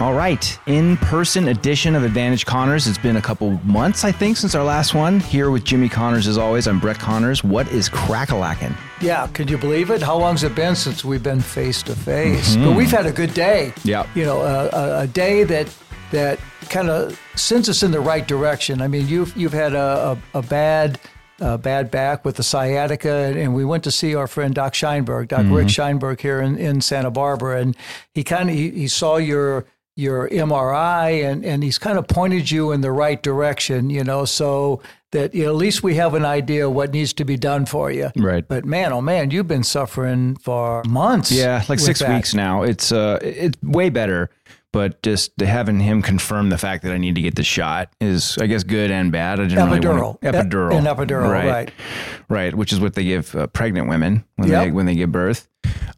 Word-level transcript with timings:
All 0.00 0.12
right, 0.12 0.58
in-person 0.66 1.46
edition 1.46 1.94
of 1.94 2.02
Advantage 2.02 2.46
Connors. 2.46 2.88
It's 2.88 2.98
been 2.98 3.14
a 3.14 3.22
couple 3.22 3.52
months, 3.62 4.02
I 4.02 4.10
think, 4.10 4.36
since 4.36 4.56
our 4.56 4.64
last 4.64 4.92
one. 4.92 5.20
Here 5.20 5.52
with 5.52 5.62
Jimmy 5.62 5.88
Connors, 5.88 6.26
as 6.26 6.36
always. 6.36 6.66
I'm 6.66 6.80
Brett 6.80 6.98
Connors. 6.98 7.44
What 7.44 7.68
is 7.68 7.88
crackalacking? 7.88 8.74
Yeah, 9.00 9.28
could 9.28 9.48
you 9.48 9.56
believe 9.56 9.90
it? 9.90 10.02
How 10.02 10.18
long's 10.18 10.42
it 10.42 10.56
been 10.56 10.74
since 10.74 11.04
we've 11.04 11.22
been 11.22 11.40
face 11.40 11.80
to 11.84 11.94
face? 11.94 12.56
But 12.56 12.74
we've 12.74 12.90
had 12.90 13.06
a 13.06 13.12
good 13.12 13.34
day. 13.34 13.72
Yeah. 13.84 14.04
you 14.16 14.24
know, 14.24 14.40
a, 14.42 14.68
a, 14.70 15.00
a 15.02 15.06
day 15.06 15.44
that 15.44 15.72
that 16.10 16.40
kind 16.70 16.90
of 16.90 17.16
sends 17.36 17.68
us 17.68 17.84
in 17.84 17.92
the 17.92 18.00
right 18.00 18.26
direction. 18.26 18.82
I 18.82 18.88
mean, 18.88 19.06
you've 19.06 19.36
you've 19.36 19.52
had 19.52 19.74
a, 19.74 20.18
a, 20.34 20.38
a 20.38 20.42
bad. 20.42 20.98
Uh, 21.40 21.56
bad 21.56 21.90
back 21.90 22.24
with 22.24 22.36
the 22.36 22.44
sciatica, 22.44 23.10
and, 23.10 23.56
we 23.56 23.64
went 23.64 23.82
to 23.82 23.90
see 23.90 24.14
our 24.14 24.28
friend 24.28 24.54
Doc 24.54 24.72
Scheinberg, 24.72 25.26
Doc 25.26 25.40
Rick 25.40 25.66
mm-hmm. 25.66 25.98
Scheinberg 25.98 26.20
here 26.20 26.40
in, 26.40 26.56
in 26.56 26.80
Santa 26.80 27.10
Barbara, 27.10 27.60
and 27.60 27.76
he 28.12 28.22
kind 28.22 28.48
of 28.48 28.54
he, 28.54 28.70
he 28.70 28.86
saw 28.86 29.16
your 29.16 29.66
your 29.96 30.28
MRI, 30.28 31.24
and 31.24 31.44
and 31.44 31.62
he's 31.62 31.78
kind 31.78 31.98
of 31.98 32.08
pointed 32.08 32.50
you 32.50 32.72
in 32.72 32.80
the 32.80 32.92
right 32.92 33.22
direction, 33.22 33.90
you 33.90 34.04
know, 34.04 34.24
so 34.24 34.82
that 35.12 35.34
you 35.34 35.44
know, 35.44 35.50
at 35.50 35.56
least 35.56 35.82
we 35.82 35.94
have 35.94 36.14
an 36.14 36.24
idea 36.24 36.68
what 36.68 36.92
needs 36.92 37.12
to 37.14 37.24
be 37.24 37.36
done 37.36 37.64
for 37.66 37.90
you. 37.90 38.10
Right. 38.16 38.46
But 38.46 38.64
man, 38.64 38.92
oh 38.92 39.00
man, 39.00 39.30
you've 39.30 39.48
been 39.48 39.64
suffering 39.64 40.36
for 40.36 40.82
months. 40.84 41.30
Yeah, 41.30 41.64
like 41.68 41.78
six 41.78 42.00
that. 42.00 42.14
weeks 42.14 42.34
now. 42.34 42.62
It's 42.62 42.92
uh, 42.92 43.18
it's 43.22 43.56
way 43.62 43.88
better. 43.88 44.30
But 44.74 45.02
just 45.02 45.40
having 45.40 45.78
him 45.80 46.02
confirm 46.02 46.50
the 46.50 46.58
fact 46.58 46.82
that 46.82 46.92
I 46.92 46.98
need 46.98 47.14
to 47.14 47.22
get 47.22 47.36
the 47.36 47.44
shot 47.44 47.90
is, 48.00 48.36
I 48.38 48.46
guess, 48.46 48.64
good 48.64 48.90
and 48.90 49.10
bad. 49.12 49.38
I 49.40 49.44
didn't 49.44 49.64
really 49.70 49.78
Epidural. 49.80 50.02
want 50.02 50.20
to, 50.22 50.32
epidural, 50.32 50.76
an 50.76 50.84
epidural, 50.84 51.30
right. 51.30 51.72
right, 52.28 52.52
which 52.54 52.72
is 52.72 52.80
what 52.80 52.94
they 52.94 53.04
give 53.04 53.34
uh, 53.36 53.46
pregnant 53.46 53.88
women 53.88 54.24
when 54.36 54.48
Yep. 54.50 54.64
they 54.64 54.70
when 54.72 54.86
they 54.86 54.96
give 54.96 55.12
birth. 55.12 55.48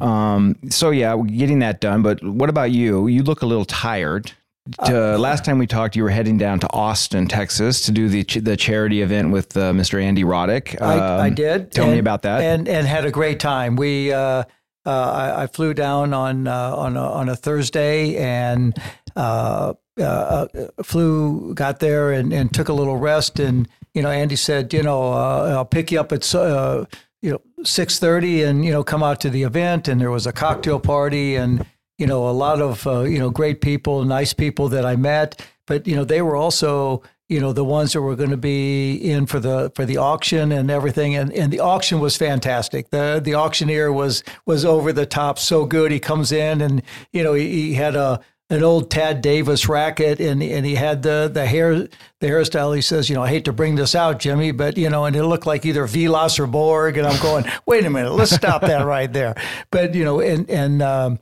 Um, 0.00 0.56
so 0.68 0.90
yeah, 0.90 1.16
getting 1.26 1.60
that 1.60 1.80
done. 1.80 2.02
But 2.02 2.22
what 2.22 2.50
about 2.50 2.70
you? 2.70 3.06
You 3.08 3.22
look 3.22 3.42
a 3.42 3.46
little 3.46 3.64
tired. 3.64 4.32
Uh, 4.80 5.16
last 5.16 5.44
time 5.44 5.58
we 5.58 5.66
talked, 5.66 5.94
you 5.96 6.02
were 6.02 6.10
heading 6.10 6.36
down 6.36 6.58
to 6.58 6.70
Austin, 6.72 7.28
Texas, 7.28 7.82
to 7.86 7.92
do 7.92 8.08
the 8.08 8.24
ch- 8.24 8.42
the 8.42 8.56
charity 8.56 9.00
event 9.00 9.30
with 9.30 9.56
uh, 9.56 9.72
Mr. 9.72 10.02
Andy 10.02 10.24
Roddick. 10.24 10.80
I, 10.82 10.98
I 10.98 11.28
Um, 11.28 11.34
did. 11.34 11.70
Tell 11.72 11.86
me 11.86 11.98
about 11.98 12.22
that. 12.22 12.40
And 12.42 12.68
and 12.68 12.86
had 12.86 13.06
a 13.06 13.10
great 13.10 13.38
time. 13.40 13.76
We 13.76 14.12
uh, 14.12 14.18
uh, 14.18 14.44
I, 14.90 15.42
I 15.42 15.46
flew 15.46 15.74
down 15.74 16.12
on 16.12 16.46
uh, 16.46 16.74
on 16.76 16.96
a, 16.96 17.02
on 17.02 17.28
a 17.28 17.36
Thursday 17.36 18.16
and 18.16 18.76
uh, 19.16 19.74
uh, 20.00 20.46
flew 20.82 21.54
got 21.54 21.80
there 21.80 22.12
and, 22.12 22.32
and 22.32 22.52
took 22.52 22.68
a 22.68 22.72
little 22.72 22.96
rest. 22.96 23.38
And 23.38 23.68
you 23.94 24.02
know, 24.02 24.10
Andy 24.10 24.36
said, 24.36 24.72
you 24.72 24.82
know, 24.82 25.12
uh, 25.12 25.54
I'll 25.56 25.64
pick 25.64 25.90
you 25.90 26.00
up 26.00 26.12
at 26.12 26.34
uh, 26.34 26.84
you 27.22 27.32
know 27.32 27.40
six 27.64 27.98
thirty, 27.98 28.42
and 28.42 28.64
you 28.64 28.70
know, 28.70 28.84
come 28.84 29.02
out 29.02 29.20
to 29.20 29.30
the 29.30 29.42
event. 29.42 29.88
And 29.88 30.00
there 30.00 30.10
was 30.10 30.26
a 30.26 30.32
cocktail 30.32 30.80
party 30.80 31.36
and 31.36 31.64
you 31.98 32.06
know, 32.06 32.28
a 32.28 32.32
lot 32.32 32.60
of 32.60 32.86
uh, 32.86 33.00
you 33.02 33.18
know 33.18 33.30
great 33.30 33.60
people, 33.60 34.04
nice 34.04 34.32
people 34.32 34.68
that 34.68 34.84
I 34.84 34.96
met. 34.96 35.46
But 35.66 35.86
you 35.86 35.96
know, 35.96 36.04
they 36.04 36.22
were 36.22 36.36
also 36.36 37.02
you 37.28 37.40
know 37.40 37.52
the 37.52 37.64
ones 37.64 37.92
that 37.92 38.02
were 38.02 38.16
going 38.16 38.30
to 38.30 38.36
be 38.36 38.94
in 38.94 39.26
for 39.26 39.40
the 39.40 39.72
for 39.74 39.84
the 39.84 39.96
auction 39.96 40.52
and 40.52 40.70
everything. 40.70 41.14
And 41.14 41.32
and 41.32 41.52
the 41.52 41.60
auction 41.60 42.00
was 42.00 42.16
fantastic. 42.16 42.90
the 42.90 43.20
The 43.22 43.34
auctioneer 43.34 43.92
was 43.92 44.22
was 44.44 44.64
over 44.64 44.92
the 44.92 45.06
top, 45.06 45.38
so 45.38 45.64
good. 45.64 45.90
He 45.92 46.00
comes 46.00 46.32
in 46.32 46.60
and 46.60 46.82
you 47.12 47.22
know 47.22 47.34
he, 47.34 47.50
he 47.50 47.74
had 47.74 47.96
a 47.96 48.20
an 48.48 48.62
old 48.62 48.90
Tad 48.90 49.22
Davis 49.22 49.68
racket, 49.68 50.20
and 50.20 50.42
and 50.42 50.64
he 50.64 50.76
had 50.76 51.02
the 51.02 51.28
the 51.32 51.46
hair 51.46 51.74
the 51.74 51.90
hairstyle. 52.20 52.74
He 52.74 52.82
says, 52.82 53.08
you 53.08 53.16
know, 53.16 53.22
I 53.22 53.28
hate 53.28 53.44
to 53.46 53.52
bring 53.52 53.74
this 53.74 53.94
out, 53.94 54.20
Jimmy, 54.20 54.52
but 54.52 54.78
you 54.78 54.88
know, 54.88 55.04
and 55.04 55.16
it 55.16 55.24
looked 55.24 55.46
like 55.46 55.66
either 55.66 55.84
Vilas 55.86 56.38
or 56.38 56.46
Borg. 56.46 56.96
And 56.96 57.06
I'm 57.06 57.20
going, 57.20 57.44
wait 57.66 57.84
a 57.84 57.90
minute, 57.90 58.12
let's 58.12 58.30
stop 58.30 58.62
that 58.62 58.86
right 58.86 59.12
there. 59.12 59.34
But 59.70 59.94
you 59.94 60.04
know, 60.04 60.20
and 60.20 60.48
and 60.48 60.80
um, 60.80 61.18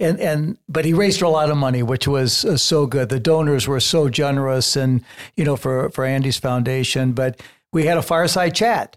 and 0.00 0.18
and 0.18 0.58
but 0.68 0.84
he 0.84 0.92
raised 0.92 1.22
a 1.22 1.28
lot 1.28 1.50
of 1.50 1.56
money, 1.56 1.82
which 1.82 2.08
was 2.08 2.44
uh, 2.44 2.56
so 2.56 2.86
good. 2.86 3.10
The 3.10 3.20
donors 3.20 3.68
were 3.68 3.80
so 3.80 4.08
generous, 4.08 4.74
and 4.74 5.04
you 5.36 5.44
know, 5.44 5.56
for 5.56 5.90
for 5.90 6.04
Andy's 6.04 6.38
foundation. 6.38 7.12
But 7.12 7.40
we 7.72 7.84
had 7.84 7.98
a 7.98 8.02
fireside 8.02 8.54
chat. 8.54 8.96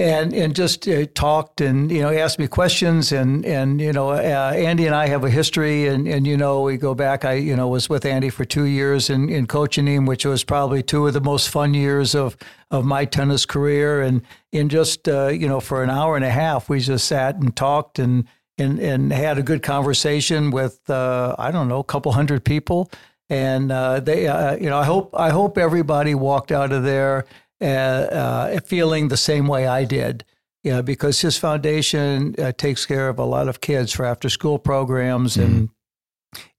And, 0.00 0.32
and 0.32 0.54
just 0.54 0.86
uh, 0.86 1.06
talked 1.12 1.60
and 1.60 1.90
you 1.90 2.00
know 2.00 2.10
he 2.10 2.18
asked 2.18 2.38
me 2.38 2.46
questions 2.46 3.10
and 3.10 3.44
and 3.44 3.80
you 3.80 3.92
know 3.92 4.10
uh, 4.10 4.52
Andy 4.54 4.86
and 4.86 4.94
I 4.94 5.08
have 5.08 5.24
a 5.24 5.28
history 5.28 5.88
and 5.88 6.06
and 6.06 6.24
you 6.24 6.36
know 6.36 6.60
we 6.60 6.76
go 6.76 6.94
back 6.94 7.24
I 7.24 7.32
you 7.32 7.56
know 7.56 7.66
was 7.66 7.88
with 7.88 8.04
Andy 8.04 8.30
for 8.30 8.44
two 8.44 8.66
years 8.66 9.10
in, 9.10 9.28
in 9.28 9.48
coaching 9.48 9.88
him 9.88 10.06
which 10.06 10.24
was 10.24 10.44
probably 10.44 10.84
two 10.84 11.08
of 11.08 11.14
the 11.14 11.20
most 11.20 11.48
fun 11.48 11.74
years 11.74 12.14
of 12.14 12.36
of 12.70 12.84
my 12.84 13.06
tennis 13.06 13.44
career 13.44 14.00
and 14.00 14.22
in 14.52 14.68
just 14.68 15.08
uh, 15.08 15.26
you 15.26 15.48
know 15.48 15.58
for 15.58 15.82
an 15.82 15.90
hour 15.90 16.14
and 16.14 16.24
a 16.24 16.30
half 16.30 16.68
we 16.68 16.78
just 16.78 17.08
sat 17.08 17.34
and 17.34 17.56
talked 17.56 17.98
and 17.98 18.28
and 18.58 18.78
and 18.78 19.12
had 19.12 19.38
a 19.38 19.42
good 19.42 19.62
conversation 19.62 20.50
with 20.50 20.88
uh, 20.90 21.34
I 21.38 21.50
don't 21.50 21.68
know 21.68 21.80
a 21.80 21.84
couple 21.84 22.12
hundred 22.12 22.44
people 22.44 22.90
and 23.30 23.70
uh, 23.70 24.00
they 24.00 24.26
uh, 24.26 24.56
you 24.56 24.68
know 24.70 24.78
I 24.78 24.84
hope 24.84 25.14
I 25.14 25.30
hope 25.30 25.58
everybody 25.58 26.14
walked 26.14 26.52
out 26.52 26.72
of 26.72 26.82
there 26.82 27.26
uh, 27.60 27.64
uh, 27.64 28.60
feeling 28.60 29.08
the 29.08 29.16
same 29.16 29.46
way 29.46 29.66
I 29.66 29.84
did. 29.84 30.24
Yeah, 30.64 30.82
because 30.82 31.20
his 31.20 31.38
foundation 31.38 32.34
uh, 32.38 32.52
takes 32.52 32.84
care 32.84 33.08
of 33.08 33.18
a 33.18 33.24
lot 33.24 33.48
of 33.48 33.60
kids 33.60 33.92
for 33.92 34.04
after 34.04 34.28
school 34.28 34.58
programs 34.58 35.36
and 35.36 35.70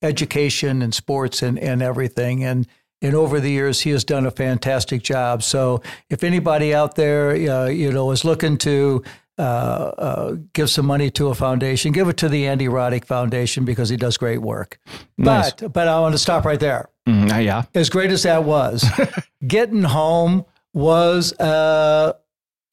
education 0.02 0.82
and 0.82 0.94
sports 0.94 1.42
and, 1.42 1.60
and 1.60 1.82
everything. 1.82 2.44
And 2.44 2.68
and 3.02 3.16
over 3.16 3.40
the 3.40 3.52
years, 3.52 3.82
he 3.82 3.92
has 3.92 4.04
done 4.04 4.26
a 4.26 4.32
fantastic 4.32 5.04
job. 5.04 5.42
So 5.44 5.82
if 6.10 6.24
anybody 6.24 6.74
out 6.74 6.96
there, 6.96 7.32
uh, 7.32 7.68
you 7.68 7.92
know, 7.92 8.12
is 8.12 8.26
looking 8.26 8.58
to 8.60 9.04
uh, 9.40 9.42
uh, 9.42 10.36
give 10.54 10.70
some 10.70 10.86
money 10.86 11.10
to 11.12 11.30
a 11.30 11.34
foundation, 11.36 11.92
give 11.94 12.08
it 12.10 12.18
to 12.18 12.30
the 12.30 12.46
Andy 12.46 12.68
Roddick 12.68 13.06
Foundation 13.06 13.66
because 13.66 13.90
he 13.90 13.98
does 13.98 14.18
great 14.18 14.40
work. 14.42 14.78
Nice. 15.18 15.54
But 15.54 15.74
but 15.74 15.88
I 15.88 16.00
want 16.02 16.14
to 16.14 16.20
stop 16.20 16.46
right 16.46 16.60
there. 16.60 16.90
Mm, 17.08 17.32
uh, 17.34 17.38
yeah. 17.38 17.64
As 17.74 17.90
great 17.90 18.12
as 18.12 18.24
that 18.24 18.44
was, 18.44 18.86
getting 19.48 19.84
home 19.84 20.46
was 20.74 21.34
uh, 21.40 22.14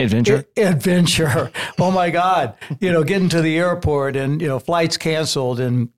Adventure. 0.01 0.45
a- 0.57 0.63
adventure. 0.63 1.51
Oh 1.79 1.91
my 1.91 2.11
God! 2.11 2.55
You 2.81 2.91
know, 2.93 3.05
getting 3.05 3.29
to 3.31 3.41
the 3.43 3.57
airport 3.59 4.17
and 4.17 4.41
you 4.43 4.49
know 4.49 4.59
flights 4.59 4.97
canceled 4.97 5.61
and 5.61 5.91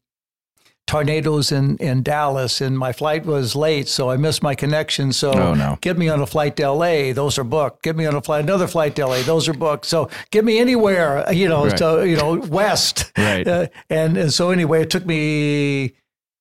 tornadoes 0.89 1.53
in, 1.53 1.77
in 1.77 2.03
Dallas, 2.03 2.61
and 2.61 2.77
my 2.77 2.93
flight 2.93 3.25
was 3.27 3.55
late, 3.55 3.87
so 3.87 4.11
I 4.11 4.17
missed 4.17 4.43
my 4.43 4.57
connection. 4.57 5.13
So 5.13 5.31
Oh, 5.33 5.55
no. 5.55 5.79
get 5.81 5.97
me 5.97 6.09
on 6.09 6.21
a 6.21 6.27
flight 6.27 6.57
to 6.57 6.71
LA, 6.73 7.13
those 7.13 7.39
are 7.39 7.45
booked. 7.45 7.83
Get 7.85 7.95
me 7.95 8.07
on 8.07 8.17
a 8.17 8.21
flight, 8.23 8.43
another 8.43 8.67
flight 8.67 8.97
to 8.97 9.07
LA, 9.07 9.23
those 9.23 9.49
are 9.49 9.53
booked. 9.55 9.85
So 9.85 10.11
get 10.33 10.45
me 10.45 10.59
anywhere, 10.59 11.31
you 11.33 11.49
know, 11.49 11.67
Right. 11.67 11.77
to 11.77 12.05
you 12.09 12.17
know 12.17 12.35
west. 12.41 13.13
Right. 13.17 13.47
Uh, 13.47 13.67
and, 13.91 14.17
and 14.17 14.33
so 14.33 14.51
anyway, 14.51 14.83
it 14.83 14.91
took 14.91 15.07
me. 15.07 15.95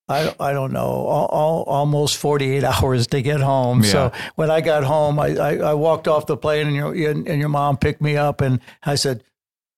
I, 0.09 0.33
I 0.39 0.53
don't 0.53 0.71
know, 0.71 0.79
all, 0.85 1.25
all, 1.25 1.63
almost 1.63 2.15
48 2.15 2.63
hours 2.71 3.07
to 3.07 3.21
get 3.21 3.41
home. 3.41 3.83
So 3.83 4.13
when 4.35 4.49
I 4.49 4.61
got 4.61 4.85
home, 4.85 5.19
I, 5.19 5.35
I, 5.35 5.57
I 5.57 5.73
walked 5.73 6.07
off 6.07 6.25
the 6.27 6.37
plane 6.37 6.67
and 6.67 6.75
your, 6.77 6.93
and, 7.11 7.27
and 7.27 7.39
your 7.41 7.49
mom 7.49 7.75
picked 7.75 8.01
me 8.01 8.15
up 8.15 8.39
and 8.39 8.61
I 8.85 8.95
said, 8.95 9.21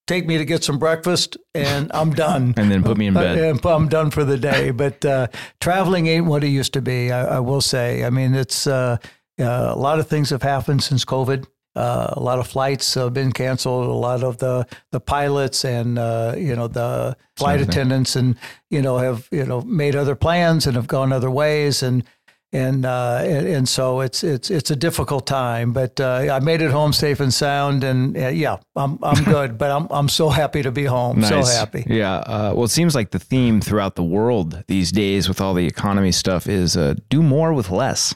take 0.10 0.26
me 0.28 0.38
to 0.38 0.46
get 0.46 0.64
some 0.64 0.78
breakfast 0.80 1.38
and 1.54 1.84
I'm 2.00 2.12
done. 2.14 2.54
And 2.60 2.70
then 2.72 2.84
put 2.84 2.98
me 2.98 3.06
in 3.08 3.16
Uh, 3.18 3.22
bed. 3.22 3.38
and 3.38 3.66
I'm 3.66 3.88
done 3.88 4.10
for 4.12 4.24
the 4.26 4.38
day. 4.52 4.72
But 4.72 4.98
uh, 5.06 5.28
traveling 5.60 6.08
ain't 6.08 6.26
what 6.32 6.44
it 6.44 6.50
used 6.62 6.74
to 6.74 6.82
be. 6.82 7.00
I, 7.12 7.38
I 7.38 7.40
will 7.40 7.62
say. 7.62 8.04
I 8.08 8.10
mean, 8.10 8.36
it's 8.44 8.66
uh, 8.68 8.98
uh, 9.40 9.74
a 9.76 9.80
lot 9.88 10.00
of 10.00 10.08
things 10.08 10.30
have 10.32 10.44
happened 10.44 10.84
since 10.84 11.06
COVID. 11.06 11.46
Uh, 11.76 12.14
a 12.18 12.20
lot 12.30 12.40
of 12.40 12.48
flights 12.48 12.96
have 12.96 13.14
been 13.14 13.32
canceled. 13.32 13.88
A 13.88 13.94
lot 14.10 14.24
of 14.24 14.38
the 14.38 14.66
the 14.92 15.00
pilots 15.00 15.64
and 15.64 15.98
uh, 16.00 16.34
you 16.38 16.56
know 16.56 16.68
the 16.68 17.16
flight 17.38 17.60
Something. 17.60 17.70
attendants 17.70 18.16
and 18.16 18.36
you 18.70 18.82
know 18.82 18.98
have 18.98 19.28
you 19.32 19.46
know 19.46 19.62
made 19.62 19.96
other 19.96 20.16
plans 20.16 20.68
and 20.68 20.76
have 20.76 20.88
gone 20.88 21.14
other 21.16 21.30
ways 21.32 21.84
and. 21.84 22.04
And, 22.52 22.84
uh, 22.84 23.22
and 23.24 23.48
and 23.48 23.70
so 23.70 24.00
it's 24.00 24.24
it's 24.24 24.50
it's 24.50 24.72
a 24.72 24.76
difficult 24.76 25.28
time, 25.28 25.72
but 25.72 26.00
uh, 26.00 26.30
I 26.32 26.40
made 26.40 26.64
it 26.64 26.72
home 26.72 26.94
safe 26.94 27.20
and 27.20 27.32
sound, 27.32 27.84
and 27.84 28.18
uh, 28.18 28.30
yeah, 28.30 28.58
I'm 28.76 28.98
I'm 29.04 29.24
good. 29.36 29.60
but 29.60 29.70
I'm 29.70 29.88
I'm 29.92 30.10
so 30.10 30.30
happy 30.30 30.64
to 30.64 30.72
be 30.72 30.86
home, 30.86 31.22
so 31.22 31.44
happy. 31.46 31.86
Yeah. 31.86 32.16
Uh, 32.16 32.54
well, 32.56 32.64
it 32.64 32.70
seems 32.70 32.96
like 32.96 33.12
the 33.12 33.20
theme 33.20 33.62
throughout 33.62 33.96
the 33.96 34.04
world 34.04 34.64
these 34.68 34.92
days 34.92 35.28
with 35.28 35.40
all 35.40 35.54
the 35.54 35.68
economy 35.68 36.12
stuff 36.12 36.48
is 36.48 36.76
uh, 36.76 36.96
do 37.10 37.22
more 37.22 37.54
with 37.54 37.70
less. 37.70 38.16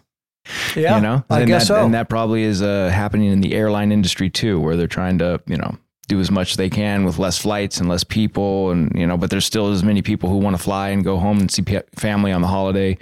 Yeah, 0.76 0.96
you 0.96 1.02
know, 1.02 1.24
I 1.30 1.42
and 1.42 1.48
guess 1.48 1.64
that, 1.64 1.68
so. 1.68 1.86
And 1.86 1.94
that 1.94 2.10
probably 2.10 2.42
is 2.42 2.64
uh, 2.64 2.90
happening 2.92 3.32
in 3.32 3.42
the 3.42 3.54
airline 3.54 3.92
industry 3.92 4.32
too, 4.32 4.60
where 4.60 4.76
they're 4.76 4.88
trying 4.88 5.20
to, 5.20 5.42
you 5.46 5.58
know, 5.58 5.78
do 6.08 6.20
as 6.20 6.30
much 6.30 6.52
as 6.52 6.58
they 6.58 6.70
can 6.70 7.06
with 7.06 7.18
less 7.18 7.38
flights 7.38 7.80
and 7.80 7.88
less 7.88 8.04
people, 8.04 8.72
and 8.72 8.92
you 8.94 9.08
know, 9.08 9.16
but 9.16 9.30
there's 9.30 9.46
still 9.46 9.72
as 9.72 9.84
many 9.84 10.02
people 10.02 10.30
who 10.30 10.38
want 10.38 10.56
to 10.56 10.62
fly 10.62 10.90
and 10.90 11.04
go 11.04 11.18
home 11.18 11.40
and 11.40 11.50
see 11.50 11.64
family 11.96 12.32
on 12.32 12.42
the 12.42 12.48
holiday. 12.48 12.98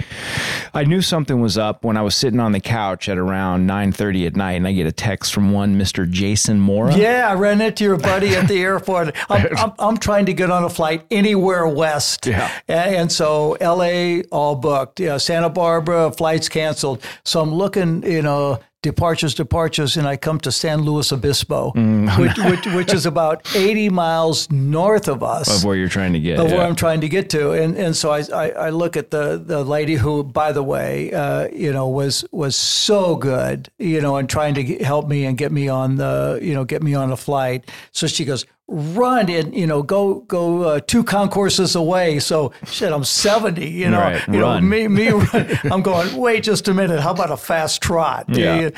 I 0.74 0.84
knew 0.84 1.02
something 1.02 1.42
was 1.42 1.58
up 1.58 1.84
when 1.84 1.98
I 1.98 2.04
was 2.04 2.16
sitting 2.16 2.40
on 2.40 2.52
the 2.52 2.60
couch 2.60 3.10
at 3.10 3.18
around 3.18 3.68
9:30 3.68 4.28
at 4.28 4.36
night, 4.36 4.54
and 4.54 4.68
I 4.68 4.74
get 4.74 4.86
a 4.86 4.92
text 4.92 5.34
from 5.34 5.52
one 5.52 5.80
Mr. 5.80 6.10
Jason 6.10 6.60
Mora. 6.60 6.96
Yeah, 6.96 7.28
I 7.30 7.34
ran 7.34 7.60
into 7.60 7.84
your 7.84 7.98
buddy 7.98 8.36
at 8.36 8.48
the 8.48 8.62
airport. 8.62 9.16
I'm, 9.30 9.48
I'm, 9.58 9.74
I'm 9.80 9.98
trying 9.98 10.28
to 10.28 10.34
get 10.34 10.52
on 10.52 10.64
a 10.64 10.70
flight 10.70 11.06
anywhere 11.10 11.68
west. 11.68 12.28
Yeah. 12.28 12.52
And, 12.68 12.96
and 12.96 13.12
so 13.12 13.58
LA 13.60 14.22
all 14.32 14.56
booked. 14.56 15.00
Yeah, 15.00 15.18
Santa 15.18 15.50
Barbara 15.50 16.12
flights 16.12 16.50
canceled. 16.50 17.04
So 17.24 17.42
I'm 17.42 17.54
looking, 17.54 18.04
you 18.04 18.22
know, 18.22 18.60
departures, 18.82 19.34
departures, 19.36 19.96
and 19.98 20.08
I 20.08 20.18
come 20.18 20.40
to 20.40 20.52
San 20.52 20.82
Luis 20.82 21.12
Obispo, 21.12 21.72
Mm. 21.76 22.18
which, 22.20 22.38
which, 22.66 22.76
which 22.76 22.94
is 22.94 23.06
about 23.06 23.46
80 23.56 23.90
miles 23.90 24.50
north 24.52 25.08
of 25.08 25.22
us 25.24 25.58
Of 25.58 25.64
where 25.64 25.76
you're 25.76 25.88
trying 25.90 26.14
to 26.14 26.20
get. 26.20 26.40
of 26.40 26.50
yeah. 26.50 26.58
where 26.58 26.68
I'm 26.68 26.76
trying 26.76 27.02
to 27.02 27.10
get 27.10 27.30
to. 27.32 27.52
And 27.52 27.78
and 27.78 27.96
so 27.96 28.12
I, 28.12 28.24
I, 28.34 28.50
I 28.50 28.70
look 28.72 28.98
at 28.98 29.12
the 29.12 29.38
the 29.44 29.64
lady 29.64 29.96
who, 29.96 30.24
by 30.24 30.52
the 30.52 30.64
way, 30.64 31.14
uh, 31.14 31.48
you 31.54 31.72
know, 31.72 31.88
was 31.88 32.26
was 32.32 32.56
so 32.56 33.16
good, 33.16 33.70
you 33.78 34.02
know, 34.02 34.16
and 34.18 34.28
trying 34.30 34.56
to 34.56 34.64
get, 34.64 34.82
help 34.82 35.08
me 35.08 35.26
and 35.26 35.38
get 35.38 35.52
me 35.52 35.68
on 35.70 35.96
the, 35.98 36.40
you 36.42 36.54
know, 36.54 36.66
get 36.66 36.82
me 36.82 36.94
on 36.96 37.12
a 37.12 37.18
flight. 37.18 37.70
So 37.92 38.08
she 38.08 38.26
goes. 38.26 38.46
Run 38.74 39.30
and 39.30 39.54
you 39.54 39.68
know 39.68 39.84
go 39.84 40.22
go 40.22 40.62
uh, 40.64 40.80
two 40.80 41.04
concourses 41.04 41.76
away. 41.76 42.20
So 42.20 42.54
shit, 42.66 42.92
I'm 42.94 43.04
70. 43.04 43.68
You 43.70 43.90
know, 43.90 44.00
Right, 44.00 44.26
you 44.30 44.42
run. 44.42 44.64
know 44.64 44.68
me 44.70 44.88
me. 44.88 45.10
Run. 45.34 45.60
I'm 45.72 45.82
going. 45.82 46.16
Wait 46.16 46.44
just 46.44 46.70
a 46.70 46.74
minute. 46.74 47.02
How 47.02 47.12
about 47.12 47.32
a 47.32 47.38
fast 47.38 47.82
trot? 47.82 48.26
Yeah. 48.30 48.70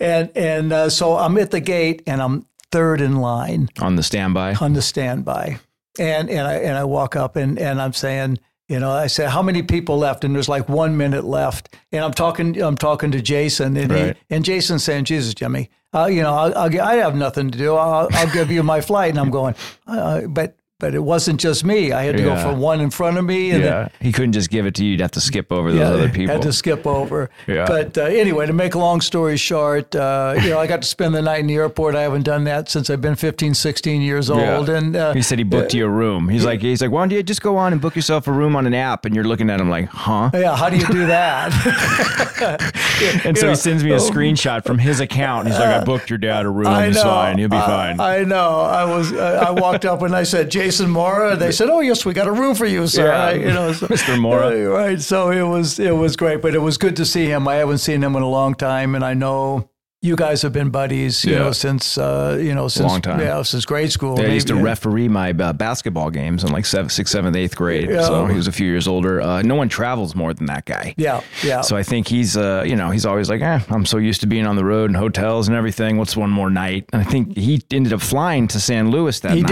And 0.00 0.30
and 0.34 0.72
uh, 0.72 0.88
so 0.88 1.16
I'm 1.18 1.36
at 1.36 1.50
the 1.50 1.60
gate 1.60 2.02
and 2.06 2.22
I'm 2.22 2.46
third 2.70 3.02
in 3.02 3.16
line 3.16 3.68
on 3.80 3.96
the 3.96 4.02
standby. 4.02 4.54
on 4.54 4.72
the 4.72 4.80
standby. 4.82 5.58
And 5.98 6.30
and 6.30 6.48
I 6.48 6.54
and 6.54 6.78
I 6.78 6.84
walk 6.84 7.14
up 7.16 7.36
and 7.36 7.58
and 7.58 7.78
I'm 7.82 7.92
saying, 7.92 8.38
you 8.68 8.80
know, 8.80 8.90
I 8.90 9.06
said, 9.08 9.28
how 9.28 9.42
many 9.42 9.62
people 9.62 9.98
left? 9.98 10.24
And 10.24 10.34
there's 10.34 10.48
like 10.48 10.66
one 10.70 10.96
minute 10.96 11.24
left. 11.24 11.76
And 11.92 12.02
I'm 12.02 12.14
talking 12.14 12.58
I'm 12.62 12.78
talking 12.78 13.10
to 13.10 13.20
Jason 13.20 13.76
and 13.76 13.90
Right. 13.92 14.16
he, 14.16 14.34
and 14.34 14.44
Jason's 14.46 14.82
saying, 14.82 15.04
Jesus, 15.04 15.34
Jimmy, 15.34 15.68
uh, 15.94 16.06
you 16.06 16.22
know, 16.22 16.34
I'll, 16.34 16.56
I'll, 16.56 16.80
I 16.80 16.94
have 16.96 17.14
nothing 17.14 17.50
to 17.50 17.58
do. 17.58 17.74
I'll, 17.74 18.08
I'll 18.12 18.32
give 18.32 18.50
you 18.50 18.62
my 18.62 18.80
flight. 18.80 19.10
And 19.10 19.18
I'm 19.18 19.30
going, 19.30 19.54
uh, 19.86 20.22
but 20.22 20.56
but 20.82 20.94
it 20.96 21.02
wasn't 21.04 21.38
just 21.40 21.64
me. 21.64 21.92
I 21.92 22.02
had 22.02 22.16
to 22.16 22.22
Yeah. 22.24 22.34
go 22.34 22.50
for 22.50 22.52
one 22.54 22.80
in 22.80 22.90
front 22.90 23.16
of 23.16 23.24
me. 23.24 23.52
And 23.52 23.62
Yeah, 23.62 23.88
he 24.00 24.10
couldn't 24.10 24.32
just 24.32 24.50
give 24.50 24.66
it 24.66 24.74
to 24.74 24.84
you. 24.84 24.90
You'd 24.90 25.00
have 25.00 25.12
to 25.12 25.20
skip 25.20 25.52
over 25.52 25.72
those 25.72 25.80
other 25.88 26.08
people. 26.08 26.34
Had 26.34 26.42
to 26.42 26.52
skip 26.52 26.84
over. 26.86 27.30
Yeah. 27.46 27.66
But 27.66 27.96
uh, 27.96 28.02
anyway, 28.02 28.46
to 28.46 28.52
make 28.52 28.74
a 28.74 28.78
long 28.80 29.00
story 29.00 29.36
short, 29.36 29.94
uh, 29.94 30.34
you 30.42 30.50
know, 30.50 30.58
I 30.58 30.66
got 30.66 30.82
to 30.82 30.88
spend 30.88 31.14
the 31.14 31.22
night 31.22 31.38
in 31.40 31.46
the 31.46 31.54
airport. 31.54 31.94
I 31.94 32.02
haven't 32.02 32.24
done 32.24 32.42
that 32.44 32.68
since 32.68 32.90
I've 32.90 33.00
been 33.00 33.14
15, 33.14 33.54
16 33.54 34.02
years 34.02 34.28
Yeah. 34.28 34.56
old. 34.58 34.68
And 34.68 34.96
uh, 34.96 35.12
he 35.14 35.22
said 35.22 35.38
he 35.38 35.44
booked 35.44 35.72
you 35.72 35.86
a 35.86 35.88
room. 35.88 36.28
He's 36.28 36.44
like, 36.44 36.60
he's 36.60 36.82
like, 36.82 36.90
why 36.90 37.02
don't 37.02 37.12
you 37.12 37.22
just 37.22 37.42
go 37.42 37.56
on 37.56 37.72
and 37.72 37.80
book 37.80 37.94
yourself 37.94 38.26
a 38.26 38.32
room 38.32 38.56
on 38.56 38.66
an 38.66 38.74
app? 38.74 39.04
And 39.06 39.14
you're 39.14 39.24
looking 39.24 39.50
at 39.50 39.60
him 39.60 39.70
like, 39.70 39.86
huh? 39.88 40.30
yeah, 40.34 40.56
how 40.56 40.68
do 40.68 40.76
you 40.76 40.86
do 40.88 41.06
that? 41.06 41.52
And 43.24 43.36
so 43.36 43.46
Yeah. 43.46 43.50
he 43.52 43.56
sends 43.56 43.84
me 43.84 43.92
a 43.92 43.96
screenshot 43.98 44.64
from 44.64 44.78
his 44.78 45.00
account. 45.00 45.46
He's 45.48 45.58
like, 45.58 45.68
I 45.68 45.84
booked 45.84 46.08
your 46.10 46.18
dad 46.18 46.44
a 46.46 46.48
room. 46.48 46.66
I 46.68 46.86
He's 46.86 46.96
know. 46.96 47.02
fine. 47.04 47.38
He'll 47.38 47.48
be 47.48 47.56
fine. 47.56 48.00
I 48.00 48.24
know. 48.24 48.60
I 48.60 48.84
was. 48.84 49.12
I 49.12 49.50
walked 49.50 49.84
up 49.84 50.02
and 50.02 50.14
I 50.14 50.22
said, 50.22 50.50
"Jason 50.50 50.71
Mora." 50.80 51.36
They 51.36 51.52
said, 51.52 51.68
"Oh 51.68 51.80
yes, 51.80 52.04
we 52.04 52.12
got 52.14 52.28
a 52.28 52.32
room 52.32 52.54
for 52.54 52.66
you, 52.66 52.86
sir." 52.86 53.06
Yeah. 53.06 53.24
I- 53.24 53.32
you 53.32 53.52
know, 53.52 53.72
so- 53.72 53.86
Mr. 53.94 54.18
Mora. 54.20 54.68
Right. 54.68 55.00
So 55.00 55.30
it 55.30 55.42
was. 55.42 55.78
It 55.78 55.94
was 55.96 56.16
great, 56.16 56.40
but 56.42 56.54
it 56.54 56.60
was 56.60 56.78
good 56.78 56.96
to 56.96 57.04
see 57.04 57.26
him. 57.26 57.46
I 57.48 57.56
haven't 57.56 57.78
seen 57.78 58.02
him 58.02 58.16
in 58.16 58.22
a 58.22 58.28
long 58.28 58.54
time, 58.54 58.94
and 58.94 59.04
I 59.04 59.14
know. 59.14 59.68
You 60.04 60.16
guys 60.16 60.42
have 60.42 60.52
been 60.52 60.70
buddies, 60.70 61.24
you 61.24 61.32
Yeah. 61.34 61.38
know, 61.38 61.52
since 61.52 61.96
uh, 61.96 62.36
you 62.42 62.54
know, 62.56 62.66
since 62.66 62.90
Long 62.90 63.00
time. 63.00 63.20
yeah, 63.20 63.40
since 63.42 63.64
grade 63.64 63.92
school. 63.92 64.20
I 64.20 64.24
used 64.26 64.48
to 64.48 64.56
referee 64.56 65.06
my 65.06 65.30
uh, 65.30 65.52
basketball 65.52 66.10
games 66.10 66.42
in 66.42 66.50
like 66.50 66.66
seventh, 66.66 66.90
sixth, 66.90 67.12
seventh, 67.12 67.36
eighth 67.36 67.54
grade. 67.54 67.88
So 67.88 68.26
he 68.26 68.34
was 68.34 68.48
a 68.48 68.52
few 68.52 68.66
years 68.66 68.88
older. 68.88 69.20
Uh, 69.20 69.42
no 69.42 69.54
one 69.54 69.68
travels 69.68 70.16
more 70.16 70.34
than 70.34 70.46
that 70.46 70.64
guy. 70.64 70.94
Yeah, 70.96 71.20
yeah. 71.44 71.60
So 71.60 71.76
I 71.76 71.84
think 71.84 72.08
he's, 72.08 72.36
uh, 72.36 72.64
you 72.66 72.74
know, 72.74 72.90
he's 72.90 73.06
always 73.06 73.30
like, 73.30 73.42
eh, 73.42 73.60
I'm 73.70 73.86
so 73.86 73.98
used 73.98 74.20
to 74.22 74.26
being 74.26 74.44
on 74.44 74.56
the 74.56 74.64
road 74.64 74.90
and 74.90 74.96
hotels 74.96 75.46
and 75.46 75.56
everything. 75.56 75.98
What's 75.98 76.16
one 76.16 76.30
more 76.30 76.50
night? 76.50 76.86
And 76.92 77.00
I 77.00 77.04
think 77.04 77.36
he 77.36 77.62
ended 77.70 77.92
up 77.92 78.00
flying 78.02 78.48
to 78.48 78.58
San 78.58 78.90
Luis 78.90 79.20
that 79.20 79.34
He 79.36 79.42
night. 79.42 79.50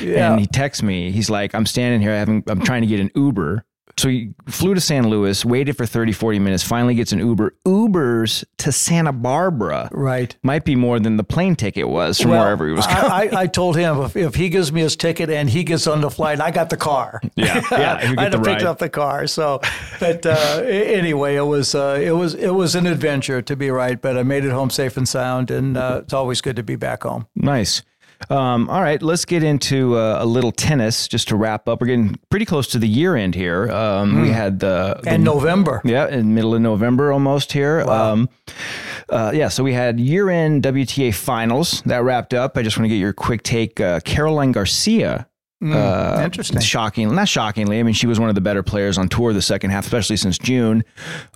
He 0.00 0.06
did. 0.06 0.14
Yeah. 0.16 0.30
And 0.32 0.40
he 0.40 0.48
texts 0.48 0.82
me. 0.82 1.12
He's 1.12 1.30
like, 1.30 1.54
I'm 1.54 1.66
standing 1.66 2.00
here 2.00 2.16
having, 2.16 2.42
I'm 2.48 2.62
trying 2.62 2.80
to 2.82 2.88
get 2.88 2.98
an 2.98 3.12
Uber. 3.14 3.64
So 3.96 4.08
he 4.08 4.34
flew 4.48 4.74
to 4.74 4.80
San 4.80 5.08
Luis, 5.08 5.44
waited 5.44 5.76
for 5.76 5.86
30, 5.86 6.12
40 6.12 6.38
minutes, 6.40 6.62
finally 6.64 6.94
gets 6.94 7.12
an 7.12 7.20
Uber. 7.20 7.54
Ubers 7.64 8.44
to 8.58 8.72
Santa 8.72 9.12
Barbara. 9.12 9.88
right. 9.92 10.34
Might 10.42 10.64
be 10.64 10.74
more 10.74 10.98
than 10.98 11.16
the 11.16 11.24
plane 11.24 11.54
ticket 11.56 11.88
was 11.88 12.20
from 12.20 12.32
Well, 12.32 12.40
wherever 12.42 12.66
he 12.66 12.72
was 12.72 12.86
going. 12.86 12.98
I, 12.98 13.08
I, 13.08 13.40
I 13.42 13.46
told 13.46 13.76
him 13.76 14.00
if, 14.02 14.16
if 14.16 14.34
he 14.34 14.48
gives 14.48 14.72
me 14.72 14.80
his 14.80 14.96
ticket 14.96 15.30
and 15.30 15.48
he 15.48 15.64
gets 15.64 15.86
on 15.86 16.00
the 16.00 16.10
flight, 16.10 16.40
I 16.40 16.50
got 16.50 16.70
the 16.70 16.76
car. 16.76 17.20
Yeah, 17.36 17.62
yeah, 17.70 18.08
you 18.10 18.12
I 18.12 18.14
get 18.14 18.18
had 18.18 18.32
to 18.32 18.38
the 18.38 18.44
pick 18.44 18.62
up 18.62 18.78
the 18.78 18.88
car. 18.88 19.26
So, 19.26 19.60
but 20.00 20.24
uh, 20.24 20.62
anyway, 20.64 21.34
it 21.36 21.42
was 21.42 21.74
uh, 21.74 21.98
it 22.00 22.12
was 22.12 22.34
it 22.34 22.50
was 22.50 22.74
an 22.74 22.86
adventure 22.86 23.42
to 23.42 23.56
be 23.56 23.70
right. 23.70 24.00
But 24.00 24.16
I 24.16 24.22
made 24.22 24.44
it 24.44 24.50
home 24.50 24.70
safe 24.70 24.96
and 24.96 25.08
sound, 25.08 25.50
and 25.50 25.76
uh, 25.76 26.00
it's 26.04 26.12
always 26.12 26.40
good 26.40 26.56
to 26.56 26.62
be 26.62 26.76
back 26.76 27.02
home. 27.02 27.26
Nice. 27.34 27.82
Um, 28.30 28.70
all 28.70 28.80
right, 28.80 29.02
let's 29.02 29.24
get 29.24 29.42
into 29.42 29.96
uh, 29.96 30.18
a 30.20 30.26
little 30.26 30.52
tennis 30.52 31.08
just 31.08 31.28
to 31.28 31.36
wrap 31.36 31.68
up. 31.68 31.80
We're 31.80 31.88
getting 31.88 32.18
pretty 32.30 32.46
close 32.46 32.68
to 32.68 32.78
the 32.78 32.88
year 32.88 33.16
end 33.16 33.34
here. 33.34 33.70
Um, 33.70 34.22
We 34.22 34.30
had 34.30 34.60
the, 34.60 34.98
the 35.02 35.10
And 35.10 35.24
November. 35.24 35.82
yeah, 35.84 36.08
in 36.08 36.34
middle 36.34 36.54
of 36.54 36.60
November 36.62 37.12
almost 37.12 37.52
here. 37.52 37.80
Um, 37.82 38.28
uh, 39.10 39.32
yeah, 39.34 39.48
so 39.48 39.62
we 39.62 39.74
had 39.74 40.00
year 40.00 40.30
end 40.30 40.62
WTA 40.62 41.14
finals 41.14 41.82
that 41.86 42.02
wrapped 42.02 42.32
up. 42.34 42.56
I 42.56 42.62
just 42.62 42.78
want 42.78 42.84
to 42.86 42.88
get 42.88 42.96
your 43.00 43.12
quick 43.12 43.42
take. 43.42 43.80
Uh, 43.80 44.00
Caroline 44.00 44.52
Garcia. 44.52 45.26
Uh, 45.64 46.20
Interesting. 46.22 46.60
Shocking, 46.60 47.14
not 47.14 47.26
shockingly. 47.26 47.78
I 47.80 47.82
mean, 47.84 47.94
she 47.94 48.06
was 48.06 48.20
one 48.20 48.28
of 48.28 48.34
the 48.34 48.42
better 48.42 48.62
players 48.62 48.98
on 48.98 49.08
tour 49.08 49.32
the 49.32 49.40
second 49.40 49.70
half, 49.70 49.84
especially 49.84 50.16
since 50.18 50.36
June. 50.36 50.84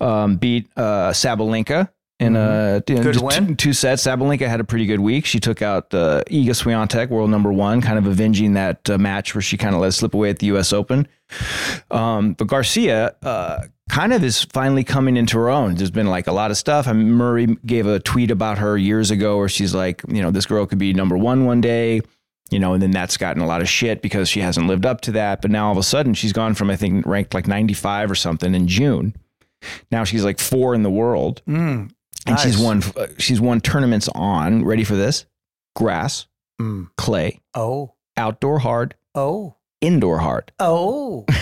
Um, 0.01 0.37
beat 0.37 0.69
uh, 0.77 1.11
Sabalenka 1.13 1.89
in 2.21 2.37
uh, 2.37 2.41
know, 2.41 2.81
Mm-hmm. 2.81 3.03
Good 3.03 3.13
just 3.13 3.25
win. 3.25 3.47
Two, 3.49 3.55
two 3.55 3.73
sets. 3.73 4.05
Sabalenka 4.05 4.49
had 4.49 4.61
a 4.61 4.65
pretty 4.65 4.87
good 4.87 5.01
week. 5.01 5.25
She 5.27 5.41
took 5.41 5.63
out 5.63 5.93
uh, 5.95 6.23
Iga 6.31 6.51
Swiatek, 6.51 7.09
world 7.11 7.31
number 7.31 7.53
one, 7.53 7.81
kind 7.81 7.99
of 7.99 8.07
avenging 8.07 8.55
that 8.55 8.89
uh, 8.91 8.99
match 8.99 9.35
where 9.35 9.43
she 9.43 9.57
kind 9.57 9.75
of 9.75 9.81
let 9.81 9.95
slip 9.95 10.15
away 10.15 10.31
at 10.31 10.39
the 10.39 10.47
U.S. 10.47 10.73
Open. 10.73 11.07
Um, 11.91 12.33
but 12.35 12.47
Garcia 12.47 13.15
uh, 13.23 13.65
kind 13.89 14.13
of 14.13 14.25
is 14.25 14.45
finally 14.45 14.85
coming 14.85 15.17
into 15.17 15.39
her 15.39 15.49
own. 15.51 15.75
There's 15.75 15.91
been 15.91 16.09
like 16.09 16.27
a 16.27 16.33
lot 16.33 16.51
of 16.51 16.57
stuff. 16.57 16.89
I 16.89 16.93
mean, 16.93 17.11
Murray 17.13 17.47
gave 17.67 17.87
a 17.87 18.01
tweet 18.01 18.31
about 18.31 18.59
her 18.59 18.77
years 18.77 19.11
ago 19.11 19.37
where 19.39 19.49
she's 19.49 19.75
like, 19.75 20.03
you 20.09 20.23
know, 20.23 20.31
this 20.31 20.47
girl 20.47 20.67
could 20.67 20.79
be 20.79 20.93
number 20.93 21.17
one 21.17 21.45
one 21.45 21.61
day, 21.61 22.01
you 22.51 22.59
know, 22.59 22.75
and 22.75 22.83
then 22.83 22.91
that's 22.91 23.17
gotten 23.17 23.43
a 23.43 23.47
lot 23.47 23.61
of 23.61 23.69
shit 23.69 24.03
because 24.03 24.29
she 24.29 24.41
hasn't 24.41 24.67
lived 24.67 24.87
up 24.87 25.01
to 25.03 25.13
that. 25.13 25.43
But 25.43 25.51
now 25.51 25.67
all 25.67 25.73
of 25.73 25.79
a 25.79 25.83
sudden 25.83 26.15
she's 26.15 26.33
gone 26.33 26.55
from, 26.55 26.71
I 26.71 26.77
think, 26.77 27.07
ranked 27.07 27.35
like 27.35 27.47
95 27.47 28.11
or 28.11 28.15
something 28.15 28.55
in 28.55 28.67
June. 28.69 29.15
Now 29.91 30.05
she's 30.05 30.25
like 30.25 30.39
four 30.39 30.75
in 30.75 30.83
the 30.83 30.91
world. 30.91 31.43
And 32.29 32.39
she's 32.39 32.59
won, 32.59 32.83
uh, 32.97 33.07
she's 33.19 33.41
won 33.41 33.61
tournaments 33.61 34.09
on, 34.15 34.65
ready 34.65 34.85
for 34.85 34.95
this? 34.97 35.27
Grass, 35.77 36.27
Mm. 36.61 36.91
clay, 36.97 37.41
Oh, 37.55 37.95
outdoor 38.17 38.59
hard, 38.59 38.95
oh, 39.15 39.55
indoor 39.81 40.19
hard. 40.19 40.51
oh. 40.59 41.25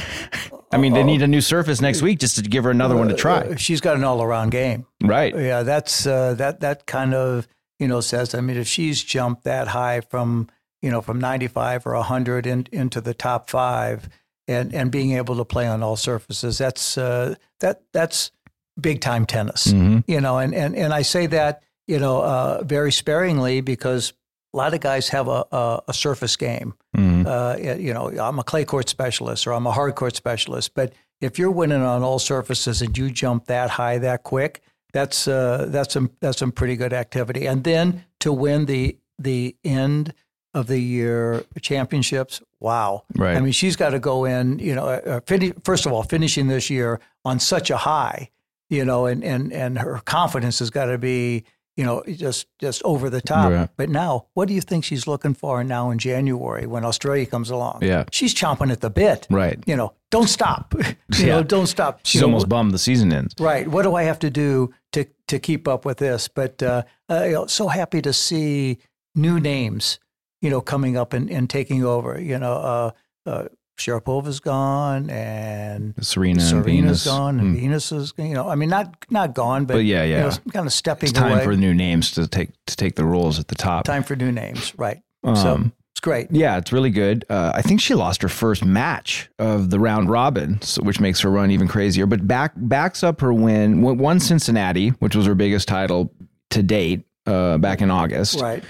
I 0.73 0.79
mean, 0.79 0.93
they 0.93 1.05
need 1.05 1.23
a 1.23 1.27
new 1.29 1.41
surface 1.41 1.81
next 1.81 2.03
week 2.03 2.19
just 2.19 2.37
to 2.37 2.43
give 2.43 2.65
her 2.65 2.71
another 2.71 2.97
one 2.97 3.09
to 3.09 3.15
try. 3.15 3.39
Uh, 3.39 3.57
she's 3.57 3.81
got 3.81 3.97
an 3.97 4.05
all 4.05 4.23
around 4.23 4.51
game. 4.51 4.85
Right. 5.03 5.35
Yeah, 5.35 5.63
that's 5.63 6.07
uh, 6.07 6.35
that 6.35 6.61
that 6.61 6.87
kind 6.87 7.15
of 7.15 7.47
you 7.79 7.87
know 7.89 8.01
says. 8.01 8.35
I 8.35 8.41
mean, 8.41 8.57
if 8.57 8.67
she's 8.67 9.03
jumped 9.03 9.45
that 9.45 9.69
high 9.69 10.01
from 10.03 10.49
you 10.83 10.91
know 10.91 11.01
from 11.01 11.19
95 11.21 11.87
or 11.87 11.95
100 11.95 12.47
in, 12.47 12.67
into 12.73 13.01
the 13.01 13.15
top 13.15 13.49
five, 13.49 14.09
and 14.49 14.75
and 14.75 14.91
being 14.91 15.13
able 15.13 15.37
to 15.37 15.45
play 15.45 15.67
on 15.67 15.83
all 15.83 15.97
surfaces, 15.97 16.59
that's 16.59 16.99
uh, 16.99 17.37
that 17.61 17.83
that's 17.93 18.33
big 18.81 19.01
time 19.01 19.27
tennis. 19.27 19.69
Mm-hmm. 19.69 20.11
You 20.11 20.21
know, 20.21 20.39
and 20.39 20.55
and 20.55 20.77
and 20.77 20.93
I 20.93 21.03
say 21.03 21.27
that 21.27 21.63
you 21.87 21.99
know 21.99 22.23
uh, 22.23 22.63
very 22.65 22.93
sparingly 22.93 23.61
because 23.61 24.13
a 24.55 24.57
lot 24.57 24.75
of 24.75 24.81
guys 24.81 25.09
have 25.11 25.29
a 25.29 25.45
a, 25.53 25.83
a 25.89 25.93
surface 25.95 26.37
game. 26.37 26.75
Mhm. 26.97 27.27
Uh, 27.27 27.77
you 27.79 27.93
know, 27.93 28.09
I'm 28.19 28.39
a 28.39 28.45
clay 28.45 28.65
court 28.65 28.89
specialist 28.89 29.47
or 29.47 29.53
I'm 29.53 29.67
a 29.67 29.73
hard 29.73 29.95
court 29.95 30.17
specialist, 30.17 30.75
but 30.75 30.93
if 31.21 31.39
you're 31.39 31.51
winning 31.51 31.83
on 31.83 32.03
all 32.03 32.19
surfaces 32.19 32.83
and 32.83 32.97
you 32.97 33.11
jump 33.11 33.47
that 33.47 33.71
high 33.71 33.99
that 33.99 34.23
quick, 34.23 34.63
that's 34.93 35.29
uh, 35.29 35.67
that's 35.69 35.93
some 35.95 36.11
that's 36.21 36.39
some 36.39 36.53
pretty 36.53 36.77
good 36.77 36.93
activity. 36.93 37.47
And 37.47 37.65
then 37.65 38.05
to 38.21 38.33
win 38.33 38.67
the 38.67 38.99
the 39.19 39.57
end 39.65 40.15
of 40.55 40.69
the 40.69 40.79
year 40.79 41.45
championships, 41.61 42.41
wow! 42.61 43.05
Right. 43.15 43.37
I 43.37 43.41
mean, 43.41 43.53
she's 43.53 43.77
got 43.77 43.91
to 43.91 43.99
go 43.99 44.25
in. 44.25 44.59
You 44.59 44.75
know, 44.75 44.87
uh, 44.87 45.21
fini- 45.27 45.53
first 45.65 45.85
of 45.87 45.93
all, 45.93 46.03
finishing 46.03 46.49
this 46.49 46.71
year 46.71 46.99
on 47.25 47.39
such 47.41 47.71
a 47.71 47.77
high, 47.77 48.31
you 48.71 48.85
know, 48.85 49.07
and 49.07 49.23
and 49.25 49.53
and 49.53 49.79
her 49.79 50.01
confidence 50.05 50.59
has 50.61 50.71
got 50.71 50.87
to 50.87 50.99
be. 50.99 51.45
You 51.79 51.85
know, 51.85 52.03
just 52.07 52.47
just 52.59 52.81
over 52.85 53.11
the 53.11 53.21
top. 53.21 53.53
Right. 53.53 53.69
But 53.77 53.91
now, 53.91 54.29
what 54.33 54.49
do 54.49 54.55
you 54.55 54.63
think 54.63 54.83
she's 54.83 55.07
looking 55.07 55.35
for 55.35 55.63
now 55.63 55.91
in 55.91 55.99
January 55.99 56.67
when 56.67 56.87
Australia 56.87 57.27
comes 57.27 57.51
along? 57.51 57.81
Yeah. 57.83 58.05
she's 58.11 58.35
chomping 58.35 58.73
at 58.73 58.81
the 58.81 58.89
bit. 58.89 59.27
Right. 59.29 59.63
You 59.67 59.77
know, 59.77 59.93
don't 60.11 60.27
stop. 60.31 60.75
you 60.79 60.87
Yeah. 61.19 61.27
know, 61.27 61.43
don't 61.43 61.67
stop. 61.67 62.01
She's 62.03 62.15
You 62.15 62.21
know, 62.23 62.29
almost 62.29 62.49
bummed 62.49 62.73
the 62.73 62.79
season 62.79 63.13
ends. 63.13 63.35
Right. 63.39 63.69
What 63.69 63.83
do 63.83 63.95
I 63.95 64.05
have 64.05 64.19
to 64.21 64.31
do 64.31 64.73
to 64.93 65.05
to 65.29 65.39
keep 65.39 65.69
up 65.69 65.85
with 65.85 65.99
this? 65.99 66.29
But 66.29 66.63
uh, 66.63 66.85
uh, 67.11 67.25
you 67.27 67.33
know, 67.33 67.47
so 67.47 67.69
happy 67.69 68.01
to 68.01 68.13
see 68.15 68.79
new 69.15 69.39
names, 69.39 69.99
you 70.41 70.49
know, 70.49 70.63
coming 70.63 70.97
up 70.97 71.13
and, 71.13 71.31
and 71.31 71.51
taking 71.51 71.85
over. 71.85 72.19
You 72.19 72.39
know, 72.39 72.55
uh, 72.55 72.91
uh, 73.27 73.45
Sharapova's 73.79 74.41
gone 74.41 75.11
and 75.11 75.95
Serena 76.01 76.41
and 76.41 76.49
Serena's 76.49 76.65
Venus. 76.65 77.05
gone 77.05 77.39
and 77.39 77.49
Hmm. 77.55 77.61
Venus 77.61 77.93
is, 77.93 78.13
you 78.17 78.35
know, 78.35 78.49
I 78.49 78.55
mean, 78.55 78.69
not 78.71 78.95
not 79.11 79.35
gone, 79.35 79.65
but, 79.67 79.75
But 79.75 79.85
yeah, 79.85 80.03
you 80.05 80.15
yeah. 80.15 80.21
know, 80.29 80.31
kind 80.53 80.67
of 80.67 80.73
stepping 80.73 81.11
It's 81.11 81.19
time 81.19 81.33
away. 81.33 81.45
for 81.45 81.57
new 81.57 81.75
names 81.75 82.11
to 82.13 82.27
take 82.27 82.51
to 82.67 82.77
take 82.77 82.97
the 82.97 83.05
roles 83.05 83.39
at 83.39 83.49
the 83.49 83.55
top. 83.55 83.85
time 83.85 84.03
for 84.03 84.17
new 84.17 84.33
names. 84.33 84.73
Right. 84.79 85.03
so 85.25 85.31
Um, 85.55 85.73
it's 85.93 86.01
great. 86.01 86.29
Yeah, 86.31 86.57
it's 86.59 86.73
really 86.73 86.91
good. 86.91 87.25
Uh, 87.31 87.53
I 87.55 87.63
think 87.63 87.81
she 87.81 87.95
lost 87.95 88.23
her 88.23 88.29
first 88.29 88.65
match 88.65 89.29
of 89.39 89.71
the 89.71 89.79
round 89.81 90.11
robin, 90.11 90.61
so, 90.63 90.83
which 90.83 91.01
makes 91.01 91.21
her 91.21 91.31
run 91.31 91.51
even 91.51 91.69
crazier. 91.69 92.07
But 92.07 92.27
back 92.27 92.53
backs 92.57 93.03
up 93.03 93.21
her 93.21 93.33
win, 93.33 93.81
won 93.83 94.21
Cincinnati, 94.21 94.89
which 95.01 95.15
was 95.17 95.27
her 95.27 95.35
biggest 95.35 95.69
title 95.69 96.13
to 96.51 96.63
date, 96.63 97.05
uh, 97.27 97.59
back 97.59 97.81
in 97.81 97.91
August. 97.91 98.41
Right. 98.41 98.63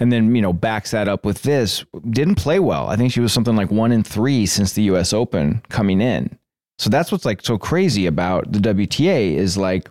And 0.00 0.12
then 0.12 0.34
you 0.34 0.42
know 0.42 0.52
backs 0.52 0.90
that 0.92 1.08
up 1.08 1.24
with 1.24 1.42
this. 1.42 1.84
Didn't 2.10 2.36
play 2.36 2.58
well. 2.58 2.88
I 2.88 2.96
think 2.96 3.12
she 3.12 3.20
was 3.20 3.32
something 3.32 3.56
like 3.56 3.70
one 3.70 3.92
in 3.92 4.02
three 4.02 4.46
since 4.46 4.72
the 4.72 4.82
U.S. 4.84 5.12
Open 5.12 5.62
coming 5.68 6.00
in. 6.00 6.38
So 6.78 6.90
that's 6.90 7.10
what's 7.10 7.24
like 7.24 7.42
so 7.42 7.56
crazy 7.56 8.06
about 8.06 8.52
the 8.52 8.58
WTA 8.58 9.34
is 9.34 9.56
like 9.56 9.88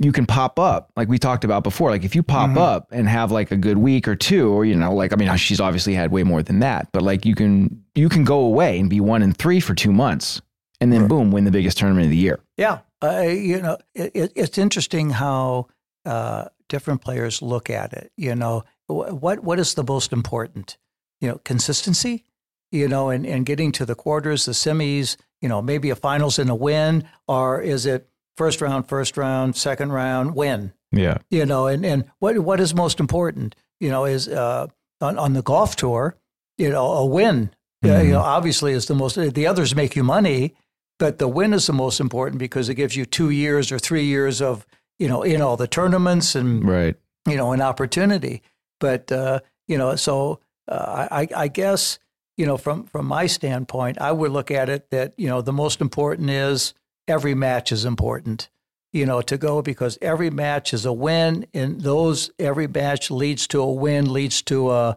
you 0.00 0.12
can 0.12 0.26
pop 0.26 0.58
up 0.58 0.92
like 0.96 1.08
we 1.08 1.18
talked 1.18 1.44
about 1.44 1.62
before. 1.62 1.90
Like 1.90 2.04
if 2.04 2.14
you 2.14 2.22
pop 2.22 2.56
up 2.56 2.88
and 2.92 3.08
have 3.08 3.32
like 3.32 3.50
a 3.50 3.56
good 3.56 3.78
week 3.78 4.06
or 4.06 4.14
two, 4.14 4.50
or 4.50 4.64
you 4.64 4.74
know, 4.74 4.94
like 4.94 5.12
I 5.12 5.16
mean, 5.16 5.34
she's 5.36 5.60
obviously 5.60 5.94
had 5.94 6.12
way 6.12 6.22
more 6.22 6.42
than 6.42 6.60
that, 6.60 6.88
but 6.92 7.02
like 7.02 7.24
you 7.24 7.34
can 7.34 7.84
you 7.94 8.08
can 8.08 8.24
go 8.24 8.40
away 8.40 8.78
and 8.78 8.88
be 8.88 9.00
one 9.00 9.22
in 9.22 9.32
three 9.32 9.60
for 9.60 9.74
two 9.74 9.92
months, 9.92 10.40
and 10.80 10.92
then 10.92 11.08
boom, 11.08 11.32
win 11.32 11.44
the 11.44 11.50
biggest 11.50 11.78
tournament 11.78 12.06
of 12.06 12.10
the 12.10 12.16
year. 12.16 12.40
Yeah, 12.56 12.78
uh, 13.02 13.22
you 13.22 13.60
know, 13.60 13.78
it, 13.94 14.12
it, 14.14 14.32
it's 14.36 14.58
interesting 14.58 15.10
how 15.10 15.66
uh, 16.04 16.46
different 16.68 17.00
players 17.02 17.42
look 17.42 17.70
at 17.70 17.92
it. 17.92 18.12
You 18.16 18.34
know, 18.34 18.64
what 18.86 19.40
what 19.40 19.58
is 19.58 19.74
the 19.74 19.84
most 19.84 20.12
important? 20.12 20.76
You 21.20 21.28
know, 21.28 21.40
consistency. 21.44 22.24
You 22.70 22.86
know, 22.86 23.08
and, 23.08 23.24
and 23.24 23.46
getting 23.46 23.72
to 23.72 23.86
the 23.86 23.94
quarters, 23.94 24.44
the 24.44 24.52
semis. 24.52 25.16
You 25.40 25.48
know, 25.48 25.62
maybe 25.62 25.90
a 25.90 25.96
finals 25.96 26.38
and 26.38 26.50
a 26.50 26.54
win, 26.54 27.08
or 27.26 27.60
is 27.62 27.86
it 27.86 28.08
first 28.36 28.60
round, 28.60 28.88
first 28.88 29.16
round, 29.16 29.56
second 29.56 29.92
round, 29.92 30.34
win? 30.34 30.72
Yeah, 30.90 31.18
You 31.30 31.46
know, 31.46 31.66
and 31.66 31.84
and 31.84 32.04
what 32.18 32.38
what 32.40 32.60
is 32.60 32.74
most 32.74 32.98
important? 32.98 33.54
You 33.80 33.90
know, 33.90 34.04
is 34.04 34.28
uh, 34.28 34.66
on 35.00 35.18
on 35.18 35.34
the 35.34 35.42
golf 35.42 35.76
tour. 35.76 36.16
You 36.56 36.70
know, 36.70 36.86
a 36.86 37.06
win. 37.06 37.50
Uh, 37.84 37.98
you 37.98 38.12
know, 38.12 38.20
obviously 38.20 38.72
is 38.72 38.86
the 38.86 38.94
most. 38.94 39.14
The 39.14 39.46
others 39.46 39.74
make 39.74 39.94
you 39.94 40.02
money, 40.02 40.54
but 40.98 41.18
the 41.18 41.28
win 41.28 41.52
is 41.52 41.66
the 41.66 41.72
most 41.72 42.00
important 42.00 42.38
because 42.38 42.68
it 42.68 42.74
gives 42.74 42.96
you 42.96 43.04
two 43.04 43.30
years 43.30 43.70
or 43.70 43.78
three 43.78 44.04
years 44.04 44.42
of 44.42 44.66
you 44.98 45.08
know 45.08 45.22
in 45.22 45.40
all 45.40 45.56
the 45.56 45.68
tournaments 45.68 46.34
and 46.34 46.66
right. 46.68 46.96
you 47.26 47.36
know 47.36 47.52
an 47.52 47.62
opportunity. 47.62 48.42
But 48.80 49.10
uh, 49.10 49.40
you 49.66 49.76
know, 49.78 49.96
so 49.96 50.40
uh, 50.68 51.08
I, 51.10 51.28
I 51.34 51.48
guess 51.48 51.98
you 52.36 52.46
know 52.46 52.56
from 52.56 52.84
from 52.84 53.06
my 53.06 53.26
standpoint, 53.26 54.00
I 54.00 54.12
would 54.12 54.30
look 54.32 54.50
at 54.50 54.68
it 54.68 54.90
that 54.90 55.14
you 55.16 55.28
know 55.28 55.40
the 55.40 55.52
most 55.52 55.80
important 55.80 56.30
is 56.30 56.74
every 57.06 57.34
match 57.34 57.72
is 57.72 57.84
important. 57.84 58.48
You 58.90 59.04
know, 59.04 59.20
to 59.20 59.36
go 59.36 59.60
because 59.60 59.98
every 60.00 60.30
match 60.30 60.72
is 60.72 60.86
a 60.86 60.92
win, 60.92 61.46
and 61.52 61.82
those 61.82 62.30
every 62.38 62.66
match 62.66 63.10
leads 63.10 63.46
to 63.48 63.60
a 63.60 63.70
win, 63.70 64.10
leads 64.10 64.40
to 64.42 64.70
a 64.70 64.96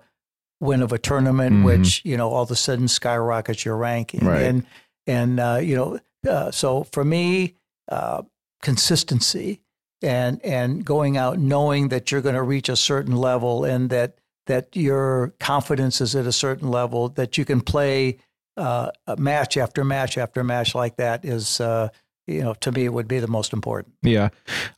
win 0.62 0.82
of 0.82 0.94
a 0.94 0.98
tournament, 0.98 1.58
Mhm. 1.58 1.66
which 1.66 2.02
you 2.06 2.16
know 2.16 2.30
all 2.30 2.44
of 2.44 2.52
a 2.52 2.56
sudden 2.56 2.88
skyrockets 2.88 3.66
your 3.66 3.76
ranking. 3.76 4.26
Right. 4.26 4.44
And 4.44 4.66
and 5.08 5.40
uh, 5.40 5.60
you 5.62 5.76
know, 5.76 6.00
uh, 6.30 6.52
so 6.52 6.86
for 6.94 7.04
me, 7.04 7.56
uh, 7.90 8.22
consistency 8.62 9.60
and 10.02 10.44
and 10.44 10.84
going 10.84 11.18
out 11.18 11.38
knowing 11.38 11.90
that 11.90 12.12
you're 12.12 12.22
going 12.22 12.36
to 12.36 12.44
reach 12.44 12.70
a 12.70 12.76
certain 12.76 13.16
level 13.16 13.64
and 13.66 13.90
that 13.90 14.18
that 14.48 14.76
your 14.76 15.34
confidence 15.40 16.02
is 16.02 16.16
at 16.16 16.26
a 16.26 16.32
certain 16.32 16.70
level 16.70 17.10
that 17.10 17.38
you 17.38 17.46
can 17.46 17.62
play 17.62 18.18
uh, 18.58 18.92
match 19.18 19.58
after 19.58 19.84
match 19.84 20.18
after 20.18 20.44
match 20.44 20.76
like 20.76 20.98
that 20.98 21.24
is 21.24 21.62
uh, 21.62 21.90
you 22.28 22.42
know 22.42 22.54
to 22.56 22.72
me 22.72 22.86
it 22.86 22.94
would 22.94 23.08
be 23.08 23.20
the 23.20 23.28
most 23.28 23.54
important. 23.54 23.96
Yeah. 24.02 24.30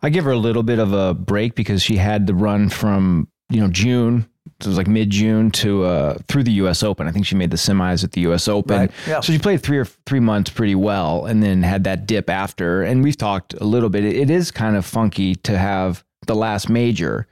I 0.02 0.10
give 0.10 0.26
her 0.26 0.32
a 0.32 0.38
little 0.38 0.64
bit 0.64 0.80
of 0.80 0.94
a 0.94 1.14
break 1.14 1.56
because 1.56 1.82
she 1.82 1.98
had 1.98 2.28
the 2.28 2.36
run 2.36 2.70
from, 2.70 3.28
you 3.50 3.62
know, 3.62 3.68
June. 3.68 4.30
So 4.60 4.68
it 4.68 4.72
was 4.72 4.78
like 4.78 4.88
mid 4.88 5.10
June 5.10 5.52
to 5.52 5.84
uh, 5.84 6.18
through 6.28 6.44
the 6.44 6.52
U.S. 6.54 6.84
Open. 6.84 7.08
I 7.08 7.12
think 7.12 7.26
she 7.26 7.36
made 7.36 7.52
the 7.52 7.58
semis 7.58 8.04
at 8.04 8.12
the 8.14 8.22
U.S. 8.22 8.48
Open. 8.48 8.78
Right, 8.78 8.92
yeah. 9.08 9.20
So 9.22 9.34
she 9.34 9.40
played 9.40 9.62
three 9.62 9.78
or 9.78 9.86
three 9.86 10.20
months 10.20 10.50
pretty 10.52 10.76
well, 10.76 11.26
and 11.26 11.42
then 11.44 11.64
had 11.64 11.84
that 11.86 12.06
dip 12.08 12.30
after. 12.30 12.82
And 12.84 13.04
we've 13.04 13.18
talked 13.18 13.54
a 13.56 13.64
little 13.64 13.90
bit. 13.90 14.06
It, 14.06 14.30
is 14.30 14.52
kind 14.52 14.76
of 14.76 14.86
funky 14.86 15.36
to 15.36 15.58
have 15.58 16.04
the 16.28 16.36
last 16.36 16.70
major, 16.70 17.28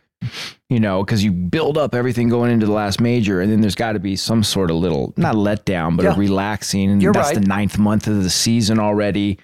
you 0.70 0.80
know, 0.80 1.03
because 1.03 1.24
you 1.24 1.32
build 1.32 1.77
up 1.77 1.96
everything 1.96 2.30
going 2.30 2.51
into 2.51 2.65
the 2.65 2.72
last 2.74 3.00
major, 3.01 3.39
and 3.41 3.51
then 3.51 3.62
there's 3.62 3.75
got 3.75 3.94
to 3.94 4.00
be 4.00 4.15
some 4.15 4.44
sort 4.44 4.70
of 4.70 4.77
little 4.77 5.13
not 5.18 5.36
a 5.36 5.38
letdown, 5.38 5.96
but 5.98 6.03
Yeah. 6.03 6.13
a 6.13 6.18
relaxing. 6.18 6.91
And 6.91 7.01
You're 7.01 7.13
that's 7.13 7.30
right. 7.34 7.41
the 7.41 7.48
ninth 7.48 7.77
month 7.77 8.08
of 8.08 8.24
the 8.24 8.30
season 8.30 8.77
already, 8.80 9.38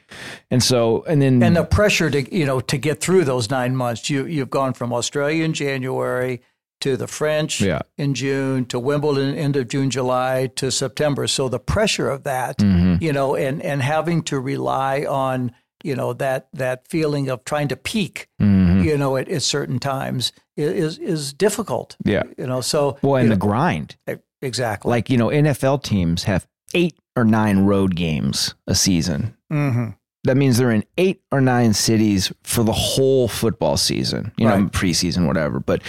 and 0.52 0.62
so 0.64 1.04
and 1.08 1.22
then 1.22 1.42
And 1.44 1.56
the 1.56 1.64
pressure 1.64 2.10
to 2.10 2.36
you 2.36 2.46
know 2.46 2.60
to 2.62 2.78
get 2.78 3.00
through 3.02 3.26
those 3.26 3.50
nine 3.50 3.76
months, 3.76 4.10
you 4.10 4.26
you've 4.26 4.50
gone 4.50 4.74
from 4.74 4.92
Australia 4.94 5.44
in 5.44 5.54
January 5.54 6.42
to 6.82 6.96
the 6.98 7.08
French 7.08 7.62
Yeah. 7.62 7.82
in 7.98 8.14
June 8.14 8.66
to 8.68 8.80
Wimbledon 8.80 9.36
end 9.36 9.56
of 9.56 9.68
June, 9.68 9.90
July 9.90 10.50
to 10.56 10.72
September. 10.72 11.28
So 11.28 11.50
the 11.50 11.60
pressure 11.60 12.10
of 12.10 12.24
that, 12.24 12.58
Mm-hmm. 12.60 13.04
you 13.04 13.12
know, 13.14 13.36
and 13.36 13.62
and 13.62 13.82
having 13.82 14.22
to 14.24 14.40
rely 14.40 15.06
on 15.08 15.52
you 15.84 15.96
know 15.96 16.12
that 16.14 16.48
that 16.54 16.88
feeling 16.88 17.30
of 17.30 17.44
trying 17.46 17.68
to 17.68 17.76
peak, 17.76 18.28
Mhm. 18.42 18.84
you 18.84 18.98
know, 18.98 19.16
at, 19.18 19.30
at 19.30 19.44
certain 19.44 19.80
times 19.80 20.32
is 20.56 20.98
is 20.98 21.34
difficult. 21.34 21.96
Yeah. 22.04 22.24
you 22.38 22.48
know. 22.48 22.62
So 22.62 22.98
well, 23.04 23.16
and 23.18 23.30
the 23.32 23.36
know, 23.36 23.40
grind. 23.48 23.96
exactly. 24.42 24.90
like 24.90 25.10
you 25.10 25.18
know 25.18 25.28
NFL 25.30 25.84
teams 25.84 26.24
have 26.24 26.48
eight 26.74 26.96
or 27.16 27.24
nine 27.24 27.60
road 27.66 27.96
games 27.96 28.54
a 28.68 28.76
season. 28.76 29.36
hmm 29.52 29.90
That 30.28 30.38
means 30.38 30.58
they're 30.58 30.72
in 30.72 30.86
eight 30.98 31.22
or 31.32 31.42
nine 31.42 31.74
cities 31.74 32.32
for 32.44 32.64
the 32.64 32.72
whole 32.74 33.28
football 33.28 33.76
season, 33.78 34.32
you 34.38 34.46
know, 34.48 34.56
Right. 34.56 34.72
preseason, 34.72 35.26
whatever. 35.28 35.60
But 35.60 35.82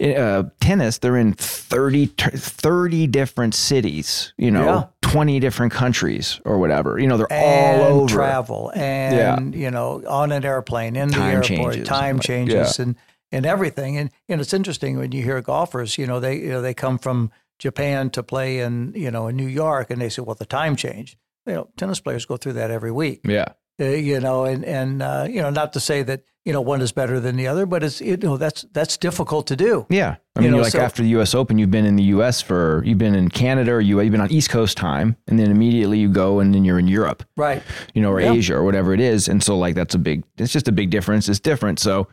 uh, 0.00 0.44
tennis, 0.60 0.98
they're 0.98 1.16
in 1.16 1.32
30, 1.34 2.06
30 2.06 3.06
different 3.08 3.54
cities, 3.54 4.32
you 4.38 4.50
know, 4.50 4.64
Yeah. 4.64 4.84
20 5.02 5.40
different 5.40 5.72
countries 5.72 6.40
or 6.44 6.58
whatever. 6.58 6.98
You 6.98 7.06
know, 7.08 7.16
they're 7.16 7.32
and 7.32 7.82
all 7.82 7.88
over. 8.02 8.14
travel 8.14 8.70
and 8.74 9.54
you 9.54 9.70
know 9.70 10.02
on 10.06 10.32
an 10.32 10.44
airplane 10.44 10.96
in 10.96 11.10
Time 11.10 11.40
the 11.40 11.52
airport 11.56 11.72
changes, 11.74 11.88
time 11.88 12.20
changes 12.20 12.78
and 12.78 12.94
and 13.32 13.44
everything 13.46 13.96
and 13.96 14.10
and 14.28 14.40
it's 14.40 14.52
interesting 14.52 14.98
when 14.98 15.12
you 15.12 15.22
hear 15.22 15.40
golfers 15.40 15.96
you 15.98 16.06
know 16.06 16.20
they 16.20 16.36
you 16.36 16.48
know 16.50 16.60
they 16.62 16.74
come 16.74 16.98
from 16.98 17.30
Japan 17.58 18.10
to 18.10 18.22
play 18.22 18.60
in 18.60 18.92
you 18.94 19.10
know 19.10 19.28
in 19.28 19.36
New 19.36 19.46
York 19.46 19.90
and 19.90 20.00
they 20.00 20.08
say 20.10 20.20
well 20.22 20.34
the 20.34 20.44
time 20.46 20.76
change 20.76 21.16
you 21.46 21.54
know 21.54 21.68
tennis 21.78 22.00
players 22.00 22.26
go 22.26 22.36
through 22.36 22.52
that 22.54 22.70
every 22.70 22.92
week 22.92 23.20
Yeah. 23.24 23.46
Uh, 23.80 23.84
you 23.84 24.20
know 24.20 24.44
and 24.44 24.64
and 24.64 25.02
uh, 25.02 25.26
you 25.28 25.40
know 25.42 25.50
not 25.50 25.72
to 25.72 25.80
say 25.80 26.02
that 26.02 26.22
you 26.44 26.52
know 26.52 26.60
one 26.60 26.80
is 26.80 26.92
better 26.92 27.20
than 27.20 27.36
the 27.36 27.46
other 27.46 27.66
but 27.66 27.82
it's 27.82 28.00
you 28.00 28.16
know 28.16 28.36
that's 28.36 28.64
that's 28.72 28.96
difficult 28.96 29.46
to 29.46 29.56
do 29.56 29.86
Yeah. 29.90 30.16
I 30.38 30.40
mean, 30.40 30.50
You 30.52 30.56
know, 30.58 30.62
like 30.62 30.72
so- 30.72 30.78
after 30.80 31.02
the 31.02 31.08
U.S. 31.10 31.34
Open, 31.34 31.58
you've 31.58 31.70
been 31.72 31.84
in 31.84 31.96
the 31.96 32.04
U.S. 32.04 32.40
for, 32.40 32.80
you've 32.86 32.96
been 32.98 33.16
in 33.16 33.28
Canada, 33.28 33.72
or 33.72 33.80
you, 33.80 34.00
you've 34.00 34.12
been 34.12 34.20
on 34.20 34.30
East 34.30 34.50
Coast 34.50 34.76
time, 34.76 35.16
and 35.26 35.36
then 35.38 35.50
immediately 35.50 35.98
you 35.98 36.08
go 36.08 36.38
and 36.38 36.54
then 36.54 36.64
you're 36.64 36.78
in 36.78 36.86
Europe, 36.86 37.24
Right. 37.36 37.60
you 37.92 38.00
know, 38.00 38.10
or 38.12 38.20
Yeah. 38.20 38.32
Asia 38.32 38.54
or 38.54 38.62
whatever 38.62 38.94
it 38.94 39.00
is. 39.00 39.26
And 39.26 39.42
so, 39.42 39.58
like, 39.58 39.74
that's 39.74 39.96
a 39.96 39.98
big, 39.98 40.22
it's 40.38 40.52
just 40.52 40.68
a 40.68 40.72
big 40.72 40.90
difference. 40.90 41.28
It's 41.28 41.40
different. 41.40 41.80
So, 41.80 42.06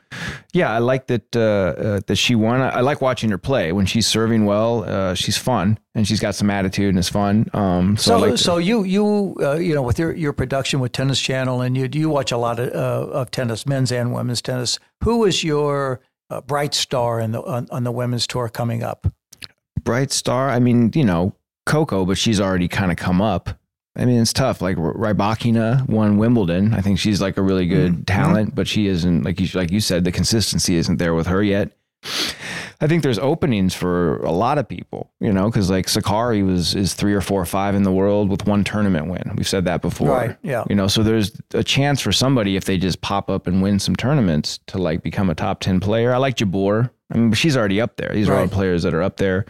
yeah, 0.53 0.72
I 0.72 0.79
like 0.79 1.05
that, 1.08 1.36
uh, 1.36 1.39
uh, 1.39 2.00
that 2.08 2.15
she 2.15 2.34
won. 2.34 2.62
I, 2.62 2.70
I 2.70 2.82
like 2.82 3.00
watching 3.00 3.29
her 3.29 3.38
play 3.38 3.72
when 3.72 3.86
she's 3.86 4.08
serving 4.08 4.46
well. 4.46 4.84
Uh, 4.88 5.13
she's 5.13 5.38
fun 5.38 5.77
and 5.94 6.08
she's 6.08 6.20
got 6.20 6.34
some 6.34 6.50
attitude 6.50 6.89
and 6.89 6.98
it's 6.98 7.10
fun. 7.10 7.48
Um, 7.53 7.96
so, 7.96 8.12
So, 8.12 8.17
like 8.25 8.38
so 8.39 8.58
you 8.58 8.84
you 8.84 9.36
uh, 9.41 9.53
you 9.55 9.74
know 9.75 9.82
with 9.84 10.00
your, 10.00 10.13
your 10.13 10.34
production 10.34 10.79
with 10.79 10.91
Tennis 10.94 11.22
Channel 11.22 11.62
and 11.62 11.77
you 11.77 11.88
you 11.94 12.10
watch 12.10 12.32
a 12.32 12.38
lot 12.38 12.60
of, 12.60 12.70
uh, 12.74 13.12
of 13.12 13.29
tennis, 13.32 13.65
men's 13.67 13.91
and 13.91 14.13
women's 14.13 14.41
tennis. 14.41 14.79
Who 15.03 15.24
is 15.25 15.44
your 15.44 16.01
uh, 16.29 16.41
bright 16.41 16.74
star 16.74 17.20
in 17.20 17.32
the 17.32 17.41
on, 17.44 17.67
on 17.72 17.84
the 17.84 17.91
women's 17.91 18.27
tour 18.27 18.50
coming 18.50 18.84
up? 18.84 19.08
bright 19.84 20.12
star. 20.12 20.50
I 20.50 20.58
mean, 20.60 20.91
you 20.96 21.03
know, 21.03 21.36
Coco, 21.67 22.05
but 22.05 22.17
she's 22.17 22.41
already 22.41 22.67
kind 22.67 22.91
of 22.91 22.98
come 22.98 23.22
up. 23.22 23.50
I 23.96 24.03
mean, 24.05 24.20
it's 24.20 24.34
tough. 24.34 24.62
Like 24.62 24.77
Rybakina 24.77 25.88
won 25.88 26.17
Wimbledon. 26.17 26.74
I 26.74 26.82
think 26.82 26.98
she's 27.00 27.22
like 27.22 27.38
a 27.38 27.41
really 27.41 27.67
good 27.67 27.91
Mm-hmm. 27.94 28.03
talent, 28.03 28.55
but 28.55 28.67
she 28.67 28.88
isn't 28.88 29.24
like 29.24 29.39
you 29.39 29.48
like 29.53 29.72
you 29.72 29.79
said. 29.79 30.03
The 30.03 30.12
consistency 30.12 30.75
isn't 30.75 30.98
there 30.98 31.13
with 31.13 31.27
her 31.27 31.44
yet. 31.44 31.72
I 32.81 32.88
think 32.88 33.03
there's 33.03 33.17
openings 33.19 33.74
for 33.74 34.17
a 34.17 34.31
lot 34.31 34.57
of 34.57 34.67
people, 34.67 35.12
you 35.19 35.31
know, 35.31 35.50
because 35.50 35.69
like 35.69 35.88
Sakkari 35.88 36.45
was 36.45 36.75
is 36.75 36.93
three 36.93 37.13
or 37.13 37.21
four 37.21 37.41
or 37.41 37.45
five 37.45 37.74
in 37.74 37.83
the 37.83 37.91
world 37.91 38.29
with 38.29 38.45
one 38.45 38.63
tournament 38.63 39.07
win. 39.07 39.33
We've 39.35 39.47
said 39.47 39.65
that 39.65 39.81
before, 39.81 40.09
Right, 40.09 40.38
yeah. 40.43 40.63
You 40.69 40.75
know, 40.75 40.88
so 40.88 41.01
there's 41.01 41.31
a 41.53 41.63
chance 41.63 42.01
for 42.01 42.12
somebody 42.12 42.55
if 42.55 42.65
they 42.65 42.77
just 42.77 43.01
pop 43.01 43.29
up 43.29 43.47
and 43.47 43.62
win 43.62 43.79
some 43.79 43.95
tournaments 43.95 44.59
to 44.67 44.77
like 44.77 45.01
become 45.01 45.29
a 45.29 45.35
top 45.35 45.62
ten 45.62 45.79
player. 45.79 46.13
I 46.13 46.17
like 46.17 46.35
Jabeur. 46.35 46.89
I 47.12 47.17
mean, 47.17 47.33
she's 47.33 47.55
already 47.55 47.79
up 47.81 47.95
there. 47.97 48.12
These 48.13 48.29
are 48.29 48.35
all 48.35 48.47
players 48.47 48.83
that 48.83 48.93
are 48.93 49.03
up 49.03 49.17
there. 49.17 49.45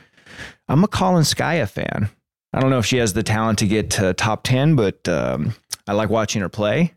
I'm 0.67 0.83
a 0.83 0.87
Kalinskaya 0.87 1.69
fan. 1.69 2.09
I 2.53 2.59
don't 2.59 2.69
know 2.69 2.79
if 2.79 2.85
she 2.85 2.97
has 2.97 3.13
the 3.13 3.23
talent 3.23 3.59
to 3.59 3.67
get 3.67 3.91
to 3.91 4.13
top 4.13 4.43
10, 4.43 4.75
but 4.75 5.07
um, 5.07 5.53
I 5.87 5.93
like 5.93 6.09
watching 6.09 6.41
her 6.41 6.49
play. 6.49 6.93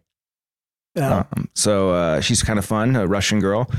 Yeah. 0.94 1.24
Um, 1.32 1.48
so 1.54 1.90
uh, 1.90 2.20
she's 2.20 2.42
kind 2.42 2.58
of 2.58 2.64
fun, 2.64 2.96
a 2.96 3.06
Russian 3.06 3.40
girl. 3.40 3.70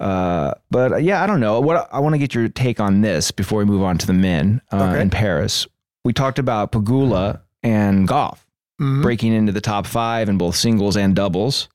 Uh, 0.00 0.54
but 0.70 0.92
uh, 0.92 0.96
yeah, 0.96 1.22
I 1.22 1.26
don't 1.26 1.40
know. 1.40 1.60
What 1.60 1.88
I 1.92 2.00
want 2.00 2.14
to 2.14 2.18
get 2.18 2.34
your 2.34 2.48
take 2.48 2.80
on 2.80 3.00
this 3.00 3.30
before 3.30 3.58
we 3.60 3.64
move 3.64 3.82
on 3.82 3.96
to 3.98 4.06
the 4.06 4.12
men 4.12 4.60
uh, 4.72 4.90
Okay. 4.90 5.00
in 5.02 5.10
Paris. 5.10 5.66
We 6.04 6.12
talked 6.12 6.38
about 6.38 6.72
Pegula 6.72 7.40
and 7.62 8.06
Gauff 8.08 8.38
Mhm. 8.80 9.02
breaking 9.02 9.32
into 9.32 9.52
the 9.52 9.60
top 9.60 9.86
five 9.86 10.28
in 10.28 10.36
both 10.36 10.56
singles 10.56 10.96
and 10.96 11.14
doubles. 11.14 11.68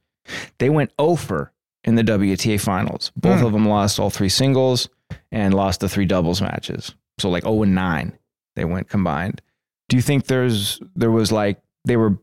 They 0.58 0.70
went 0.70 0.92
over 1.00 1.52
in 1.86 1.96
the 1.96 2.04
WTA 2.04 2.58
finals. 2.60 3.12
Both 3.16 3.40
Hmm. 3.40 3.46
of 3.46 3.54
them 3.54 3.68
lost 3.68 4.00
all 4.00 4.10
three 4.10 4.30
singles 4.30 4.90
and 5.32 5.54
lost 5.54 5.80
the 5.80 5.88
three 5.90 6.06
doubles 6.06 6.42
matches. 6.42 6.94
So 7.20 7.30
like 7.30 7.44
0 7.44 7.64
and 7.64 7.74
9 7.74 8.14
they 8.56 8.66
went 8.66 8.90
combined. 8.90 9.42
Do 9.88 9.96
you 9.96 10.02
think 10.02 10.26
there's 10.28 10.82
there 10.96 11.10
was 11.12 11.32
like 11.32 11.62
they 11.86 11.96
were 11.96 12.18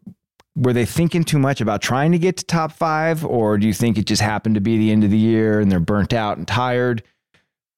were 0.56 0.72
they 0.72 0.86
thinking 0.86 1.22
too 1.22 1.38
much 1.38 1.60
about 1.60 1.82
trying 1.82 2.12
to 2.12 2.18
get 2.18 2.38
to 2.38 2.44
top 2.44 2.72
5 2.72 3.24
or 3.26 3.58
do 3.58 3.66
you 3.66 3.74
think 3.74 3.98
it 3.98 4.06
just 4.06 4.22
happened 4.22 4.54
to 4.54 4.60
be 4.60 4.78
the 4.78 4.90
end 4.90 5.04
of 5.04 5.10
the 5.10 5.18
year 5.18 5.60
and 5.60 5.70
they're 5.70 5.80
burnt 5.80 6.12
out 6.14 6.38
and 6.38 6.48
tired? 6.48 7.02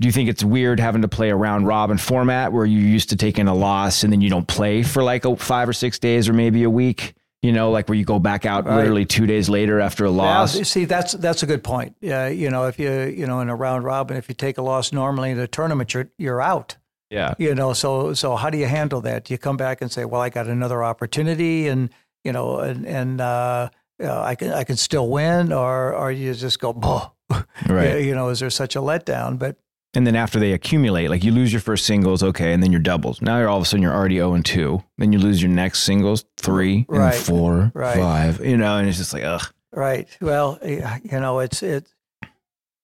Do 0.01 0.07
you 0.07 0.13
think 0.13 0.29
it's 0.29 0.45
weird 0.45 0.79
having 0.79 1.03
to 1.03 1.09
play 1.09 1.31
a 1.31 1.35
round 1.37 1.67
robin 1.67 1.99
format 1.99 2.53
where 2.53 2.65
you're 2.65 2.81
used 2.81 3.09
to 3.11 3.17
taking 3.17 3.49
a 3.49 3.55
loss 3.55 4.05
and 4.05 4.13
then 4.13 4.21
you 4.21 4.31
don't 4.31 4.47
play 4.47 4.85
for 4.85 5.03
like 5.03 5.25
a, 5.25 5.35
five 5.37 5.69
or 5.69 5.73
six 5.73 5.99
days 5.99 6.29
or 6.29 6.33
maybe 6.33 6.63
a 6.63 6.71
week? 6.71 7.15
You 7.43 7.53
know, 7.53 7.71
like 7.73 7.89
where 7.89 7.97
you 7.99 8.05
go 8.05 8.19
back 8.21 8.45
out 8.47 8.65
Right. 8.65 8.77
literally 8.77 9.05
two 9.07 9.27
days 9.27 9.49
later 9.49 9.81
after 9.81 10.05
a 10.05 10.11
Yeah, 10.11 10.17
loss. 10.17 10.53
see, 10.69 10.85
that's 10.85 11.13
that's 11.13 11.43
a 11.43 11.47
good 11.47 11.63
point. 11.65 11.95
Yeah, 12.01 12.27
you 12.29 12.49
know, 12.51 12.67
if 12.67 12.79
you 12.81 12.91
you 13.05 13.27
know 13.27 13.41
in 13.41 13.49
a 13.49 13.55
round 13.57 13.85
robin, 13.85 14.17
if 14.17 14.29
you 14.29 14.35
take 14.37 14.59
a 14.59 14.63
loss 14.63 14.93
normally 14.93 15.31
in 15.31 15.39
a 15.41 15.47
tournament, 15.49 15.95
you're 15.95 16.11
you're 16.19 16.41
out. 16.43 16.77
yeah. 17.11 17.35
You 17.39 17.55
know, 17.55 17.73
so 17.75 18.13
so 18.15 18.35
how 18.37 18.51
do 18.51 18.59
you 18.59 18.67
handle 18.67 19.01
that? 19.03 19.25
Do 19.25 19.35
you 19.35 19.39
come 19.39 19.57
back 19.57 19.81
and 19.81 19.91
say, 19.91 20.05
well, 20.05 20.21
I 20.21 20.31
got 20.31 20.47
another 20.49 20.83
opportunity, 20.85 21.69
and 21.69 21.91
you 22.25 22.33
know, 22.33 22.59
and 22.59 22.87
and 22.87 23.21
uh, 23.21 23.69
uh, 24.03 24.21
I 24.23 24.35
can 24.35 24.53
I 24.53 24.65
can 24.65 24.77
still 24.77 25.09
win, 25.09 25.53
or 25.53 25.95
or 25.95 26.11
you 26.13 26.35
just 26.35 26.59
go, 26.61 26.73
"Boh." 26.73 27.13
Right. 27.69 28.03
You 28.05 28.15
know, 28.15 28.29
is 28.31 28.41
there 28.41 28.51
such 28.51 28.75
a 28.77 28.81
letdown? 28.81 29.39
But 29.39 29.57
And 29.95 30.07
then 30.07 30.17
after 30.17 30.39
they 30.41 30.53
accumulate, 30.53 31.09
like 31.11 31.23
you 31.25 31.31
lose 31.33 31.53
your 31.53 31.61
first 31.61 31.85
singles, 31.85 32.23
okay, 32.23 32.53
and 32.55 32.63
then 32.63 32.73
your 32.73 32.81
doubles. 32.81 33.21
Now 33.21 33.39
you're 33.39 33.49
all 33.49 33.59
of 33.59 33.63
a 33.65 33.67
sudden 33.67 33.83
you're 33.83 33.93
already 33.95 34.17
0 34.17 34.33
and 34.35 34.45
2. 34.45 34.83
Then 34.97 35.13
you 35.13 35.19
lose 35.19 35.43
your 35.43 35.51
next 35.51 35.81
singles, 35.81 36.25
three, 36.39 36.87
and 36.89 36.99
Right. 36.99 37.15
four, 37.15 37.71
Right. 37.75 37.97
five, 37.99 38.41
you 38.45 38.57
know, 38.57 38.79
and 38.79 38.89
it's 38.89 38.97
just 38.99 39.13
like, 39.13 39.25
ugh. 39.25 39.43
Right. 39.73 40.09
Well, 40.23 40.59
you 40.65 41.21
know, 41.21 41.41
it's 41.41 41.63
it. 41.63 41.93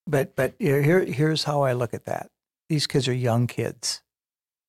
But 0.07 0.37
but 0.37 0.55
here 0.59 1.01
here's 1.05 1.45
how 1.45 1.63
I 1.63 1.73
look 1.73 1.95
at 1.95 2.05
that. 2.05 2.29
These 2.69 2.87
kids 2.87 3.09
are 3.09 3.15
young 3.15 3.47
kids. 3.47 4.03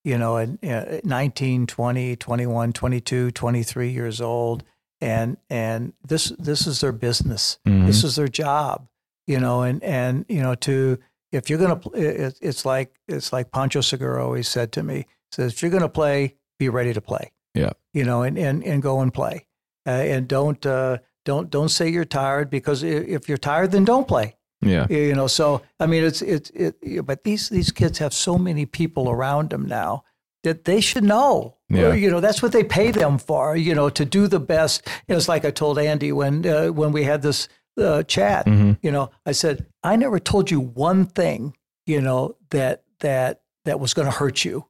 You 0.05 0.17
know, 0.17 0.37
and 0.37 0.63
uh, 0.63 1.01
19, 1.03 1.67
20, 1.67 2.15
21, 2.15 2.71
22, 2.73 3.31
23 3.31 3.89
years 3.89 4.21
old 4.21 4.63
and 5.01 5.35
and 5.49 5.91
this 6.07 6.29
this 6.39 6.65
is 6.67 6.79
their 6.79 6.93
business. 6.93 7.57
Mhm. 7.67 7.85
This 7.85 8.03
is 8.05 8.15
their 8.15 8.29
job. 8.29 8.87
You 9.27 9.39
know, 9.39 9.63
and 9.63 9.83
and 9.83 10.23
you 10.29 10.41
know 10.41 10.55
to 10.55 10.99
if 11.33 11.49
you're 11.49 11.59
going 11.59 11.77
to 11.79 11.89
it, 11.91 12.37
it's 12.41 12.63
like 12.65 12.95
it's 13.07 13.33
like 13.33 13.51
Pancho 13.51 13.81
Segura 13.81 14.23
always 14.23 14.47
said 14.47 14.71
to 14.73 14.83
me, 14.83 15.05
says 15.31 15.51
if 15.53 15.61
you're 15.61 15.71
going 15.71 15.81
to 15.83 15.89
play, 15.89 16.35
be 16.59 16.69
ready 16.69 16.93
to 16.93 17.01
play 17.01 17.31
Yeah. 17.55 17.71
you 17.93 18.05
know, 18.05 18.21
and, 18.21 18.37
and, 18.37 18.63
and 18.63 18.81
go 18.81 19.01
and 19.01 19.13
play. 19.13 19.47
Uh, 19.85 19.89
and 19.89 20.27
don't, 20.27 20.65
uh, 20.65 20.99
don't, 21.25 21.49
don't 21.49 21.69
say 21.69 21.89
you're 21.89 22.05
tired 22.05 22.49
because 22.49 22.81
if 22.83 23.27
you're 23.27 23.37
tired, 23.37 23.71
then 23.71 23.83
don't 23.85 24.07
play. 24.07 24.35
Yeah. 24.65 24.87
You 24.89 25.13
know, 25.15 25.27
so, 25.27 25.61
I 25.79 25.85
mean, 25.85 26.03
it's, 26.03 26.21
it's, 26.21 26.49
it, 26.51 27.05
but 27.05 27.23
these, 27.23 27.49
these 27.49 27.71
kids 27.71 27.99
have 27.99 28.13
so 28.13 28.37
many 28.37 28.65
people 28.65 29.09
around 29.09 29.49
them 29.51 29.65
now 29.65 30.03
that 30.43 30.65
they 30.65 30.81
should 30.81 31.03
know. 31.03 31.55
Yeah. 31.69 31.93
You 31.93 32.11
know, 32.11 32.19
that's 32.19 32.41
what 32.41 32.51
they 32.51 32.63
pay 32.63 32.91
them 32.91 33.17
for, 33.17 33.55
you 33.55 33.73
know, 33.75 33.89
to 33.89 34.05
do 34.05 34.27
the 34.27 34.39
best. 34.39 34.85
You 35.07 35.13
know, 35.13 35.17
it's 35.17 35.27
like 35.29 35.45
I 35.45 35.51
told 35.51 35.79
Andy 35.79 36.11
when, 36.11 36.45
uh, 36.45 36.67
when 36.67 36.91
we 36.91 37.03
had 37.03 37.21
this 37.21 37.47
uh, 37.77 38.03
chat, 38.03 38.45
Mhm. 38.45 38.77
you 38.81 38.91
know, 38.91 39.09
I 39.25 39.31
said, 39.33 39.65
I 39.83 39.95
never 39.95 40.19
told 40.19 40.49
you 40.51 40.59
one 40.59 41.05
thing, 41.05 41.55
you 41.85 42.01
know, 42.01 42.35
that, 42.51 42.83
that, 43.01 43.41
that 43.65 43.79
was 43.79 43.93
going 43.93 44.05
to 44.07 44.11
hurt 44.11 44.45
you 44.45 44.65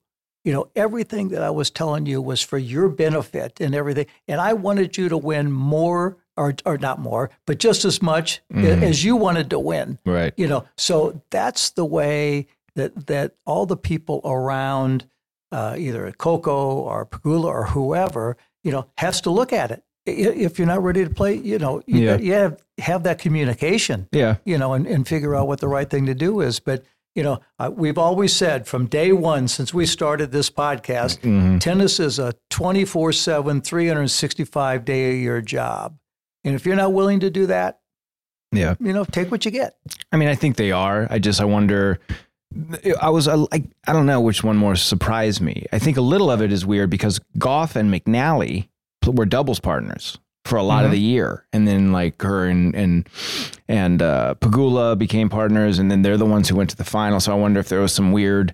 you 0.46 0.54
know, 0.54 0.70
everything 0.76 1.30
that 1.30 1.42
I 1.42 1.50
was 1.50 1.72
telling 1.72 2.06
you 2.06 2.22
was 2.22 2.40
for 2.40 2.60
your 2.60 2.88
benefit 2.88 3.60
and 3.60 3.74
everything. 3.74 4.06
And 4.28 4.40
I 4.40 4.54
wanted 4.54 4.96
you 4.96 5.10
to 5.10 5.18
win 5.18 5.52
more, 5.52 6.18
or, 6.38 6.56
or 6.66 6.78
not 6.78 7.00
more, 7.00 7.30
but 7.46 7.58
just 7.60 7.86
as 7.86 8.02
much 8.02 8.42
Mhm. 8.54 8.82
as 8.84 9.04
you 9.04 9.16
wanted 9.16 9.50
to 9.52 9.60
win. 9.60 10.00
Right. 10.06 10.34
You 10.38 10.48
know, 10.48 10.66
so 10.78 11.22
that's 11.30 11.70
the 11.72 11.86
way 11.86 12.48
that 12.76 13.08
that 13.08 13.36
all 13.46 13.66
the 13.66 13.78
people 13.78 14.20
around, 14.26 15.06
uh, 15.52 15.76
either 15.78 16.12
Coco 16.18 16.74
or 16.74 17.06
Pegula 17.06 17.46
or 17.46 17.66
whoever, 17.68 18.36
you 18.64 18.72
know, 18.72 18.86
has 18.98 19.22
to 19.22 19.30
look 19.30 19.54
at 19.54 19.72
it. 19.72 19.84
If 20.06 20.60
you're 20.60 20.68
not 20.68 20.84
ready 20.84 21.04
to 21.04 21.10
play, 21.10 21.36
you 21.36 21.58
know, 21.58 21.82
you, 21.88 22.00
Yeah. 22.02 22.18
you 22.18 22.34
have 22.34 22.58
have 22.80 23.04
that 23.04 23.18
communication 23.20 24.08
Yeah. 24.12 24.36
you 24.44 24.58
know, 24.58 24.74
and, 24.74 24.86
and 24.86 25.08
figure 25.08 25.34
out 25.36 25.48
what 25.48 25.62
the 25.62 25.68
right 25.70 25.90
thing 25.90 26.06
to 26.08 26.14
do 26.14 26.42
is. 26.42 26.60
But, 26.60 26.84
you 27.16 27.24
know, 27.24 27.40
uh, 27.58 27.72
we've 27.74 27.98
always 27.98 28.34
said 28.34 28.68
from 28.68 28.88
day 28.88 29.14
one 29.14 29.48
since 29.48 29.74
we 29.74 29.86
started 29.86 30.34
this 30.34 30.50
podcast, 30.50 31.20
Mm-hmm. 31.22 31.60
tennis 31.60 32.00
is 32.02 32.20
a 32.20 32.34
24 32.50 33.14
7, 33.14 33.62
365 33.62 34.84
day 34.86 35.12
a 35.12 35.14
year 35.14 35.42
job. 35.42 35.98
And 36.46 36.56
if 36.56 36.66
you're 36.66 36.76
not 36.78 36.94
willing 36.94 37.20
to 37.22 37.30
do 37.30 37.48
that, 37.48 37.80
Yeah. 38.54 38.76
you 38.80 38.94
know, 38.94 39.04
take 39.04 39.32
what 39.32 39.44
you 39.44 39.52
get. 39.52 39.76
I 40.12 40.18
mean, 40.18 40.30
I 40.30 40.36
think 40.36 40.56
they 40.56 40.72
are. 40.72 41.08
I 41.10 41.20
just, 41.20 41.42
I 41.42 41.46
wonder. 41.46 42.00
I 43.02 43.10
was, 43.10 43.28
I, 43.28 43.36
I 43.52 43.92
don't 43.92 44.06
know 44.06 44.22
which 44.22 44.44
one 44.44 44.56
more 44.56 44.76
surprised 44.78 45.42
me. 45.42 45.66
I 45.74 45.80
think 45.80 45.98
a 45.98 46.02
little 46.02 46.32
of 46.32 46.42
it 46.42 46.54
is 46.54 46.66
weird 46.66 46.90
because 46.90 47.20
Gauff 47.38 47.76
and 47.76 47.92
McNally 47.94 48.70
were 49.06 49.26
doubles 49.26 49.60
partners 49.60 50.18
for 50.46 50.58
a 50.58 50.64
lot 50.64 50.86
of 50.86 50.92
the 50.92 51.00
year, 51.00 51.46
and 51.52 51.68
then 51.68 51.92
like 51.92 52.22
her 52.22 52.46
and 52.46 52.74
and 52.76 53.10
and 53.68 54.02
uh, 54.02 54.36
Pegula 54.40 54.96
became 54.98 55.28
partners, 55.28 55.80
and 55.80 55.90
then 55.92 56.04
they're 56.04 56.18
the 56.18 56.26
ones 56.26 56.48
who 56.48 56.56
went 56.56 56.70
to 56.70 56.78
the 56.78 56.84
final. 56.86 57.20
So 57.20 57.32
I 57.32 57.36
wonder 57.36 57.60
if 57.60 57.68
there 57.68 57.82
was 57.82 57.92
some 57.92 58.12
weird, 58.12 58.54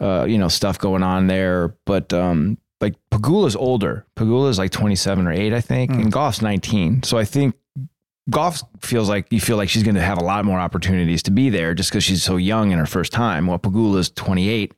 uh, 0.00 0.24
you 0.28 0.38
know, 0.38 0.48
stuff 0.48 0.78
going 0.78 1.02
on 1.02 1.26
there. 1.28 1.76
But 1.84 2.12
um, 2.14 2.56
like 2.80 2.94
Pegula's 3.10 3.56
older. 3.56 4.06
Pegula's 4.16 4.58
like 4.58 4.70
twenty 4.70 4.96
seven 4.96 5.26
or 5.26 5.32
eight, 5.32 5.52
I 5.52 5.60
think, 5.60 5.90
and 5.90 6.12
Gauff's 6.12 6.42
nineteen. 6.42 7.02
So 7.02 7.18
I 7.18 7.24
think 7.24 7.54
Gauff 8.30 8.62
feels 8.84 9.08
like 9.08 9.30
you 9.30 9.40
feel 9.40 9.56
like 9.56 9.68
she's 9.68 9.84
going 9.84 9.94
to 9.94 10.02
have 10.02 10.18
a 10.18 10.24
lot 10.24 10.44
more 10.44 10.58
opportunities 10.58 11.22
to 11.24 11.30
be 11.30 11.48
there 11.48 11.74
just 11.74 11.90
because 11.90 12.02
she's 12.02 12.22
so 12.24 12.36
young 12.36 12.72
in 12.72 12.78
her 12.78 12.86
first 12.86 13.12
time. 13.12 13.46
Well, 13.46 13.58
Pegula's 13.58 14.10
28 14.10 14.72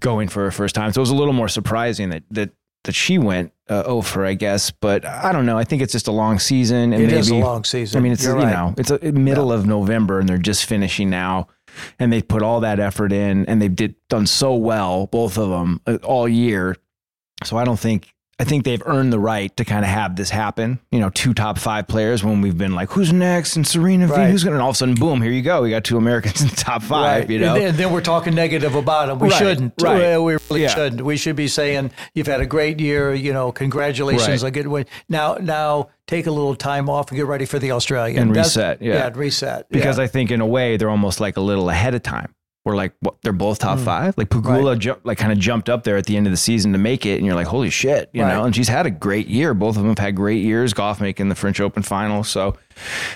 going 0.00 0.28
for 0.28 0.42
her 0.44 0.50
first 0.50 0.74
time. 0.74 0.92
So 0.92 1.00
it 1.00 1.02
was 1.02 1.10
a 1.10 1.14
little 1.14 1.34
more 1.34 1.48
surprising 1.48 2.08
that, 2.10 2.22
that, 2.30 2.50
that 2.84 2.94
she 2.94 3.18
went 3.18 3.52
uh, 3.68 3.82
over, 3.82 4.24
I 4.24 4.32
guess. 4.32 4.70
But 4.70 5.04
I 5.04 5.32
don't 5.32 5.44
know. 5.44 5.58
I 5.58 5.64
think 5.64 5.82
it's 5.82 5.92
just 5.92 6.08
a 6.08 6.12
long 6.12 6.38
season. 6.38 6.94
And 6.94 7.02
It 7.02 7.06
maybe, 7.08 7.18
is 7.18 7.28
a 7.28 7.34
long 7.34 7.62
season. 7.62 7.98
I 7.98 8.00
mean, 8.02 8.12
it's, 8.12 8.24
You're 8.24 8.38
you 8.38 8.44
right. 8.44 8.52
know, 8.52 8.74
it's 8.78 8.90
a 8.90 9.12
middle 9.12 9.52
of 9.52 9.66
November 9.66 10.18
and 10.18 10.26
they're 10.26 10.38
just 10.38 10.64
finishing 10.64 11.10
now. 11.10 11.48
And 11.98 12.10
they 12.10 12.22
put 12.22 12.42
all 12.42 12.60
that 12.60 12.80
effort 12.80 13.12
in 13.12 13.44
and 13.44 13.60
they've 13.60 13.74
did 13.76 13.96
done 14.08 14.26
so 14.26 14.54
well, 14.54 15.08
both 15.08 15.36
of 15.36 15.50
them 15.50 15.82
uh, 15.86 15.98
all 16.02 16.26
year. 16.26 16.74
So 17.44 17.56
I 17.56 17.64
don't 17.64 17.78
think, 17.78 18.08
I 18.38 18.44
think 18.44 18.64
they've 18.64 18.82
earned 18.86 19.12
the 19.14 19.18
right 19.18 19.54
to 19.56 19.64
kind 19.64 19.82
of 19.84 19.90
have 19.90 20.14
this 20.16 20.28
happen. 20.28 20.78
You 20.90 21.00
know, 21.00 21.08
two 21.10 21.32
top 21.32 21.58
five 21.58 21.86
players 21.88 22.22
when 22.22 22.42
we've 22.42 22.56
been 22.56 22.74
like, 22.74 22.90
who's 22.90 23.10
next? 23.12 23.56
And 23.56 23.66
Serena, 23.66 24.06
Right. 24.06 24.26
V, 24.26 24.30
who's 24.32 24.44
going 24.44 24.52
to? 24.52 24.56
And 24.56 24.62
all 24.62 24.70
of 24.70 24.74
a 24.74 24.76
sudden, 24.76 24.94
boom, 24.94 25.22
here 25.22 25.32
you 25.32 25.40
go. 25.42 25.62
We 25.62 25.70
got 25.70 25.84
two 25.84 25.96
Americans 25.96 26.42
in 26.42 26.48
the 26.48 26.56
top 26.56 26.82
five. 26.82 27.22
Right. 27.22 27.30
You 27.30 27.38
know, 27.38 27.54
and, 27.54 27.64
then, 27.64 27.76
then 27.76 27.92
we're 27.92 28.02
talking 28.02 28.34
negative 28.34 28.74
about 28.74 29.06
them. 29.08 29.18
We 29.20 29.28
Right, 29.30 29.38
shouldn't. 29.38 29.74
right. 29.80 30.18
We 30.18 30.36
really 30.50 30.62
Yeah. 30.62 30.68
shouldn't. 30.68 31.02
We 31.02 31.16
should 31.16 31.36
be 31.36 31.48
saying 31.48 31.92
you've 32.14 32.26
had 32.26 32.40
a 32.42 32.46
great 32.46 32.78
year. 32.80 33.14
You 33.14 33.32
know, 33.32 33.52
congratulations. 33.52 34.42
Right. 34.42 34.48
I 34.48 34.50
get 34.50 34.66
win. 34.68 34.84
Now, 35.08 35.34
now 35.40 35.88
take 36.06 36.26
a 36.26 36.30
little 36.30 36.54
time 36.56 36.88
off 36.90 37.08
and 37.10 37.16
get 37.16 37.26
ready 37.26 37.44
for 37.46 37.58
the 37.58 37.70
Australian 37.72 38.20
And 38.22 38.30
That's- 38.32 38.48
reset, 38.56 38.82
yeah. 38.82 39.06
and 39.06 39.16
reset. 39.16 39.68
because 39.70 39.96
yeah. 39.98 40.04
I 40.04 40.06
think 40.06 40.30
in 40.30 40.40
a 40.40 40.46
way 40.46 40.76
they're 40.76 40.90
almost 40.90 41.20
like 41.20 41.36
a 41.36 41.40
little 41.42 41.68
ahead 41.70 41.94
of 41.94 42.02
time. 42.02 42.34
We're 42.66 42.74
like, 42.74 42.94
what, 42.98 43.14
they're 43.22 43.32
both 43.32 43.60
top 43.60 43.78
hmm. 43.78 43.84
five. 43.84 44.18
Like 44.18 44.28
Pegula, 44.28 44.76
ju- 44.76 44.98
like 45.04 45.18
kind 45.18 45.30
of 45.30 45.38
jumped 45.38 45.70
up 45.70 45.84
there 45.84 45.96
at 45.96 46.04
the 46.06 46.16
end 46.16 46.26
of 46.26 46.32
the 46.32 46.36
season 46.36 46.72
to 46.72 46.78
make 46.78 47.06
it, 47.06 47.16
and 47.16 47.24
you're 47.24 47.36
like, 47.36 47.46
holy 47.46 47.70
shit, 47.70 48.10
you 48.12 48.22
Right. 48.22 48.34
know. 48.34 48.42
And 48.44 48.56
she's 48.56 48.66
had 48.66 48.86
a 48.86 48.90
great 48.90 49.28
year. 49.28 49.54
Both 49.54 49.76
of 49.76 49.82
them 49.82 49.90
have 49.90 49.98
had 49.98 50.16
great 50.16 50.42
years. 50.42 50.74
Gauff 50.74 51.00
making 51.00 51.28
the 51.28 51.36
French 51.36 51.60
Open 51.60 51.84
final. 51.84 52.24
So, 52.24 52.56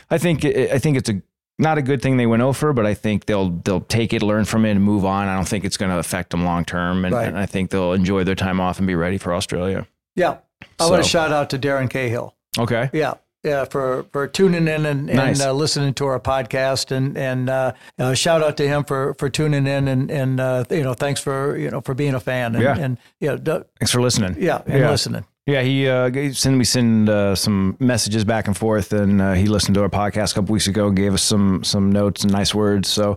I 0.08 0.18
think 0.18 0.44
I 0.44 0.78
think 0.78 0.96
it's 0.96 1.10
a 1.10 1.20
not 1.58 1.78
a 1.78 1.82
good 1.82 2.00
thing 2.00 2.16
they 2.16 2.26
went 2.26 2.42
over, 2.42 2.72
but 2.72 2.86
I 2.86 2.94
think 2.94 3.26
they'll 3.26 3.50
they'll 3.50 3.80
take 3.80 4.12
it, 4.12 4.22
learn 4.22 4.44
from 4.44 4.64
it, 4.64 4.70
and 4.70 4.82
move 4.82 5.04
on. 5.04 5.26
I 5.26 5.34
don't 5.34 5.48
think 5.48 5.64
it's 5.64 5.76
going 5.76 5.90
to 5.90 5.98
affect 5.98 6.30
them 6.30 6.44
long 6.44 6.64
term, 6.64 7.04
and, 7.04 7.12
Right. 7.12 7.26
and 7.26 7.36
I 7.36 7.46
think 7.46 7.70
they'll 7.70 7.92
enjoy 7.92 8.22
their 8.22 8.36
time 8.36 8.60
off 8.60 8.78
and 8.78 8.86
be 8.86 8.94
ready 8.94 9.18
for 9.18 9.34
Australia. 9.34 9.86
yeah. 10.14 10.38
I 10.78 10.88
want 10.88 11.02
to 11.02 11.08
shout 11.08 11.32
out 11.32 11.50
to 11.50 11.58
Darren 11.58 11.90
Cahill. 11.90 12.34
Okay. 12.58 12.88
Yeah. 12.92 13.14
Yeah, 13.42 13.64
for, 13.64 14.04
for 14.12 14.28
tuning 14.28 14.68
in 14.68 14.84
and, 14.84 15.08
and 15.08 15.40
uh, 15.40 15.52
listening 15.54 15.94
to 15.94 16.04
our 16.06 16.20
podcast, 16.20 16.90
and 16.94 17.16
and 17.16 17.48
uh, 17.48 17.72
uh, 17.98 18.12
shout 18.12 18.42
out 18.42 18.58
to 18.58 18.68
him 18.68 18.84
for, 18.84 19.14
for 19.14 19.30
tuning 19.30 19.66
in, 19.66 19.88
and 19.88 20.10
and 20.10 20.38
uh, 20.38 20.64
you 20.68 20.82
know 20.82 20.92
thanks 20.92 21.22
for 21.22 21.56
you 21.56 21.70
know 21.70 21.80
for 21.80 21.94
being 21.94 22.12
a 22.14 22.20
fan, 22.20 22.54
and 22.54 22.62
Yeah. 22.62 22.76
and 22.78 22.98
yeah, 23.18 23.36
d- 23.36 23.60
Thanks 23.78 23.92
for 23.92 24.02
listening. 24.02 24.36
yeah, 24.38 24.60
and 24.66 24.82
listening. 24.82 25.24
Yeah, 25.46 25.62
he 25.62 25.88
uh, 25.88 26.32
send 26.34 26.58
we 26.58 26.64
send 26.64 27.08
uh, 27.08 27.34
some 27.34 27.78
messages 27.80 28.24
back 28.26 28.46
and 28.46 28.54
forth, 28.54 28.92
and 28.92 29.22
uh, 29.22 29.32
he 29.32 29.46
listened 29.46 29.74
to 29.76 29.82
our 29.82 29.88
podcast 29.88 30.32
a 30.32 30.34
couple 30.34 30.52
weeks 30.52 30.66
ago, 30.66 30.90
gave 30.90 31.14
us 31.14 31.22
some 31.22 31.64
some 31.64 31.90
notes 31.90 32.22
and 32.24 32.30
nice 32.32 32.54
words. 32.54 32.90
So, 32.90 33.16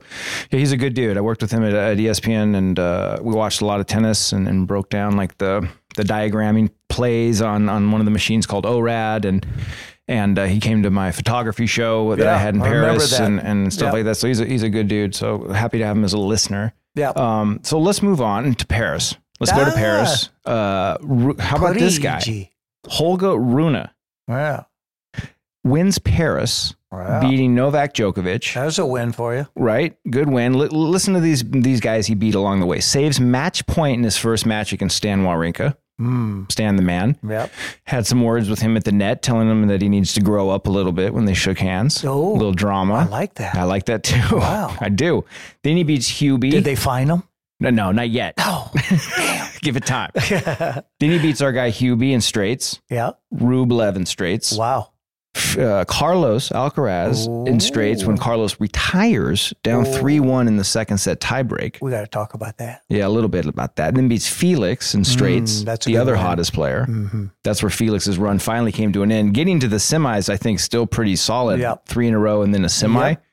yeah, 0.51 0.59
he's 0.59 0.71
a 0.71 0.77
good 0.77 0.93
dude. 0.93 1.17
I 1.17 1.21
worked 1.21 1.41
with 1.41 1.51
him 1.51 1.65
at, 1.65 1.73
at 1.73 1.97
ESPN, 1.97 2.55
and 2.55 2.79
uh, 2.79 3.19
we 3.21 3.33
watched 3.36 3.59
a 3.59 3.65
lot 3.65 3.81
of 3.81 3.88
tennis 3.88 4.31
and, 4.31 4.47
and 4.47 4.65
broke 4.65 4.89
down 4.89 5.17
like 5.17 5.38
the 5.38 5.67
the 5.97 6.03
diagramming 6.03 6.69
plays 6.88 7.41
on 7.41 7.67
on 7.67 7.91
one 7.91 7.99
of 7.99 8.05
the 8.05 8.12
machines 8.12 8.47
called 8.47 8.63
ORAD, 8.65 9.25
and 9.25 9.45
and 10.13 10.38
uh, 10.39 10.45
he 10.45 10.60
came 10.60 10.84
to 10.84 10.89
my 10.91 11.12
photography 11.12 11.65
show 11.65 12.15
that 12.15 12.28
I 12.28 12.38
had 12.38 12.56
in 12.56 12.62
I 12.62 12.67
Paris 12.67 13.19
and, 13.19 13.39
and 13.39 13.73
stuff 13.73 13.88
Yeah. 13.88 13.91
like 13.93 14.04
that. 14.06 14.15
So 14.15 14.28
he's 14.28 14.39
a, 14.39 14.45
he's 14.45 14.63
a 14.63 14.69
good 14.69 14.88
dude. 14.88 15.15
So 15.15 15.47
happy 15.49 15.80
to 15.80 15.86
have 15.86 15.97
him 15.97 16.04
as 16.06 16.13
a 16.13 16.17
listener. 16.19 16.73
Yeah. 16.95 17.10
Um, 17.15 17.60
so 17.63 17.80
let's 17.80 18.02
move 18.02 18.21
on 18.21 18.54
to 18.56 18.67
Paris. 18.67 19.15
Let's 19.39 19.52
go 19.52 19.65
to 19.65 19.71
Ah. 19.71 19.76
Paris. 19.76 20.30
Uh, 20.45 20.97
Ru- 21.02 21.36
how 21.39 21.58
about 21.58 21.73
this 21.76 21.97
guy? 21.97 22.19
Parigi. 22.19 22.52
Holger 22.88 23.36
Rune 23.38 23.89
Yeah. 24.30 24.63
wins 25.63 25.97
Paris, 25.99 26.76
Wow. 26.91 27.21
beating 27.21 27.56
Novak 27.56 27.93
Djokovic. 27.93 28.54
That's 28.54 28.78
a 28.78 28.86
win 28.86 29.12
for 29.12 29.36
you. 29.36 29.47
Right, 29.56 29.95
good 30.10 30.30
win. 30.30 30.54
L- 30.56 30.67
listen 30.69 31.13
to 31.15 31.19
these 31.19 31.43
these 31.43 31.80
guys 31.80 32.06
he 32.08 32.13
beat 32.15 32.36
along 32.36 32.60
the 32.60 32.65
way. 32.67 32.80
Saves 32.80 33.19
match 33.19 33.65
point 33.65 33.97
in 33.97 34.04
his 34.04 34.17
first 34.17 34.45
match 34.45 34.71
against 34.73 34.95
Stan 34.97 35.23
Wawrinka. 35.23 35.76
Mm. 36.01 36.51
Stan 36.51 36.75
the 36.75 36.82
man 36.82 37.17
Yep. 37.27 37.51
had 37.86 38.08
some 38.08 38.23
words 38.23 38.49
with 38.49 38.60
him 38.62 38.75
at 38.75 38.84
the 38.84 38.91
net, 38.91 39.21
telling 39.21 39.49
him 39.49 39.67
that 39.67 39.82
he 39.82 39.89
needs 39.89 40.13
to 40.13 40.21
grow 40.21 40.49
up 40.49 40.65
a 40.67 40.71
little 40.71 40.91
bit 40.91 41.13
when 41.13 41.25
they 41.25 41.34
shook 41.36 41.60
hands. 41.60 42.03
Oh, 42.03 42.32
a 42.32 42.34
little 42.34 42.51
drama. 42.51 42.95
I 42.95 43.03
like 43.06 43.36
that. 43.36 43.56
I 43.56 43.63
like 43.63 43.86
that 43.86 44.03
too. 44.03 44.38
Wow. 44.38 44.75
I 44.82 44.89
do. 44.89 45.23
Then 45.63 45.77
he 45.77 45.84
beats 45.84 46.10
Hubie. 46.10 46.49
Did 46.51 46.63
they 46.63 46.75
find 46.75 47.10
him? 47.12 47.23
No, 47.60 47.69
no, 47.69 47.91
not 47.91 48.10
yet. 48.10 48.34
Oh, 48.39 48.71
Give 49.62 49.77
it 49.77 49.86
time. 49.86 50.10
then 50.15 50.84
he 50.99 51.19
beats 51.19 51.41
our 51.41 51.51
guy 51.53 51.69
Hubie 51.71 52.12
in 52.12 52.19
straights. 52.21 52.82
yeah. 52.89 53.12
Rublev 53.34 53.95
in 53.95 54.06
straights. 54.06 54.58
Wow. 54.58 54.89
Uh, 55.58 55.84
Carlos 55.88 56.50
Alcaraz 56.50 57.28
in 57.48 57.60
straights 57.60 58.06
when 58.06 58.17
Carlos 58.17 58.60
retires 58.60 59.54
down 59.63 59.86
3 59.86 60.19
1 60.19 60.48
in 60.48 60.58
the 60.58 60.63
second 60.63 60.98
set 61.00 61.19
tiebreak. 61.19 61.82
We 61.82 61.91
got 61.91 62.02
to 62.02 62.08
talk 62.08 62.34
about 62.34 62.58
that. 62.58 62.84
Yeah, 62.89 63.08
a 63.08 63.10
little 63.10 63.30
bit 63.30 63.46
about 63.46 63.76
that. 63.78 63.89
And 63.89 63.98
then 63.98 64.08
beats 64.08 64.28
Felix 64.28 64.93
in 64.93 65.04
straights, 65.04 65.62
Mm, 65.62 65.65
that's 65.65 65.86
the 65.86 65.98
other 65.98 66.13
one. 66.13 66.22
hottest 66.24 66.54
player. 66.54 66.86
Mm-hmm. 66.88 67.26
That's 67.43 67.62
where 67.63 67.69
Felix's 67.69 68.17
run 68.17 68.39
finally 68.39 68.72
came 68.72 68.91
to 68.93 69.04
an 69.04 69.12
end. 69.12 69.34
Getting 69.34 69.60
to 69.62 69.67
the 69.67 69.78
semis, 69.78 70.30
I 70.30 70.38
think, 70.38 70.60
still 70.60 70.86
pretty 70.86 71.15
solid. 71.15 71.60
Yep. 71.60 71.88
Three 71.88 72.08
in 72.08 72.13
a 72.13 72.19
row 72.19 72.41
and 72.41 72.54
then 72.54 72.63
a 72.65 72.69
semi. 72.69 73.10
Yep. 73.10 73.24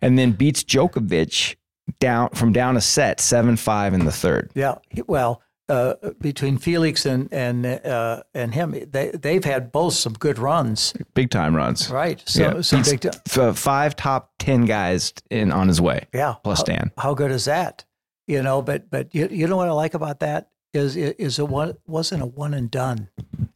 And 0.00 0.18
then 0.18 0.32
beats 0.32 0.64
Djokovic 0.64 1.56
down 2.00 2.30
from 2.30 2.52
down 2.52 2.76
a 2.76 2.80
set, 2.80 3.20
7 3.20 3.56
5 3.56 3.94
in 3.94 4.04
the 4.04 4.12
third. 4.12 4.50
Yeah. 4.54 4.76
Well, 5.06 5.42
uh, 5.68 5.94
between 6.20 6.58
Felix 6.58 7.06
and 7.06 7.28
and 7.32 7.64
uh, 7.66 8.22
and 8.34 8.54
him, 8.54 8.72
they 8.90 9.10
they've 9.10 9.44
had 9.44 9.70
both 9.72 9.94
some 9.94 10.12
good 10.14 10.38
runs, 10.38 10.92
Big 11.14 11.30
time 11.30 11.54
runs. 11.56 11.90
right? 11.90 12.22
So 12.26 12.40
Yeah. 12.42 12.52
Beats 12.54 12.90
big. 12.90 13.00
T- 13.00 13.08
f- 13.08 13.38
uh, 13.38 13.52
five 13.52 13.94
top 13.96 14.32
10 14.38 14.64
guys 14.66 15.12
in 15.30 15.52
on 15.52 15.68
his 15.68 15.80
way. 15.80 16.06
yeah. 16.12 16.34
Plus 16.44 16.58
how, 16.58 16.64
Dan. 16.64 16.90
How 16.98 17.14
good 17.14 17.30
is 17.30 17.44
that? 17.44 17.84
You 18.26 18.42
know, 18.42 18.62
but 18.62 18.90
but 18.90 19.14
you, 19.14 19.28
you 19.30 19.46
know 19.46 19.56
what 19.56 19.68
I 19.68 19.72
like 19.72 19.94
about 19.94 20.20
that 20.20 20.48
is 20.74 20.96
is 20.96 21.38
it 21.38 21.48
one 21.48 21.76
wasn't 21.86 22.22
a 22.22 22.26
one 22.26 22.54
and 22.54 22.70
done. 22.70 23.08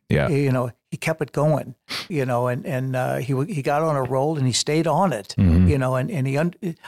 Yeah. 0.09 0.29
you 0.29 0.53
know 0.53 0.71
he 0.93 0.97
kept 0.97 1.21
it 1.21 1.33
going 1.33 1.75
you 2.09 2.25
know 2.25 2.47
and 2.47 2.65
and 2.65 2.95
uh, 2.95 3.17
he 3.17 3.35
he 3.53 3.61
got 3.61 3.83
on 3.83 3.97
a 3.97 4.05
roll 4.05 4.39
and 4.39 4.47
he 4.47 4.53
stayed 4.53 4.87
on 4.87 5.13
it 5.13 5.35
Mm-hmm. 5.37 5.67
you 5.69 5.79
know 5.79 5.97
and 5.97 6.11
and 6.13 6.29
he 6.29 6.39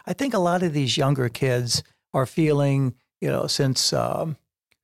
I 0.07 0.12
think 0.14 0.35
a 0.35 0.38
lot 0.38 0.62
of 0.62 0.72
these 0.72 0.96
younger 0.96 1.28
kids 1.28 1.83
are 2.14 2.26
feeling 2.26 2.94
you 3.20 3.28
know 3.28 3.48
since 3.48 3.92
um, 3.92 4.37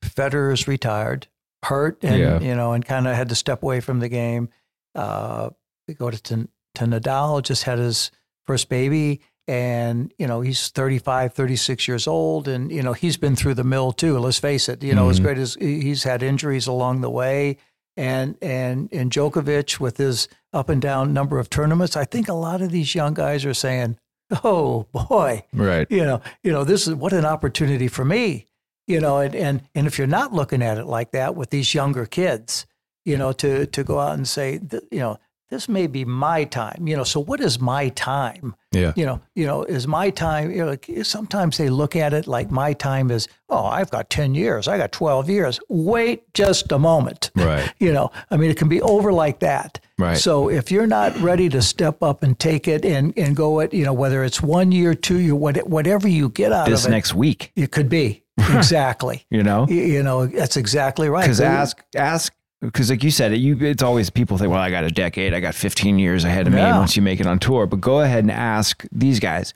Federer's 0.04 0.68
retired 0.68 1.26
hurt 1.64 2.02
and 2.04 2.18
Yeah. 2.20 2.40
you 2.40 2.54
know 2.54 2.72
and 2.72 2.84
kind 2.84 3.08
of 3.08 3.14
had 3.16 3.28
to 3.30 3.34
step 3.34 3.62
away 3.62 3.80
from 3.80 4.00
the 4.00 4.08
game 4.08 4.48
uh 4.94 5.50
we 5.88 5.94
go 5.94 6.10
to 6.10 6.22
to 6.24 6.48
to 6.74 6.84
Nadal 6.84 7.42
just 7.42 7.62
had 7.64 7.78
his 7.78 8.10
first 8.46 8.68
baby 8.68 9.20
and 9.48 10.12
you 10.18 10.26
know 10.26 10.40
he's 10.42 10.68
35 10.68 11.32
36 11.32 11.88
years 11.88 12.06
old 12.06 12.48
and 12.48 12.70
you 12.70 12.82
know 12.82 12.92
he's 12.92 13.16
been 13.16 13.34
through 13.36 13.54
the 13.54 13.64
mill 13.64 13.92
too 13.92 14.18
let's 14.18 14.38
face 14.38 14.68
it 14.68 14.82
you 14.82 14.94
know 14.94 15.08
as 15.08 15.20
Mhm. 15.20 15.22
great 15.22 15.38
as 15.38 15.54
he's 15.60 16.02
had 16.04 16.22
injuries 16.22 16.66
along 16.66 17.00
the 17.00 17.10
way 17.10 17.56
and 17.96 18.36
and 18.42 18.88
and 18.92 19.10
Djokovic 19.10 19.78
with 19.80 19.96
his 19.98 20.28
up 20.52 20.68
and 20.68 20.82
down 20.82 21.12
number 21.12 21.38
of 21.38 21.48
tournaments 21.48 21.96
I 21.96 22.04
think 22.04 22.28
a 22.28 22.34
lot 22.34 22.60
of 22.62 22.70
these 22.72 22.94
young 22.94 23.14
guys 23.14 23.44
are 23.44 23.54
saying 23.54 23.96
oh 24.42 24.86
boy 24.92 25.44
Right. 25.52 25.86
you 25.90 26.04
know 26.04 26.20
you 26.42 26.50
know 26.52 26.64
this 26.64 26.86
is 26.88 26.94
what 26.94 27.12
an 27.12 27.24
opportunity 27.24 27.88
for 27.88 28.04
me 28.04 28.46
you 28.86 29.00
know 29.00 29.18
and 29.18 29.34
and 29.34 29.62
and 29.74 29.86
if 29.86 29.98
you're 29.98 30.06
not 30.06 30.32
looking 30.32 30.62
at 30.62 30.78
it 30.78 30.86
like 30.86 31.10
that 31.12 31.34
with 31.34 31.50
these 31.50 31.74
younger 31.74 32.06
kids 32.06 32.66
you 33.04 33.16
know 33.16 33.32
to 33.32 33.66
to 33.66 33.84
go 33.84 33.98
out 33.98 34.14
and 34.14 34.26
say 34.28 34.60
you 34.90 34.98
know 35.00 35.18
this 35.50 35.68
may 35.68 35.86
be 35.86 36.04
my 36.04 36.42
time 36.44 36.88
you 36.88 36.96
know 36.96 37.04
so 37.04 37.20
what 37.20 37.38
is 37.40 37.60
my 37.60 37.88
time 37.90 38.54
Yeah. 38.72 38.92
you 38.96 39.04
know 39.06 39.20
you 39.36 39.46
know 39.46 39.62
is 39.62 39.86
my 39.86 40.10
time 40.10 40.50
you 40.50 40.64
know 40.64 41.02
sometimes 41.04 41.58
they 41.58 41.68
look 41.68 41.94
at 41.96 42.12
it 42.12 42.26
like 42.26 42.50
my 42.50 42.72
time 42.72 43.10
is 43.10 43.28
oh 43.50 43.66
i've 43.66 43.90
got 43.90 44.10
10 44.10 44.34
years 44.34 44.66
i 44.68 44.78
got 44.78 44.90
12 44.90 45.30
years 45.30 45.60
wait 45.68 46.32
just 46.34 46.72
a 46.72 46.78
moment 46.78 47.30
Right. 47.36 47.72
you 47.78 47.92
know 47.92 48.10
i 48.30 48.36
mean 48.36 48.50
it 48.50 48.56
can 48.56 48.68
be 48.68 48.80
over 48.82 49.12
like 49.12 49.40
that 49.40 49.80
Right. 49.96 50.16
so 50.16 50.48
if 50.50 50.72
you're 50.72 50.88
not 50.88 51.16
ready 51.20 51.48
to 51.50 51.62
step 51.62 52.02
up 52.02 52.24
and 52.24 52.36
take 52.36 52.66
it 52.66 52.84
and 52.84 53.16
and 53.16 53.36
go 53.36 53.60
it 53.60 53.72
you 53.72 53.84
know 53.84 53.92
whether 53.92 54.24
it's 54.24 54.42
one 54.42 54.72
year 54.72 54.92
two 54.94 55.18
year 55.18 55.36
what- 55.36 55.68
whatever 55.68 56.08
you 56.08 56.30
get 56.30 56.52
out 56.52 56.66
This 56.68 56.80
of 56.80 56.86
it 56.86 56.88
This 56.88 56.90
next 56.90 57.14
week, 57.14 57.52
it 57.54 57.70
could 57.70 57.88
be 57.88 58.23
exactly 58.38 59.24
you 59.30 59.42
know? 59.42 59.66
you, 59.68 59.82
you 59.82 60.02
know 60.02 60.26
that's 60.26 60.56
exactly 60.56 61.08
right 61.08 61.22
Because 61.22 61.40
ask, 61.40 61.82
ask, 61.96 62.32
because 62.60 62.90
like 62.90 63.04
you 63.04 63.10
said, 63.10 63.32
it, 63.32 63.38
you, 63.38 63.58
it's 63.60 63.82
always 63.82 64.10
people 64.10 64.38
think, 64.38 64.50
well, 64.50 64.60
I 64.60 64.70
got 64.70 64.84
a 64.84 64.90
decade, 64.90 65.34
I 65.34 65.40
got 65.40 65.54
15 65.54 65.98
years 65.98 66.24
ahead 66.24 66.46
of 66.46 66.52
me 66.54 66.60
once 66.60 66.96
you 66.96 67.02
make 67.02 67.20
it 67.20 67.26
on 67.26 67.38
tour. 67.38 67.66
But 67.66 67.80
go 67.80 68.00
ahead 68.00 68.24
and 68.24 68.30
ask 68.30 68.84
these 68.90 69.20
guys. 69.20 69.52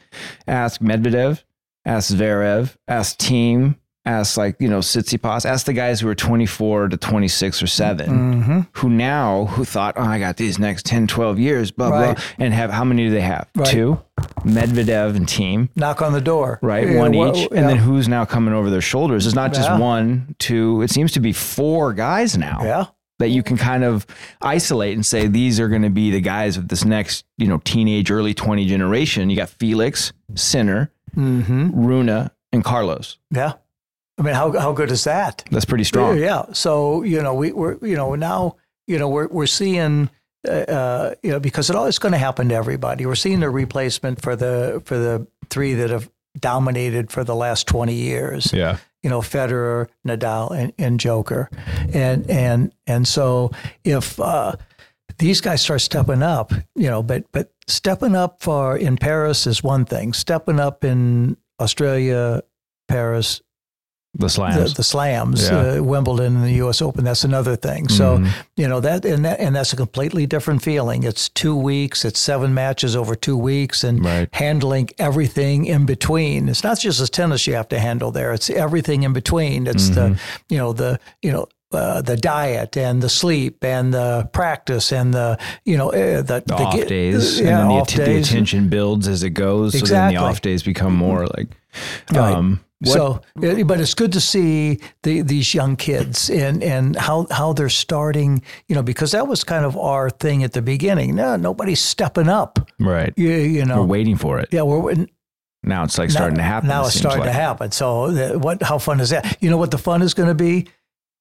Ask 0.46 0.80
Medvedev, 0.80 1.42
ask 1.86 2.14
Zverev, 2.14 2.76
ask 2.86 3.18
Thiem, 3.18 3.76
ask 4.04 4.36
like, 4.38 4.56
you 4.58 4.68
know, 4.68 4.78
Tsitsipas, 4.78 5.44
ask 5.44 5.66
the 5.66 5.72
guys 5.74 6.00
who 6.00 6.08
are 6.08 6.14
24 6.14 6.88
to 6.88 6.96
26 6.96 7.62
or 7.62 7.66
7, 7.66 8.08
Mhm. 8.44 8.66
who 8.72 8.88
now, 8.88 9.46
who 9.46 9.64
thought, 9.64 9.94
oh, 9.98 10.02
I 10.02 10.18
got 10.18 10.36
these 10.38 10.58
next 10.58 10.86
10, 10.86 11.06
12 11.06 11.38
years, 11.38 11.70
blah, 11.70 11.88
Right. 11.90 12.14
blah. 12.16 12.24
And 12.38 12.54
have, 12.54 12.70
how 12.70 12.84
many 12.84 13.04
do 13.04 13.10
they 13.10 13.20
have? 13.20 13.46
Right. 13.54 13.66
Two, 13.66 14.00
Medvedev 14.44 15.14
and 15.16 15.26
Thiem. 15.26 15.68
knock 15.76 16.00
on 16.00 16.12
the 16.12 16.20
door 16.20 16.58
right? 16.62 16.88
Yeah, 16.88 16.98
one 16.98 17.12
well, 17.16 17.36
each. 17.36 17.48
yeah. 17.52 17.58
And 17.58 17.68
then 17.68 17.76
who's 17.76 18.08
now 18.08 18.24
coming 18.24 18.54
over 18.54 18.70
their 18.70 18.80
shoulders? 18.80 19.26
It's 19.26 19.34
not 19.34 19.52
just 19.52 19.68
Yeah. 19.68 19.78
one, 19.78 20.34
two, 20.38 20.80
it 20.82 20.90
seems 20.90 21.12
to 21.12 21.20
be 21.20 21.32
four 21.32 21.92
guys 21.92 22.36
now 22.38 22.60
yeah 22.62 22.84
that 23.18 23.28
you 23.30 23.42
can 23.42 23.56
kind 23.56 23.82
of 23.82 24.06
isolate 24.40 24.94
and 24.94 25.04
say 25.04 25.26
these 25.26 25.58
are 25.58 25.68
going 25.68 25.82
to 25.82 25.90
be 25.90 26.10
the 26.12 26.20
guys 26.20 26.56
of 26.56 26.68
this 26.68 26.84
next, 26.84 27.24
you 27.36 27.48
know, 27.48 27.60
teenage, 27.64 28.12
early 28.12 28.32
20 28.32 28.64
generation. 28.64 29.28
You 29.28 29.34
got 29.36 29.48
Felix, 29.48 30.12
Sinner, 30.36 30.92
mm-hmm. 31.16 31.70
Rune, 31.74 32.30
and 32.52 32.64
Carlos. 32.64 33.18
yeah 33.34 33.54
i 34.18 34.22
mean 34.22 34.34
how, 34.34 34.52
how 34.58 34.72
good 34.72 34.90
is 34.90 35.04
that 35.04 35.44
That's 35.50 35.64
pretty 35.64 35.84
strong. 35.84 36.18
Yeah. 36.18 36.44
So 36.52 37.02
you 37.02 37.22
know, 37.22 37.34
we, 37.34 37.52
we're 37.52 37.76
you 37.86 37.96
know 37.96 38.14
now 38.14 38.56
you 38.86 38.98
know 38.98 39.08
we're 39.08 39.28
we're 39.28 39.46
seeing 39.46 40.10
uh, 40.46 40.50
uh, 40.50 41.14
you 41.22 41.30
know 41.30 41.40
because 41.40 41.70
it 41.70 41.76
all 41.76 41.86
it's 41.86 41.98
going 41.98 42.12
to 42.12 42.18
happen 42.18 42.48
to 42.48 42.54
everybody. 42.54 43.06
We're 43.06 43.14
seeing 43.14 43.40
the 43.40 43.50
replacement 43.50 44.20
for 44.22 44.36
the 44.36 44.82
for 44.84 44.98
the 44.98 45.26
three 45.50 45.74
that 45.74 45.90
have 45.90 46.10
dominated 46.38 47.10
for 47.10 47.24
the 47.24 47.34
last 47.34 47.66
twenty 47.66 47.94
years. 47.94 48.52
Yeah. 48.52 48.78
you 49.02 49.10
know, 49.10 49.20
Federer, 49.20 49.88
Nadal, 50.06 50.50
and, 50.50 50.72
and 50.78 51.00
Joker, 51.00 51.50
and 51.92 52.28
and 52.30 52.72
and 52.86 53.06
so 53.06 53.50
if 53.84 54.18
uh, 54.20 54.52
these 55.18 55.40
guys 55.40 55.62
start 55.62 55.80
stepping 55.80 56.22
up, 56.22 56.52
you 56.74 56.88
know, 56.88 57.02
but 57.02 57.24
but 57.32 57.52
stepping 57.66 58.14
up 58.16 58.40
for 58.42 58.76
in 58.76 58.96
Paris 58.96 59.46
is 59.46 59.62
one 59.62 59.84
thing. 59.84 60.12
Stepping 60.12 60.60
up 60.60 60.84
in 60.84 61.36
Australia, 61.60 62.42
Paris, 62.88 63.42
The 64.14 64.28
slams. 64.28 64.72
the, 64.72 64.76
the 64.78 64.82
slams, 64.82 65.48
Yeah. 65.48 65.58
uh, 65.78 65.82
Wimbledon 65.82 66.36
and 66.36 66.44
the 66.44 66.54
U.S. 66.64 66.80
Open. 66.82 67.04
That's 67.04 67.24
another 67.24 67.56
thing. 67.56 67.88
So 67.88 68.24
you 68.56 68.66
know 68.66 68.80
that 68.80 69.04
and 69.04 69.24
that 69.24 69.38
and 69.38 69.54
that's 69.54 69.72
a 69.72 69.76
completely 69.76 70.26
different 70.26 70.62
feeling. 70.62 71.04
It's 71.04 71.28
two 71.28 71.54
weeks. 71.54 72.04
It's 72.04 72.18
seven 72.18 72.54
matches 72.54 72.96
over 72.96 73.14
two 73.14 73.36
weeks, 73.36 73.84
and 73.84 74.04
Right. 74.04 74.28
handling 74.32 74.88
everything 74.98 75.66
in 75.66 75.84
between. 75.86 76.48
It's 76.48 76.64
not 76.64 76.80
just 76.80 76.98
the 77.00 77.06
tennis 77.06 77.46
you 77.46 77.54
have 77.54 77.68
to 77.68 77.78
handle 77.78 78.10
there. 78.10 78.32
It's 78.32 78.48
everything 78.50 79.02
in 79.02 79.12
between. 79.12 79.66
It's 79.66 79.90
the 79.90 80.18
you 80.48 80.56
know 80.58 80.72
the 80.72 80.98
you 81.22 81.30
know. 81.32 81.46
Uh, 81.70 82.00
the 82.00 82.16
diet 82.16 82.78
and 82.78 83.02
the 83.02 83.10
sleep 83.10 83.62
and 83.62 83.92
the 83.92 84.26
practice 84.32 84.90
and 84.90 85.12
the 85.12 85.36
you 85.66 85.76
know 85.76 85.90
uh, 85.92 86.22
the, 86.22 86.42
the 86.46 86.54
off 86.54 86.74
ge- 86.74 86.88
days, 86.88 87.38
yeah, 87.38 87.48
and 87.48 87.58
then 87.58 87.68
the, 87.68 87.82
att- 87.82 87.88
the 88.06 88.16
attention 88.20 88.70
builds 88.70 89.06
as 89.06 89.22
it 89.22 89.30
goes. 89.34 89.78
So 89.78 89.84
then 89.84 90.14
the 90.14 90.16
off 90.18 90.40
days 90.40 90.62
become 90.62 90.94
more 90.96 91.26
like, 91.36 91.48
Right. 92.10 92.58
What- 92.80 92.92
So, 92.92 93.20
uh, 93.42 93.64
but 93.64 93.80
it's 93.80 93.94
good 93.94 94.12
to 94.12 94.20
see 94.20 94.80
the, 95.02 95.22
these 95.22 95.52
young 95.54 95.76
kids 95.76 96.30
and, 96.30 96.62
and 96.62 96.96
how, 96.96 97.26
how 97.30 97.52
they're 97.52 97.68
starting, 97.68 98.42
you 98.68 98.74
know, 98.74 98.82
because 98.82 99.12
that 99.12 99.26
was 99.26 99.42
kind 99.44 99.64
of 99.64 99.76
our 99.76 100.10
thing 100.10 100.44
at 100.44 100.52
the 100.52 100.62
beginning. 100.62 101.16
No, 101.16 101.36
nobody's 101.36 101.80
stepping 101.80 102.28
up. 102.28 102.70
right. 102.78 103.12
You, 103.16 103.30
you 103.30 103.64
know, 103.64 103.80
We're 103.80 103.86
waiting 103.98 104.16
for 104.16 104.38
it. 104.38 104.48
yeah, 104.52 104.62
we're 104.62 105.06
Now 105.64 105.82
it's 105.84 105.98
like 105.98 106.10
starting 106.10 106.36
to 106.36 106.42
happen. 106.42 106.68
Now 106.68 106.84
it 106.84 106.88
it's 106.88 106.98
starting 106.98 107.20
like. 107.20 107.28
to 107.30 107.32
happen. 107.32 107.70
So, 107.72 108.04
uh, 108.04 108.38
what? 108.38 108.62
How 108.62 108.78
fun 108.78 109.00
is 109.00 109.10
that? 109.10 109.36
You 109.40 109.50
know 109.50 109.56
what 109.58 109.70
the 109.72 109.78
fun 109.78 110.02
is 110.02 110.14
going 110.14 110.28
to 110.28 110.34
be? 110.34 110.68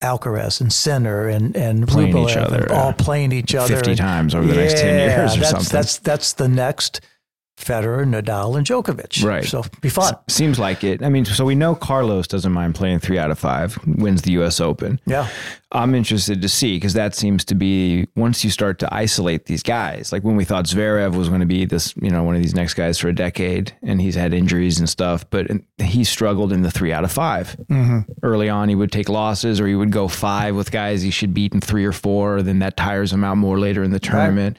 Alcaraz 0.03 0.61
and 0.61 0.71
Sinner 0.71 1.27
and 1.27 1.55
and 1.57 1.87
Playing 1.87 2.13
Rublev 2.13 2.29
each 2.29 2.37
other, 2.37 2.61
and 2.65 2.71
all 2.71 2.93
playing 2.93 3.31
each 3.31 3.55
other 3.55 3.73
50 3.75 3.91
and- 3.91 3.97
times 3.99 4.35
over 4.35 4.45
the 4.45 4.53
next 4.55 4.73
10 4.79 5.09
years 5.09 5.35
or 5.35 5.39
that's, 5.39 5.49
something. 5.49 5.69
That's 5.71 5.97
that's 5.97 6.33
the 6.33 6.47
next 6.47 7.01
Federer, 7.57 8.05
Nadal, 8.05 8.55
and 8.55 8.65
Djokovic. 8.65 9.23
Right. 9.23 9.43
So 9.43 9.63
be 9.81 9.89
fun. 9.89 10.15
Seems 10.27 10.59
like 10.59 10.83
it. 10.83 11.01
I 11.01 11.09
mean, 11.09 11.25
so 11.25 11.43
we 11.43 11.55
know 11.55 11.73
Carlos 11.73 12.27
doesn't 12.27 12.51
mind 12.51 12.75
playing 12.75 12.99
three 12.99 13.17
out 13.17 13.31
of 13.31 13.39
five, 13.39 13.77
wins 13.85 14.21
the 14.21 14.31
U.S. 14.33 14.61
Open. 14.61 15.01
Yeah. 15.05 15.27
I'm 15.71 15.95
interested 15.95 16.41
to 16.41 16.47
see 16.47 16.77
because 16.77 16.93
that 16.93 17.13
seems 17.13 17.43
to 17.45 17.55
be 17.55 18.07
once 18.15 18.43
you 18.43 18.51
start 18.51 18.79
to 18.79 18.93
isolate 18.93 19.45
these 19.47 19.63
guys, 19.63 20.11
like 20.13 20.23
when 20.23 20.37
we 20.37 20.45
thought 20.45 20.65
Zverev 20.65 21.15
was 21.15 21.27
going 21.27 21.41
to 21.41 21.47
be 21.47 21.65
this, 21.65 21.93
you 21.97 22.09
know, 22.09 22.23
one 22.23 22.35
of 22.35 22.41
these 22.41 22.55
next 22.55 22.75
guys 22.75 22.97
for 22.97 23.09
a 23.09 23.15
decade, 23.15 23.73
and 23.81 23.99
he's 23.99 24.15
had 24.15 24.33
injuries 24.33 24.79
and 24.79 24.87
stuff, 24.87 25.29
but 25.29 25.47
he 25.79 26.05
struggled 26.05 26.53
in 26.53 26.61
the 26.61 26.71
three 26.71 26.93
out 26.93 27.03
of 27.03 27.11
5 27.11 27.57
mm-hmm. 27.69 27.99
Early 28.23 28.49
on, 28.49 28.69
he 28.69 28.75
would 28.75 28.91
take 28.91 29.09
losses 29.09 29.59
or 29.59 29.67
he 29.67 29.75
would 29.75 29.91
go 29.91 30.07
five 30.07 30.55
with 30.55 30.71
guys 30.71 31.01
he 31.01 31.11
should 31.11 31.33
beat 31.33 31.53
in 31.53 31.59
three 31.59 31.85
or 31.85 31.91
four. 31.91 32.41
Then 32.41 32.59
that 32.59 32.77
tires 32.77 33.11
him 33.11 33.23
out 33.23 33.37
more 33.37 33.59
later 33.59 33.83
in 33.83 33.91
the 33.91 33.99
tournament. 33.99 34.57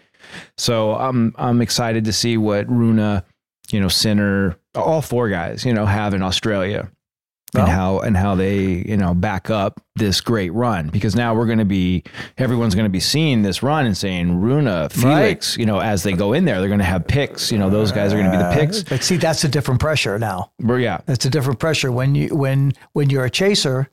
So 0.57 0.95
I'm 0.95 1.35
I'm 1.37 1.61
excited 1.61 2.05
to 2.07 2.13
see 2.13 2.37
what 2.37 2.69
Rune, 2.69 3.23
you 3.71 3.81
know, 3.81 3.89
Sinner, 3.89 4.57
all 4.75 5.03
four 5.03 5.29
guys, 5.29 5.65
you 5.65 5.73
know, 5.73 5.87
have 5.87 6.15
in 6.15 6.23
Australia 6.23 6.91
Well- 7.55 7.65
and 7.65 7.73
how 7.73 7.99
and 8.01 8.17
how 8.17 8.35
they 8.35 8.85
you 8.87 8.97
know 8.97 9.15
back 9.15 9.51
up 9.51 9.81
this 9.97 10.21
great 10.21 10.53
run. 10.53 10.89
Because 10.89 11.15
now 11.17 11.35
we're 11.35 11.47
going 11.47 11.59
to 11.59 11.65
be 11.65 12.05
everyone's 12.37 12.75
going 12.75 12.85
to 12.87 12.91
be 12.91 13.01
seeing 13.01 13.43
this 13.43 13.63
run 13.63 13.87
and 13.87 13.97
saying 13.97 14.41
Rune 14.41 14.89
Felix 14.91 15.57
you 15.57 15.65
know 15.67 15.81
as 15.81 16.03
they 16.03 16.13
go 16.13 16.33
in 16.35 16.45
there 16.45 16.61
they're 16.61 16.69
going 16.69 16.79
to 16.81 16.85
have 16.85 17.07
picks. 17.07 17.51
You 17.51 17.59
know 17.59 17.71
those 17.71 17.91
guys 17.93 18.13
are 18.13 18.17
going 18.19 18.31
to 18.31 18.37
be 18.37 18.43
the 18.43 18.49
uh, 18.49 18.55
picks. 18.55 18.83
But 18.83 19.03
see, 19.03 19.17
that's 19.17 19.45
a 19.45 19.49
different 19.49 19.81
pressure 19.81 20.19
now. 20.19 20.53
but 20.59 20.75
yeah. 20.77 21.01
That's 21.07 21.25
a 21.25 21.31
different 21.31 21.59
pressure. 21.59 21.91
When 21.91 22.15
you 22.15 22.29
when 22.35 22.73
when 22.93 23.11
you're 23.11 23.25
a 23.25 23.31
chaser. 23.31 23.89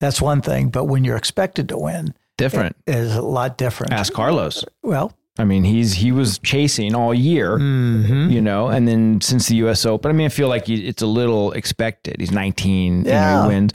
That's 0.00 0.20
one 0.20 0.40
thing, 0.42 0.70
but 0.70 0.86
when 0.86 1.04
you're 1.04 1.16
expected 1.16 1.68
to 1.68 1.78
win, 1.78 2.12
different. 2.36 2.74
it 2.88 2.96
is 2.96 3.14
a 3.14 3.22
lot 3.22 3.56
different. 3.56 3.92
ask 3.92 4.12
Carlos. 4.12 4.64
Well, 4.82 5.12
I 5.38 5.44
mean 5.44 5.64
he's 5.64 5.94
he 5.94 6.12
was 6.12 6.38
chasing 6.40 6.94
all 6.94 7.14
year 7.14 7.58
Mm-hmm. 7.58 8.30
you 8.30 8.40
know 8.40 8.68
and 8.68 8.86
then 8.86 9.20
since 9.20 9.48
the 9.48 9.56
US 9.66 9.86
Open 9.86 10.10
I 10.10 10.14
mean 10.14 10.26
I 10.26 10.30
feel 10.30 10.48
like 10.48 10.66
he, 10.66 10.86
it's 10.86 11.02
a 11.02 11.06
little 11.06 11.52
expected 11.52 12.16
he's 12.20 12.30
19 12.32 12.98
you 12.98 13.02
know 13.04 13.10
Yeah. 13.10 13.42
he 13.42 13.48
wins 13.48 13.72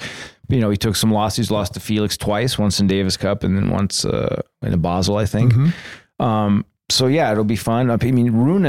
you 0.50 0.60
know 0.60 0.70
he 0.70 0.78
took 0.78 0.96
some 0.96 1.12
losses 1.12 1.50
lost 1.52 1.74
to 1.74 1.80
Felix 1.80 2.15
twice 2.17 2.58
once 2.60 2.80
in 2.80 2.88
Davis 2.88 3.17
Cup 3.17 3.43
and 3.43 3.58
then 3.58 3.70
once 3.72 4.06
uh, 4.06 4.41
in 4.62 4.74
a 4.74 4.78
Basel 4.78 5.17
I 5.17 5.26
think 5.26 5.54
Mm-hmm. 5.54 6.24
Um, 6.24 6.65
so 6.89 7.08
yeah, 7.08 7.32
it'll 7.32 7.43
be 7.43 7.58
fun. 7.58 7.91
I 7.91 7.98
mean, 7.98 8.32
Rune 8.32 8.65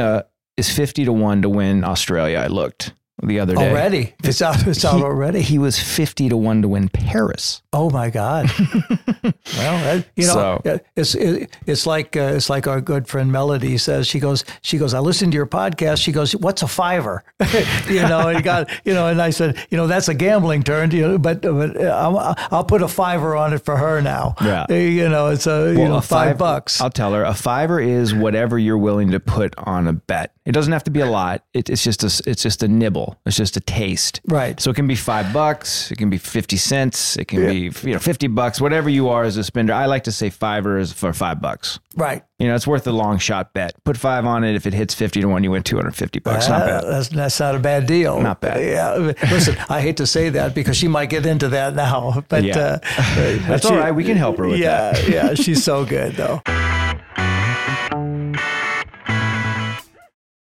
is 0.56 0.68
fifty 0.74 1.04
to 1.04 1.12
one 1.12 1.40
to 1.42 1.48
win 1.48 1.84
Australia. 1.84 2.38
I 2.38 2.48
looked 2.48 2.92
the 3.22 3.40
other 3.40 3.54
day. 3.54 3.70
already 3.70 4.14
it's 4.22 4.40
out. 4.42 4.66
It's 4.66 4.84
out 4.84 4.98
He- 4.98 5.02
already. 5.02 5.42
He 5.42 5.58
was 5.58 5.78
fifty 5.78 6.28
to 6.28 6.36
one 6.36 6.62
to 6.62 6.68
win 6.68 6.88
Paris. 6.88 7.62
Oh 7.72 7.90
my 7.90 8.10
God! 8.10 8.50
well, 9.22 9.32
that- 9.34 10.06
you 10.16 10.26
know, 10.26 10.60
So- 10.64 10.80
it's 10.96 11.14
it, 11.14 11.56
it's 11.66 11.86
like 11.86 12.16
uh, 12.16 12.32
it's 12.34 12.48
like 12.50 12.66
our 12.66 12.80
good 12.80 13.08
friend 13.08 13.30
Melody 13.32 13.76
says. 13.78 14.06
She 14.06 14.20
goes, 14.20 14.44
she 14.62 14.78
goes. 14.78 14.94
I 14.94 15.00
listened 15.00 15.32
to 15.32 15.36
your 15.36 15.46
podcast. 15.46 16.02
She 16.02 16.12
goes, 16.12 16.32
"What's 16.36 16.62
a 16.62 16.68
fiver?" 16.68 17.24
you 17.88 18.00
know, 18.02 18.28
and 18.28 18.38
you 18.38 18.42
got 18.44 18.68
you 18.84 18.94
know, 18.94 19.08
and 19.08 19.20
I 19.20 19.30
said, 19.30 19.56
you 19.70 19.76
know, 19.76 19.86
that's 19.86 20.08
a 20.08 20.14
gambling 20.14 20.62
term. 20.62 20.90
You 20.92 21.08
know, 21.08 21.18
but 21.18 21.42
but 21.42 21.76
uh, 21.76 21.80
I'll, 21.88 22.36
I'll 22.50 22.64
put 22.64 22.82
a 22.82 22.88
fiver 22.88 23.36
on 23.36 23.52
it 23.52 23.64
for 23.64 23.76
her 23.76 24.00
now. 24.00 24.34
Yeah. 24.40 24.66
Uh, 24.70 24.74
you 24.74 25.08
know, 25.08 25.28
it's 25.28 25.46
a 25.46 25.72
you 25.72 25.84
know 25.88 25.96
a 25.96 26.02
five 26.02 26.30
five- 26.30 26.38
bucks. 26.38 26.80
I'll 26.80 26.90
tell 26.90 27.12
her 27.14 27.24
a 27.24 27.34
fiver 27.34 27.80
is 27.80 28.14
whatever 28.14 28.58
you're 28.58 28.78
willing 28.78 29.10
to 29.10 29.20
put 29.20 29.54
on 29.58 29.86
a 29.88 29.92
bet. 29.92 30.32
It 30.44 30.52
doesn't 30.52 30.72
have 30.72 30.84
to 30.84 30.90
be 30.90 31.00
a 31.00 31.06
lot. 31.10 31.44
It, 31.52 31.68
it's 31.68 31.82
just 31.84 32.02
a 32.02 32.30
it's 32.30 32.42
just 32.42 32.62
a 32.62 32.68
nibble. 32.68 33.07
It's 33.26 33.36
just 33.36 33.56
a 33.56 33.60
taste. 33.60 34.20
Right. 34.26 34.60
So 34.60 34.70
it 34.70 34.74
can 34.76 34.86
be 34.86 34.94
five 34.94 35.32
bucks. 35.32 35.90
It 35.90 35.98
can 35.98 36.10
be 36.10 36.18
fifty 36.18 36.56
cents. 36.56 37.16
It 37.16 37.26
can 37.26 37.46
be 37.46 37.70
you 37.82 37.92
know 37.94 37.98
fifty 37.98 38.26
bucks. 38.26 38.60
Whatever 38.60 38.88
you 38.90 39.08
are 39.08 39.24
as 39.24 39.36
a 39.36 39.44
spender. 39.44 39.72
I 39.72 39.86
like 39.86 40.04
to 40.04 40.12
say 40.12 40.30
fiver 40.30 40.78
is 40.78 40.92
for 40.92 41.12
five 41.12 41.40
bucks. 41.40 41.78
right. 41.96 42.22
You 42.40 42.46
know, 42.46 42.54
it's 42.54 42.68
worth 42.68 42.86
a 42.86 42.92
long 42.92 43.18
shot 43.18 43.52
bet. 43.52 43.72
Put 43.82 43.96
five 43.96 44.24
on 44.24 44.44
it. 44.44 44.54
If 44.54 44.64
it 44.64 44.72
hits 44.72 44.94
50 44.94 45.22
to 45.22 45.26
one, 45.26 45.42
you 45.42 45.50
win 45.50 45.64
250 45.64 46.20
bucks. 46.20 46.48
Not 46.48 46.62
Uh, 46.62 46.66
bad. 46.66 46.84
That's 46.84 47.08
that's 47.08 47.40
not 47.40 47.56
a 47.56 47.58
bad 47.58 47.86
deal. 47.88 48.20
Not 48.20 48.40
bad. 48.40 48.62
Yeah. 48.62 49.12
Listen, 49.28 49.56
I 49.68 49.80
hate 49.80 49.96
to 49.96 50.06
say 50.06 50.28
that 50.30 50.54
because 50.54 50.76
she 50.76 50.86
might 50.86 51.10
get 51.10 51.26
into 51.26 51.48
that 51.48 51.74
now, 51.74 52.22
but 52.28 52.44
Yeah. 52.44 52.56
uh, 52.56 52.78
That's 53.48 53.64
but 53.64 53.72
all 53.72 53.78
right. 53.78 53.90
We 53.90 54.04
can 54.04 54.16
help 54.16 54.36
her 54.38 54.46
with 54.46 54.60
yeah, 54.60 54.92
that. 54.92 55.08
Yeah. 55.08 55.26
Yeah, 55.30 55.34
she's 55.34 55.64
so 55.70 55.84
good 55.84 56.14
though. 56.14 56.40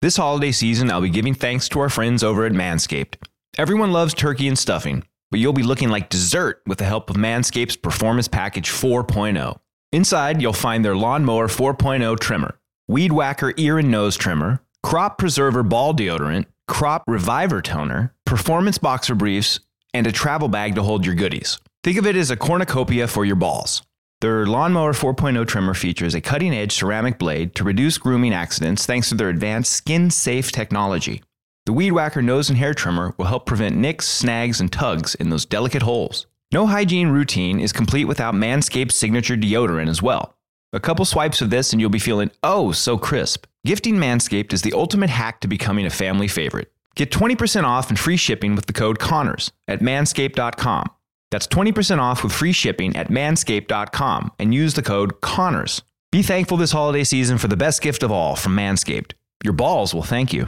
This 0.01 0.17
holiday 0.17 0.51
season, 0.51 0.89
I'll 0.89 1.01
be 1.01 1.11
giving 1.11 1.35
thanks 1.35 1.69
to 1.69 1.79
our 1.79 1.87
friends 1.87 2.23
over 2.23 2.47
at 2.47 2.53
Manscaped. 2.53 3.17
Everyone 3.59 3.91
loves 3.91 4.15
turkey 4.15 4.47
and 4.47 4.57
stuffing, 4.57 5.03
but 5.29 5.39
you'll 5.39 5.53
be 5.53 5.61
looking 5.61 5.89
like 5.89 6.09
dessert 6.09 6.63
with 6.65 6.79
the 6.79 6.85
help 6.85 7.11
of 7.11 7.17
Manscaped's 7.17 7.75
Performance 7.75 8.27
Package 8.27 8.71
4.0. 8.71 9.59
Inside, 9.91 10.41
you'll 10.41 10.53
find 10.53 10.83
their 10.83 10.95
Lawnmower 10.95 11.47
4.0 11.47 12.19
trimmer, 12.19 12.57
Weed 12.87 13.11
Whacker 13.11 13.53
ear 13.57 13.77
and 13.77 13.91
nose 13.91 14.15
trimmer, 14.15 14.63
Crop 14.81 15.19
Preserver 15.19 15.61
ball 15.61 15.93
deodorant, 15.93 16.47
Crop 16.67 17.03
Reviver 17.05 17.61
toner, 17.61 18.15
Performance 18.25 18.79
boxer 18.79 19.13
briefs, 19.13 19.59
and 19.93 20.07
a 20.07 20.11
travel 20.11 20.47
bag 20.47 20.73
to 20.73 20.81
hold 20.81 21.05
your 21.05 21.13
goodies. 21.13 21.59
Think 21.83 21.99
of 21.99 22.07
it 22.07 22.15
as 22.15 22.31
a 22.31 22.35
cornucopia 22.35 23.07
for 23.07 23.23
your 23.23 23.35
balls. 23.35 23.83
Their 24.21 24.45
Lawnmower 24.45 24.93
4.0 24.93 25.47
trimmer 25.47 25.73
features 25.73 26.13
a 26.13 26.21
cutting 26.21 26.53
edge 26.53 26.73
ceramic 26.73 27.17
blade 27.17 27.55
to 27.55 27.63
reduce 27.63 27.97
grooming 27.97 28.35
accidents 28.35 28.85
thanks 28.85 29.09
to 29.09 29.15
their 29.15 29.29
advanced 29.29 29.71
skin 29.71 30.11
safe 30.11 30.51
technology. 30.51 31.23
The 31.65 31.73
Weed 31.73 31.93
Whacker 31.93 32.21
nose 32.21 32.47
and 32.47 32.59
hair 32.59 32.75
trimmer 32.75 33.15
will 33.17 33.25
help 33.25 33.47
prevent 33.47 33.77
nicks, 33.77 34.07
snags, 34.07 34.61
and 34.61 34.71
tugs 34.71 35.15
in 35.15 35.31
those 35.31 35.45
delicate 35.45 35.81
holes. 35.81 36.27
No 36.53 36.67
hygiene 36.67 37.07
routine 37.07 37.59
is 37.59 37.73
complete 37.73 38.05
without 38.05 38.35
Manscaped's 38.35 38.93
signature 38.95 39.35
deodorant 39.35 39.89
as 39.89 40.03
well. 40.03 40.35
A 40.71 40.79
couple 40.79 41.03
swipes 41.03 41.41
of 41.41 41.49
this 41.49 41.73
and 41.73 41.81
you'll 41.81 41.89
be 41.89 41.97
feeling 41.97 42.29
oh 42.43 42.71
so 42.71 42.99
crisp. 42.99 43.47
Gifting 43.65 43.95
Manscaped 43.95 44.53
is 44.53 44.61
the 44.61 44.73
ultimate 44.73 45.09
hack 45.09 45.39
to 45.41 45.47
becoming 45.47 45.87
a 45.87 45.89
family 45.89 46.27
favorite. 46.27 46.71
Get 46.93 47.09
20% 47.09 47.63
off 47.63 47.89
and 47.89 47.97
free 47.97 48.17
shipping 48.17 48.55
with 48.55 48.67
the 48.67 48.73
code 48.73 48.99
Connors 48.99 49.51
at 49.67 49.79
manscaped.com. 49.79 50.91
That's 51.31 51.47
20% 51.47 51.99
off 51.99 52.23
with 52.23 52.33
free 52.33 52.51
shipping 52.51 52.95
at 52.95 53.09
manscaped.com 53.09 54.31
and 54.37 54.53
use 54.53 54.73
the 54.73 54.83
code 54.83 55.21
Connors. 55.21 55.81
Be 56.11 56.21
thankful 56.21 56.57
this 56.57 56.73
holiday 56.73 57.05
season 57.05 57.37
for 57.37 57.47
the 57.47 57.57
best 57.57 57.81
gift 57.81 58.03
of 58.03 58.11
all 58.11 58.35
from 58.35 58.55
Manscaped. 58.55 59.13
Your 59.43 59.53
balls 59.53 59.93
will 59.93 60.03
thank 60.03 60.33
you. 60.33 60.47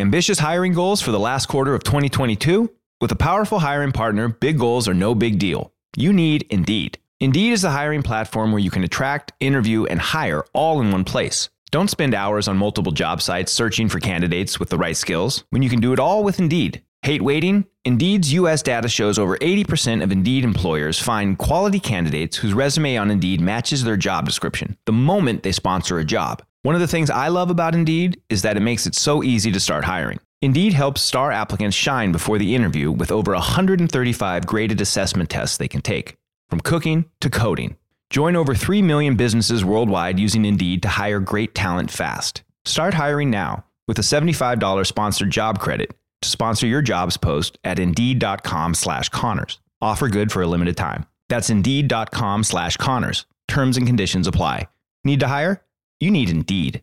Ambitious 0.00 0.40
hiring 0.40 0.72
goals 0.72 1.00
for 1.00 1.12
the 1.12 1.20
last 1.20 1.46
quarter 1.46 1.74
of 1.74 1.84
2022? 1.84 2.70
With 3.00 3.12
a 3.12 3.16
powerful 3.16 3.60
hiring 3.60 3.92
partner, 3.92 4.28
big 4.28 4.58
goals 4.58 4.88
are 4.88 4.94
no 4.94 5.14
big 5.14 5.38
deal. 5.38 5.72
You 5.96 6.12
need 6.12 6.46
Indeed. 6.50 6.98
Indeed 7.20 7.52
is 7.52 7.62
the 7.62 7.70
hiring 7.70 8.02
platform 8.02 8.50
where 8.50 8.60
you 8.60 8.70
can 8.70 8.82
attract, 8.82 9.32
interview, 9.40 9.84
and 9.84 10.00
hire 10.00 10.44
all 10.52 10.80
in 10.80 10.90
one 10.90 11.04
place. 11.04 11.48
Don't 11.70 11.90
spend 11.90 12.14
hours 12.14 12.48
on 12.48 12.56
multiple 12.56 12.92
job 12.92 13.22
sites 13.22 13.52
searching 13.52 13.88
for 13.88 14.00
candidates 14.00 14.58
with 14.58 14.70
the 14.70 14.78
right 14.78 14.96
skills 14.96 15.44
when 15.50 15.62
you 15.62 15.70
can 15.70 15.80
do 15.80 15.92
it 15.92 16.00
all 16.00 16.24
with 16.24 16.40
Indeed. 16.40 16.82
Hate 17.02 17.22
waiting? 17.22 17.64
Indeed's 17.86 18.34
US 18.34 18.62
data 18.62 18.86
shows 18.86 19.18
over 19.18 19.38
80% 19.38 20.02
of 20.02 20.12
Indeed 20.12 20.44
employers 20.44 21.00
find 21.00 21.38
quality 21.38 21.80
candidates 21.80 22.36
whose 22.36 22.52
resume 22.52 22.98
on 22.98 23.10
Indeed 23.10 23.40
matches 23.40 23.82
their 23.82 23.96
job 23.96 24.26
description 24.26 24.76
the 24.84 24.92
moment 24.92 25.42
they 25.42 25.52
sponsor 25.52 25.98
a 25.98 26.04
job. 26.04 26.42
One 26.60 26.74
of 26.74 26.82
the 26.82 26.86
things 26.86 27.08
I 27.08 27.28
love 27.28 27.48
about 27.48 27.74
Indeed 27.74 28.20
is 28.28 28.42
that 28.42 28.58
it 28.58 28.60
makes 28.60 28.86
it 28.86 28.94
so 28.94 29.22
easy 29.22 29.50
to 29.50 29.58
start 29.58 29.84
hiring. 29.84 30.20
Indeed 30.42 30.74
helps 30.74 31.00
star 31.00 31.32
applicants 31.32 31.74
shine 31.74 32.12
before 32.12 32.36
the 32.36 32.54
interview 32.54 32.90
with 32.90 33.10
over 33.10 33.32
135 33.32 34.44
graded 34.44 34.82
assessment 34.82 35.30
tests 35.30 35.56
they 35.56 35.68
can 35.68 35.80
take, 35.80 36.16
from 36.50 36.60
cooking 36.60 37.06
to 37.22 37.30
coding. 37.30 37.78
Join 38.10 38.36
over 38.36 38.54
3 38.54 38.82
million 38.82 39.16
businesses 39.16 39.64
worldwide 39.64 40.18
using 40.18 40.44
Indeed 40.44 40.82
to 40.82 40.88
hire 40.88 41.20
great 41.20 41.54
talent 41.54 41.90
fast. 41.90 42.42
Start 42.66 42.92
hiring 42.92 43.30
now 43.30 43.64
with 43.88 43.98
a 43.98 44.02
$75 44.02 44.86
sponsored 44.86 45.30
job 45.30 45.60
credit 45.60 45.92
to 46.22 46.28
sponsor 46.28 46.66
your 46.66 46.82
jobs 46.82 47.16
post 47.16 47.58
at 47.64 47.78
Indeed.com 47.78 48.74
slash 48.74 49.08
Connors. 49.08 49.60
Offer 49.80 50.08
good 50.08 50.30
for 50.30 50.42
a 50.42 50.46
limited 50.46 50.76
time. 50.76 51.06
That's 51.28 51.50
Indeed.com 51.50 52.44
slash 52.44 52.76
Connors. 52.76 53.26
Terms 53.48 53.76
and 53.76 53.86
conditions 53.86 54.28
apply. 54.28 54.68
Need 55.04 55.20
to 55.20 55.26
hire? 55.26 55.62
You 55.98 56.10
need 56.10 56.30
Indeed. 56.30 56.82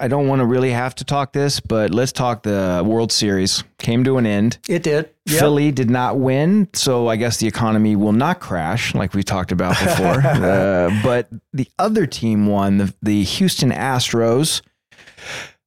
I 0.00 0.08
don't 0.08 0.26
want 0.26 0.40
to 0.40 0.46
really 0.46 0.70
have 0.70 0.94
to 0.96 1.04
talk 1.04 1.34
this, 1.34 1.60
but 1.60 1.90
let's 1.90 2.10
talk 2.10 2.42
the 2.42 2.82
World 2.84 3.12
Series. 3.12 3.62
Came 3.78 4.02
to 4.04 4.16
an 4.16 4.24
end. 4.24 4.56
It 4.66 4.82
did. 4.82 5.10
Yep. 5.26 5.38
Philly 5.38 5.70
did 5.72 5.90
not 5.90 6.18
win, 6.18 6.68
so 6.72 7.08
I 7.08 7.16
guess 7.16 7.36
the 7.36 7.46
economy 7.46 7.96
will 7.96 8.12
not 8.12 8.40
crash 8.40 8.94
like 8.94 9.12
we 9.12 9.22
talked 9.22 9.52
about 9.52 9.78
before. 9.78 10.20
uh, 10.24 10.90
but 11.02 11.28
the 11.52 11.68
other 11.78 12.06
team 12.06 12.46
won, 12.46 12.78
the, 12.78 12.94
the 13.02 13.22
Houston 13.24 13.70
Astros 13.70 14.62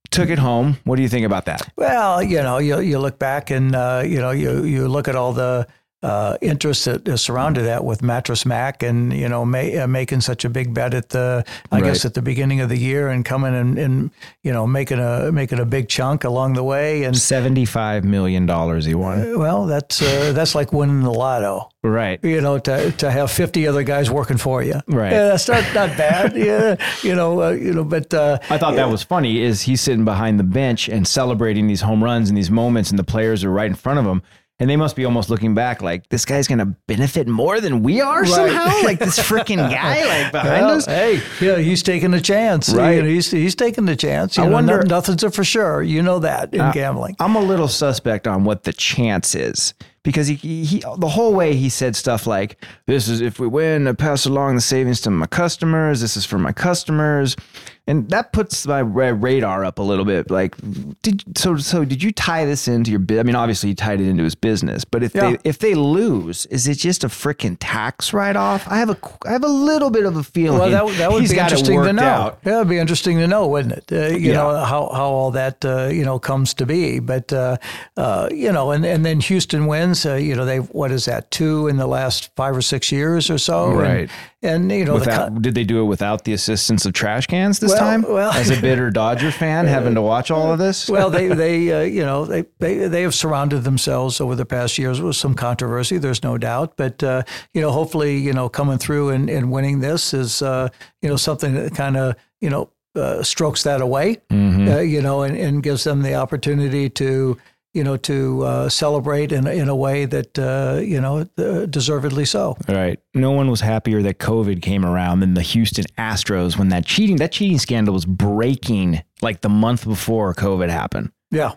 took 0.10 0.30
it 0.30 0.40
home. 0.40 0.78
What 0.84 0.96
do 0.96 1.04
you 1.04 1.10
think 1.10 1.28
about 1.28 1.46
that? 1.46 1.70
Well, 1.76 2.24
you 2.24 2.42
know, 2.42 2.58
you 2.58 2.80
you 2.80 2.98
look 2.98 3.20
back 3.20 3.52
and 3.52 3.76
uh, 3.76 4.02
you 4.04 4.20
know 4.20 4.32
you 4.32 4.64
you 4.64 4.88
look 4.88 5.08
at 5.08 5.16
all 5.16 5.34
the 5.34 5.68
uh, 6.04 6.38
interest 6.42 6.86
that 6.86 7.08
is 7.08 7.22
surrounded 7.22 7.64
that 7.64 7.84
with 7.86 8.02
Mattress 8.04 8.46
Mac 8.46 8.84
and 8.84 9.12
you 9.14 9.28
know 9.30 9.46
ma- 9.46 9.60
uh, 9.84 9.88
making 9.88 10.22
such 10.22 10.46
a 10.46 10.50
big 10.50 10.74
bet 10.74 10.94
at 10.94 11.10
the 11.10 11.44
I 11.72 11.78
Right. 11.78 11.86
guess 11.86 12.06
at 12.06 12.14
the 12.14 12.22
beginning 12.22 12.60
of 12.62 12.70
the 12.70 12.78
year 12.78 13.08
and 13.08 13.24
coming 13.26 13.56
and, 13.56 13.78
and 13.80 14.12
you 14.44 14.52
know 14.52 14.68
making 14.68 15.00
a 15.00 15.32
making 15.32 15.60
a 15.60 15.66
big 15.66 15.88
chunk 15.90 16.24
along 16.24 16.54
the 16.54 16.64
way 16.64 17.04
and 17.04 17.18
Seventy-five 17.18 18.04
million 18.04 18.46
dollars 18.46 18.86
he 18.86 18.94
won. 18.96 19.40
well 19.40 19.66
that's 19.66 20.02
uh, 20.02 20.34
that's 20.34 20.54
like 20.56 20.72
winning 20.74 21.02
the 21.02 21.12
lotto 21.12 21.70
Right. 21.86 22.20
you 22.24 22.40
know 22.42 22.60
to 22.60 22.92
to 22.92 23.12
have 23.12 23.30
50 23.32 23.68
other 23.68 23.84
guys 23.84 24.10
working 24.12 24.38
for 24.38 24.62
you 24.64 24.76
Right. 24.88 25.12
yeah, 25.12 25.26
that's 25.30 25.48
not 25.48 25.64
not 25.74 25.98
bad 25.98 26.36
yeah 26.50 26.76
you 27.02 27.16
know 27.16 27.42
uh, 27.44 27.50
you 27.52 27.74
know 27.74 27.84
but 27.84 28.14
uh, 28.14 28.40
I 28.50 28.58
thought 28.58 28.76
that 28.76 28.90
was 28.90 29.04
funny. 29.04 29.42
Is 29.42 29.62
he's 29.62 29.82
sitting 29.82 30.06
behind 30.06 30.40
the 30.40 30.44
bench 30.44 30.90
and 30.90 31.08
celebrating 31.08 31.68
these 31.68 31.82
home 31.82 32.04
runs 32.04 32.30
and 32.30 32.38
these 32.38 32.52
moments, 32.52 32.90
and 32.90 32.98
the 33.00 33.04
players 33.04 33.44
are 33.44 33.52
right 33.52 33.68
in 33.68 33.76
front 33.76 34.00
of 34.00 34.06
him, 34.06 34.22
and 34.60 34.70
they 34.70 34.76
must 34.78 34.96
be 34.96 35.04
almost 35.04 35.30
looking 35.30 35.56
back 35.56 35.82
like 35.82 36.08
this 36.10 36.26
guy's 36.26 36.48
going 36.48 36.60
to 36.60 36.66
benefit 36.88 37.28
more 37.28 37.60
than 37.60 37.82
we 37.84 38.02
are 38.02 38.26
somehow. 38.26 38.84
Like 38.84 39.00
this 39.00 39.18
freaking 39.20 39.58
guy, 39.72 40.06
like 40.24 40.32
behind 40.32 40.66
Well, 40.68 40.78
us. 40.78 40.86
Hey, 40.86 41.22
yeah, 41.42 41.58
he's 41.58 41.82
taking 41.84 42.14
a 42.14 42.22
chance. 42.22 42.70
Right. 42.74 42.96
You 42.98 43.02
know, 43.02 43.08
he's 43.10 43.32
he's 43.32 43.56
taking 43.56 43.86
the 43.86 43.96
chance. 43.96 44.38
You 44.38 44.44
I 44.44 44.46
know, 44.48 44.54
wonder- 44.54 44.84
no- 44.84 44.96
nothing's 44.98 45.24
a 45.24 45.32
for 45.32 45.44
sure. 45.44 45.82
You 45.82 46.02
know 46.04 46.20
that 46.20 46.54
in 46.54 46.62
uh, 46.62 46.72
gambling. 46.72 47.16
I'm 47.20 47.36
a 47.36 47.42
little 47.42 47.68
suspect 47.68 48.28
on 48.28 48.44
what 48.44 48.64
the 48.64 48.74
chance 48.74 49.34
is 49.36 49.74
because 50.04 50.28
he, 50.28 50.36
he, 50.36 50.64
he 50.66 50.80
the 50.98 51.08
whole 51.10 51.34
way 51.34 51.56
he 51.56 51.70
said 51.70 51.96
stuff 51.96 52.28
like 52.28 52.64
this 52.88 53.08
is 53.08 53.22
if 53.22 53.40
we 53.40 53.48
win 53.48 53.88
I 53.88 53.94
pass 53.94 54.26
along 54.26 54.56
the 54.56 54.62
savings 54.62 55.00
to 55.02 55.10
my 55.10 55.26
customers 55.28 56.02
this 56.02 56.18
is 56.18 56.26
for 56.26 56.38
my 56.38 56.52
customers 56.52 57.38
and 57.86 58.10
that 58.10 58.32
puts 58.32 58.66
my 58.66 58.80
radar 58.80 59.66
up 59.66 59.78
a 59.78 59.82
little 59.82 60.06
bit 60.06 60.32
like 60.32 60.56
did 61.02 61.22
so 61.38 61.58
so 61.58 61.84
did 61.84 62.02
you 62.02 62.12
tie 62.12 62.46
this 62.46 62.68
into 62.68 62.92
your 62.92 63.02
I 63.20 63.24
mean 63.24 63.36
obviously 63.36 63.70
you 63.70 63.76
tied 63.76 64.00
it 64.00 64.08
into 64.08 64.24
his 64.24 64.36
business 64.36 64.86
but 64.86 65.04
if 65.04 65.14
Yeah. 65.14 65.32
they 65.32 65.38
if 65.44 65.60
they 65.60 65.74
lose 65.76 66.46
is 66.48 66.68
it 66.68 66.76
just 66.78 67.04
a 67.04 67.08
freaking 67.10 67.58
tax 67.60 68.14
write 68.14 68.36
off 68.38 68.66
I 68.70 68.78
have 68.78 68.90
a 68.90 68.98
I 69.26 69.32
have 69.34 69.44
a 69.44 69.48
little 69.50 69.90
bit 69.90 70.06
of 70.06 70.16
a 70.16 70.24
feeling 70.24 70.60
Well, 70.60 70.70
that, 70.88 70.98
that 70.98 71.12
would 71.12 71.22
he's 71.22 71.34
be 71.34 71.40
interesting 71.40 71.84
to 71.84 71.92
know. 71.94 72.04
out. 72.04 72.40
Yeah, 72.46 72.58
it'd 72.58 72.70
be 72.70 72.78
interesting 72.78 73.18
to 73.20 73.28
know, 73.28 73.48
wouldn't 73.48 73.74
it? 73.74 73.92
Uh, 73.92 74.16
you 74.16 74.30
Yeah. 74.32 74.34
know 74.36 74.56
how, 74.64 74.90
how 74.94 75.06
all 75.06 75.32
that 75.32 75.64
uh, 75.66 75.88
you 75.88 76.04
know 76.06 76.20
comes 76.20 76.54
to 76.56 76.66
be. 76.66 77.00
But 77.00 77.32
uh, 77.34 77.58
uh, 77.98 78.30
you 78.32 78.52
know, 78.52 78.72
and, 78.72 78.86
and 78.86 79.06
then 79.06 79.20
Houston 79.20 79.66
wins. 79.68 80.06
Uh, 80.06 80.16
you 80.16 80.36
know, 80.36 80.46
they 80.46 80.58
what 80.58 80.92
is 80.92 81.06
that 81.06 81.32
two 81.32 81.68
in 81.68 81.78
the 81.78 81.88
last 81.88 82.30
five 82.36 82.56
or 82.56 82.62
six 82.62 82.92
years 82.92 83.30
or 83.30 83.38
so? 83.38 83.72
Right. 83.72 84.10
And, 84.42 84.70
you 84.74 84.84
know, 84.84 84.96
Without, 84.96 85.30
co- 85.34 85.40
did 85.40 85.56
they 85.56 85.64
do 85.64 85.80
it 85.80 85.86
without 85.86 86.26
the 86.26 86.34
assistance 86.34 86.86
of 86.86 86.92
trash 86.92 87.28
cans 87.28 87.60
this 87.60 87.73
Well- 87.74 87.80
time? 87.80 88.02
well- 88.04 88.32
as 88.32 88.50
a 88.50 88.60
bitter 88.62 88.90
Dodger 89.04 89.32
fan, 89.32 89.68
having 89.68 89.96
to 89.96 90.02
watch 90.02 90.32
all 90.32 90.52
of 90.52 90.60
this. 90.60 90.90
well, 90.90 91.10
they 91.10 91.28
they 91.44 91.72
uh, 91.72 91.82
you 91.82 92.04
know 92.06 92.26
they, 92.26 92.46
they 92.60 92.88
they 92.88 93.02
have 93.04 93.14
surrounded 93.16 93.64
themselves 93.64 94.20
over 94.22 94.36
the 94.36 94.46
past 94.46 94.78
years 94.78 95.02
with 95.02 95.16
some 95.16 95.34
controversy. 95.34 95.98
There's 95.98 96.24
no 96.24 96.38
doubt, 96.38 96.78
but 96.78 97.04
uh, 97.04 97.24
you 97.54 97.62
know, 97.62 97.72
hopefully, 97.72 98.18
you 98.18 98.34
know, 98.34 98.50
coming 98.50 98.78
through 98.78 99.10
and, 99.10 99.30
and 99.30 99.52
winning 99.52 99.80
this 99.80 100.14
is 100.14 100.42
uh, 100.42 100.70
you 101.02 101.10
know 101.10 101.16
something 101.18 101.54
that 101.56 101.76
kind 101.76 101.98
of 101.98 102.16
you 102.42 102.50
know 102.50 102.70
uh, 102.96 103.24
strokes 103.24 103.64
that 103.64 103.82
away, 103.82 104.18
uh, 104.32 104.80
you 104.80 105.02
know, 105.02 105.24
and, 105.24 105.36
and 105.36 105.64
gives 105.64 105.84
them 105.84 106.02
the 106.04 106.14
opportunity 106.14 106.90
to 106.92 107.38
you 107.74 107.84
know 107.84 107.98
to 107.98 108.44
uh, 108.44 108.70
celebrate 108.70 109.32
in 109.32 109.48
in 109.48 109.70
a 109.70 109.76
way 109.76 110.06
that 110.06 110.38
uh, 110.40 110.80
you 110.80 111.02
know 111.02 111.28
uh, 111.38 111.66
deservedly 111.66 112.26
so. 112.26 112.56
Right. 112.68 113.00
No 113.14 113.32
one 113.32 113.50
was 113.50 113.62
happier 113.62 114.02
that 114.04 114.20
COVID 114.20 114.62
came 114.62 114.86
around 114.86 115.20
than 115.20 115.34
the 115.34 115.42
Houston 115.42 115.86
Astros 115.98 116.58
when 116.58 116.70
that 116.70 116.86
cheating 116.86 117.18
that 117.18 117.32
cheating 117.32 117.60
scandal 117.60 117.94
was 117.94 118.06
breaking 118.06 119.04
like 119.22 119.42
the 119.42 119.50
month 119.50 119.86
before 119.86 120.34
COVID 120.34 120.70
happened. 120.70 121.12
Yeah, 121.32 121.54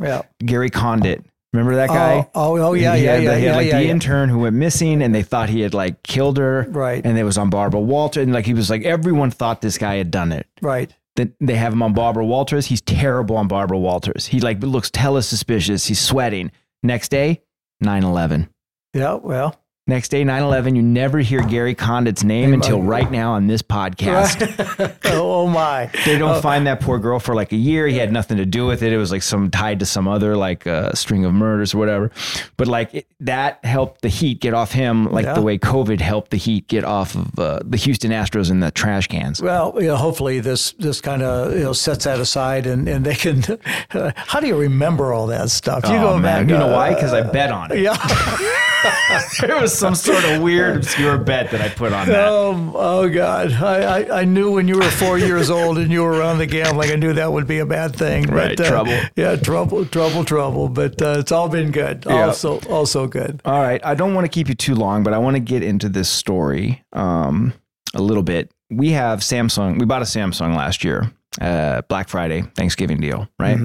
yeah. 0.00 0.22
Gary 0.44 0.70
Condit. 0.70 1.24
Remember 1.54 1.76
that 1.76 1.88
guy? 1.88 2.28
Oh, 2.34 2.56
oh, 2.56 2.58
oh 2.58 2.72
yeah, 2.72 2.96
He 2.96 3.04
yeah, 3.04 3.12
had, 3.12 3.22
yeah, 3.22 3.36
he 3.36 3.44
had 3.44 3.44
yeah, 3.44 3.56
like 3.56 3.66
yeah, 3.68 3.78
the 3.78 3.84
yeah. 3.84 3.90
intern 3.92 4.28
who 4.28 4.40
went 4.40 4.56
missing 4.56 5.00
and 5.00 5.14
they 5.14 5.22
thought 5.22 5.48
he 5.48 5.60
had 5.60 5.72
like 5.72 6.02
killed 6.02 6.36
her. 6.36 6.66
Right. 6.68 7.06
And 7.06 7.16
it 7.16 7.22
was 7.22 7.38
on 7.38 7.48
Barbara 7.48 7.78
Walter. 7.78 8.20
And 8.20 8.32
like 8.32 8.44
he 8.44 8.54
was 8.54 8.70
like, 8.70 8.82
everyone 8.82 9.30
thought 9.30 9.60
this 9.60 9.78
guy 9.78 9.94
had 9.94 10.10
done 10.10 10.32
it. 10.32 10.48
Right. 10.60 10.92
Then 11.16 11.34
they 11.40 11.54
have 11.54 11.72
him 11.72 11.82
on 11.82 11.94
Barbara 11.94 12.24
Walters. 12.24 12.66
He's 12.66 12.80
terrible 12.80 13.36
on 13.36 13.48
Barbara 13.48 13.78
Walters. 13.78 14.26
He 14.26 14.40
like 14.40 14.62
looks 14.62 14.90
hella 14.94 15.22
suspicious. 15.22 15.86
He's 15.86 16.00
sweating. 16.00 16.50
Next 16.82 17.08
day, 17.10 17.42
9-11. 17.82 18.48
Yeah. 18.92 19.14
Well. 19.14 19.58
Next 19.86 20.08
day, 20.08 20.24
9 20.24 20.42
11, 20.42 20.76
you 20.76 20.82
never 20.82 21.18
hear 21.18 21.42
Gary 21.42 21.74
Condit's 21.74 22.24
name 22.24 22.54
until 22.54 22.80
right 22.80 23.10
now 23.10 23.32
on 23.34 23.48
this 23.48 23.60
podcast. 23.60 24.96
oh, 25.04 25.42
oh 25.42 25.46
my. 25.46 25.90
They 26.06 26.16
don't 26.16 26.40
find 26.40 26.66
that 26.66 26.80
poor 26.80 26.98
girl 26.98 27.18
for 27.18 27.34
like 27.34 27.52
a 27.52 27.56
year. 27.56 27.86
He 27.86 27.98
had 27.98 28.10
nothing 28.10 28.38
to 28.38 28.46
do 28.46 28.64
with 28.64 28.82
it. 28.82 28.94
It 28.94 28.96
was 28.96 29.12
like 29.12 29.22
some 29.22 29.50
tied 29.50 29.80
to 29.80 29.86
some 29.86 30.08
other 30.08 30.38
like 30.38 30.66
uh, 30.66 30.92
string 30.94 31.26
of 31.26 31.34
murders 31.34 31.74
or 31.74 31.78
whatever. 31.78 32.10
But 32.56 32.66
like 32.66 32.94
it, 32.94 33.06
that 33.20 33.62
helped 33.62 34.00
the 34.00 34.08
heat 34.08 34.40
get 34.40 34.54
off 34.54 34.72
him, 34.72 35.12
like 35.12 35.26
Yeah. 35.26 35.34
the 35.34 35.42
way 35.42 35.58
COVID 35.58 36.00
helped 36.00 36.30
the 36.30 36.38
heat 36.38 36.66
get 36.66 36.84
off 36.84 37.14
of 37.14 37.38
uh, 37.38 37.60
the 37.62 37.76
Houston 37.76 38.10
Astros 38.10 38.50
in 38.50 38.60
the 38.60 38.70
trash 38.70 39.08
cans. 39.08 39.42
Well, 39.42 39.74
you 39.76 39.88
know, 39.88 39.96
hopefully 39.96 40.40
this 40.40 40.72
this 40.78 41.02
kind 41.02 41.22
of 41.22 41.52
you 41.52 41.62
know 41.62 41.74
sets 41.74 42.04
that 42.04 42.20
aside 42.20 42.66
and, 42.66 42.88
and 42.88 43.04
they 43.04 43.16
can. 43.16 43.42
how 44.16 44.40
do 44.40 44.46
you 44.46 44.56
remember 44.56 45.12
all 45.12 45.26
that 45.26 45.50
stuff? 45.50 45.84
You 45.84 45.96
oh, 45.96 46.00
go 46.00 46.12
man. 46.18 46.22
back. 46.22 46.50
You 46.50 46.58
know 46.58 46.70
uh, 46.70 46.74
why? 46.74 46.94
Because 46.94 47.12
I 47.12 47.20
bet 47.20 47.50
on 47.50 47.70
it. 47.70 47.80
Yeah. 47.80 48.70
there 49.40 49.60
was 49.60 49.76
some 49.76 49.94
sort 49.94 50.24
of 50.24 50.42
weird, 50.42 50.76
obscure 50.76 51.18
bet 51.18 51.50
that 51.50 51.60
I 51.60 51.68
put 51.68 51.92
on 51.92 52.08
that. 52.08 52.28
Um, 52.28 52.72
oh 52.74 53.08
God! 53.08 53.52
I, 53.52 54.00
I, 54.00 54.20
I 54.20 54.24
knew 54.24 54.50
when 54.50 54.68
you 54.68 54.76
were 54.76 54.90
four 54.90 55.18
years 55.18 55.50
old 55.50 55.78
and 55.78 55.90
you 55.90 56.02
were 56.02 56.12
around 56.12 56.38
the 56.38 56.46
gambling, 56.46 56.90
I 56.90 56.96
knew 56.96 57.12
that 57.12 57.32
would 57.32 57.46
be 57.46 57.58
a 57.58 57.66
bad 57.66 57.96
thing. 57.96 58.24
Right, 58.26 58.56
But, 58.56 58.66
uh, 58.66 58.70
trouble. 58.70 59.00
Yeah, 59.16 59.36
trouble, 59.36 59.84
trouble, 59.86 60.24
trouble. 60.24 60.68
But 60.68 61.00
uh, 61.00 61.16
it's 61.18 61.32
all 61.32 61.48
been 61.48 61.70
good. 61.70 62.04
Yeah. 62.06 62.26
Also, 62.26 62.60
also 62.70 63.06
good. 63.06 63.40
All 63.44 63.60
right. 63.60 63.84
I 63.84 63.94
don't 63.94 64.14
want 64.14 64.24
to 64.24 64.28
keep 64.28 64.48
you 64.48 64.54
too 64.54 64.74
long, 64.74 65.02
but 65.02 65.12
I 65.12 65.18
want 65.18 65.36
to 65.36 65.40
get 65.40 65.62
into 65.62 65.88
this 65.88 66.08
story 66.08 66.82
um, 66.92 67.52
a 67.94 68.02
little 68.02 68.22
bit. 68.22 68.50
We 68.70 68.90
have 68.90 69.20
Samsung. 69.20 69.78
We 69.78 69.86
bought 69.86 70.02
a 70.02 70.06
Samsung 70.06 70.56
last 70.56 70.82
year, 70.84 71.12
uh, 71.40 71.82
Black 71.82 72.08
Friday, 72.08 72.42
Thanksgiving 72.56 73.00
deal, 73.00 73.28
right? 73.38 73.58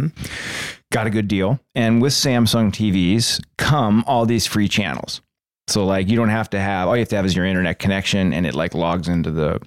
Got 0.92 1.08
a 1.08 1.10
good 1.10 1.28
deal. 1.28 1.60
And 1.76 2.02
with 2.02 2.14
Samsung 2.14 2.72
TVs 2.72 3.42
come 3.58 4.04
all 4.08 4.26
these 4.26 4.48
free 4.48 4.68
channels. 4.68 5.22
So 5.68 5.86
like 5.86 6.10
you 6.10 6.16
don't 6.16 6.30
have 6.30 6.50
to 6.52 6.60
have 6.60 6.88
all 6.88 6.96
you 6.96 7.02
have 7.02 7.10
to 7.10 7.16
have 7.16 7.26
is 7.26 7.36
your 7.36 7.46
internet 7.46 7.78
connection 7.78 8.34
and 8.34 8.48
it 8.48 8.56
like 8.56 8.74
logs 8.74 9.08
into 9.08 9.30
the 9.30 9.62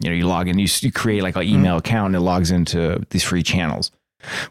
you 0.00 0.10
know 0.10 0.14
you 0.14 0.26
log 0.26 0.48
in 0.48 0.58
you, 0.58 0.68
you 0.80 0.92
create 0.92 1.22
like 1.22 1.34
an 1.34 1.42
mm-hmm. 1.42 1.56
email 1.56 1.76
account 1.78 2.14
and 2.14 2.16
it 2.16 2.20
logs 2.20 2.50
into 2.50 3.04
these 3.10 3.24
free 3.24 3.42
channels. 3.42 3.90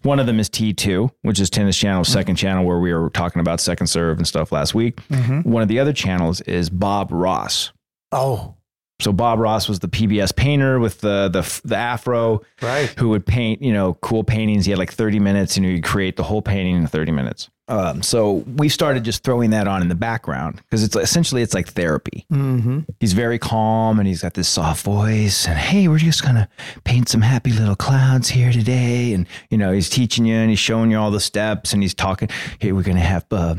One 0.04 0.20
of 0.20 0.28
them 0.28 0.40
is 0.40 0.50
T2, 0.50 1.10
which 1.22 1.40
is 1.40 1.50
tennis 1.50 1.78
channel, 1.78 2.04
mm-hmm. 2.04 2.12
second 2.12 2.36
channel 2.36 2.66
where 2.66 2.80
we 2.80 2.94
were 2.94 3.10
talking 3.10 3.40
about 3.40 3.60
second 3.60 3.88
serve 3.88 4.18
and 4.18 4.28
stuff 4.28 4.52
last 4.52 4.76
week. 4.76 4.98
Mm-hmm. 5.08 5.50
One 5.50 5.64
of 5.64 5.70
the 5.70 5.80
other 5.80 5.94
channels 5.94 6.42
is 6.42 6.70
Bob 6.70 7.12
Ross. 7.12 7.72
Oh, 8.12 8.56
So 9.00 9.12
Bob 9.12 9.40
Ross 9.40 9.68
was 9.68 9.80
the 9.80 9.88
PBS 9.90 10.36
painter 10.36 10.80
with 10.80 11.02
the 11.02 11.28
the 11.28 11.62
the 11.68 11.76
afro, 11.76 12.42
Right. 12.62 12.90
Who 12.98 13.10
would 13.10 13.26
paint, 13.26 13.62
you 13.62 13.74
know, 13.74 13.96
cool 13.96 14.24
paintings. 14.24 14.66
He 14.66 14.72
had 14.72 14.80
like 14.80 14.94
30 14.94 15.20
minutes, 15.20 15.58
and 15.58 15.66
he'd 15.66 15.84
create 15.84 16.16
the 16.16 16.24
whole 16.24 16.42
painting 16.42 16.76
in 16.76 16.88
30 16.88 17.12
minutes. 17.12 17.50
Um, 17.70 18.04
so 18.04 18.44
we 18.58 18.68
started 18.68 19.06
just 19.06 19.24
throwing 19.24 19.52
that 19.52 19.70
on 19.70 19.82
in 19.82 19.88
the 19.88 19.96
background 19.96 20.58
because 20.58 20.84
it's 20.84 20.98
essentially 20.98 21.42
it's 21.42 21.54
like 21.54 21.70
therapy. 21.70 22.26
Mm-hmm. 22.32 22.80
He's 23.00 23.14
very 23.14 23.40
calm 23.40 24.00
and 24.00 24.08
he's 24.08 24.22
got 24.22 24.34
this 24.34 24.50
soft 24.50 24.84
voice. 24.84 25.48
And 25.48 25.58
hey, 25.58 25.88
we're 25.88 25.98
just 25.98 26.24
gonna 26.24 26.50
paint 26.84 27.08
some 27.08 27.22
happy 27.22 27.52
little 27.52 27.78
clouds 27.78 28.30
here 28.30 28.52
today. 28.52 29.14
And 29.14 29.28
you 29.50 29.58
know, 29.58 29.72
he's 29.72 29.90
teaching 29.90 30.26
you 30.26 30.36
and 30.36 30.50
he's 30.50 30.60
showing 30.60 30.92
you 30.92 30.98
all 30.98 31.10
the 31.10 31.22
steps 31.22 31.72
and 31.72 31.82
he's 31.82 31.94
talking. 31.94 32.28
Hey, 32.60 32.74
we're 32.74 32.84
gonna 32.84 33.00
have 33.00 33.26
uh, 33.32 33.56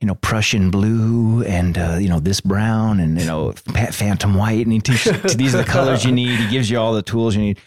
you 0.00 0.06
know 0.06 0.14
Prussian 0.14 0.70
blue 0.70 1.42
and 1.42 1.76
uh, 1.76 1.96
you 2.00 2.08
know 2.08 2.20
this 2.20 2.40
brown 2.40 3.00
and 3.00 3.18
you 3.18 3.26
know 3.26 3.52
phantom 3.52 4.34
white. 4.34 4.64
And 4.64 4.72
he 4.72 4.78
teaches 4.78 5.34
these 5.34 5.56
are 5.56 5.58
the 5.58 5.64
colors 5.64 6.04
you 6.04 6.12
need. 6.12 6.38
He 6.38 6.48
gives 6.50 6.70
you 6.70 6.78
all 6.78 6.92
the 6.92 7.02
tools 7.02 7.34
you 7.34 7.42
need. 7.42 7.58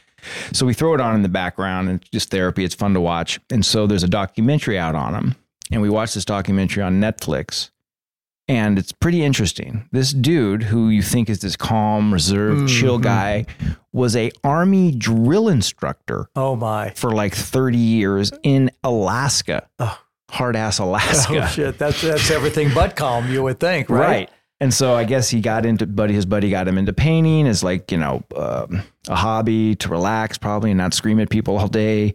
So 0.54 0.66
we 0.66 0.74
throw 0.74 0.94
it 0.94 1.02
on 1.02 1.16
in 1.16 1.22
the 1.22 1.30
background 1.30 1.90
and 1.90 2.00
it's 2.00 2.10
just 2.10 2.30
therapy. 2.32 2.64
It's 2.64 2.76
fun 2.76 2.94
to 2.94 3.02
watch. 3.02 3.42
And 3.50 3.66
so 3.66 3.88
there's 3.88 4.04
a 4.04 4.08
documentary 4.08 4.80
out 4.80 4.96
on 4.96 5.14
him. 5.14 5.36
And 5.74 5.82
we 5.82 5.90
watched 5.90 6.14
this 6.14 6.24
documentary 6.26 6.84
on 6.84 7.02
Netflix. 7.02 7.72
And 8.48 8.78
it's 8.78 8.92
pretty 8.92 9.24
interesting. 9.24 9.88
This 9.94 10.12
dude, 10.12 10.64
who 10.64 10.90
you 10.90 11.02
think 11.02 11.30
is 11.30 11.40
this 11.40 11.56
calm, 11.56 12.14
reserved, 12.14 12.70
chill 12.70 13.00
guy, 13.00 13.46
was 13.94 14.16
a 14.18 14.32
army 14.44 14.92
drill 14.92 15.48
instructor 15.48 16.28
Oh 16.36 16.56
my. 16.56 16.90
for 16.92 17.12
like 17.12 17.34
30 17.34 17.78
years 17.78 18.32
in 18.44 18.70
Alaska. 18.84 19.68
Hard 20.30 20.56
ass 20.58 20.80
Alaska. 20.80 21.44
Oh 21.44 21.48
shit. 21.48 21.78
That's 21.78 22.02
that's 22.02 22.30
everything 22.32 22.72
but 22.76 22.96
calm. 22.98 23.32
You 23.32 23.44
would 23.44 23.60
think, 23.62 23.90
right? 23.90 24.00
Right. 24.00 24.30
And 24.60 24.74
so 24.74 24.94
I 24.94 25.04
guess 25.06 25.30
he 25.30 25.40
got 25.42 25.66
into, 25.66 25.86
buddy, 25.86 26.14
his 26.14 26.26
buddy 26.26 26.50
got 26.50 26.68
him 26.68 26.78
into 26.78 26.94
painting 26.94 27.48
as 27.48 27.64
like, 27.64 27.92
you 27.92 27.98
know, 27.98 28.24
um, 28.36 28.82
a 29.10 29.16
hobby 29.16 29.76
to 29.76 29.90
relax 29.90 30.38
probably 30.38 30.72
and 30.72 30.78
not 30.78 30.94
scream 30.94 31.20
at 31.20 31.30
people 31.30 31.58
all 31.58 31.68
day. 31.68 32.14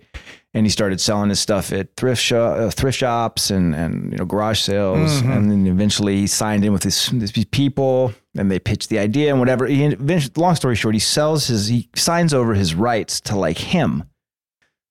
And 0.55 0.65
he 0.65 0.71
started 0.71 0.99
selling 1.01 1.29
his 1.29 1.39
stuff 1.39 1.73
at 1.73 1.95
thrift 1.97 2.23
shop, 2.23 2.57
uh, 2.59 2.71
thrift 2.71 2.99
shops 2.99 3.51
and, 3.51 3.75
and, 3.75 4.13
you 4.13 4.19
know, 4.19 4.25
garage 4.25 4.61
sales. 4.61 5.21
And 5.21 5.51
then 5.51 5.67
eventually 5.67 6.17
he 6.17 6.27
signed 6.27 6.65
in 6.65 6.73
with 6.73 6.83
this, 6.83 7.11
these 7.11 7.45
people 7.45 8.15
and 8.37 8.51
they 8.51 8.59
pitched 8.59 8.89
the 8.89 8.99
idea 8.99 9.29
and 9.31 9.39
whatever. 9.39 9.67
He 9.67 9.85
eventually, 9.85 10.33
long 10.37 10.55
story 10.55 10.75
short, 10.75 10.95
he 10.95 11.01
sells 11.01 11.49
his, 11.49 11.69
he 11.69 11.91
signs 11.95 12.33
over 12.33 12.55
his 12.55 12.75
rights 12.75 13.21
to 13.23 13.37
like 13.37 13.59
him 13.59 14.05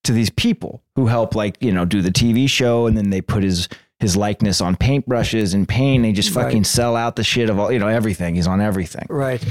to 0.03 0.13
these 0.13 0.29
people 0.29 0.83
who 0.95 1.07
help 1.07 1.33
like 1.35 1.57
you 1.59 1.71
know 1.71 1.83
do 1.85 2.01
the 2.01 2.11
TV 2.11 2.47
show 2.47 2.85
and 2.87 2.95
then 2.95 3.09
they 3.09 3.19
put 3.19 3.43
his 3.43 3.67
his 3.99 4.15
likeness 4.15 4.61
on 4.61 4.75
paintbrushes 4.75 5.53
and 5.53 5.67
paint 5.67 6.03
they 6.03 6.13
just 6.13 6.29
fucking 6.29 6.59
Right. 6.59 6.65
sell 6.65 6.95
out 6.95 7.17
the 7.17 7.23
shit 7.25 7.49
of 7.49 7.59
all 7.59 7.71
you 7.73 7.79
know 7.79 7.87
everything 7.89 8.35
he's 8.35 8.47
on 8.47 8.61
everything 8.61 9.05
Right. 9.09 9.43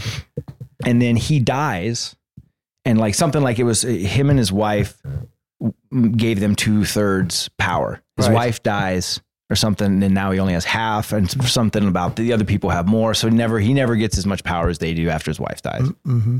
and 0.87 1.03
then 1.03 1.17
he 1.17 1.41
dies 1.41 2.17
and 2.87 2.99
like 2.99 3.15
something 3.15 3.43
like 3.43 3.59
it 3.59 3.65
was 3.65 3.85
uh, 3.85 3.89
him 3.89 4.31
and 4.31 4.39
his 4.39 4.51
wife 4.53 4.97
gave 6.17 6.41
them 6.41 6.55
two-thirds 6.55 7.49
power. 7.59 8.03
His 8.17 8.29
Right. 8.29 8.35
wife 8.35 8.63
dies 8.63 9.21
or 9.51 9.57
something 9.57 10.03
and 10.03 10.13
now 10.15 10.31
he 10.33 10.39
only 10.41 10.55
has 10.55 10.65
half 10.65 11.13
and 11.13 11.31
something 11.49 11.87
about 11.87 12.17
the 12.17 12.33
other 12.33 12.45
people 12.45 12.69
have 12.71 12.89
more 12.89 13.15
so 13.15 13.29
he 13.29 13.35
never 13.35 13.61
he 13.61 13.73
never 13.73 13.95
gets 13.95 14.19
as 14.19 14.27
much 14.27 14.43
power 14.43 14.69
as 14.69 14.79
they 14.79 14.93
do 14.93 15.09
after 15.09 15.31
his 15.31 15.39
wife 15.39 15.63
dies. 15.63 15.83
Mm-hmm. 16.05 16.39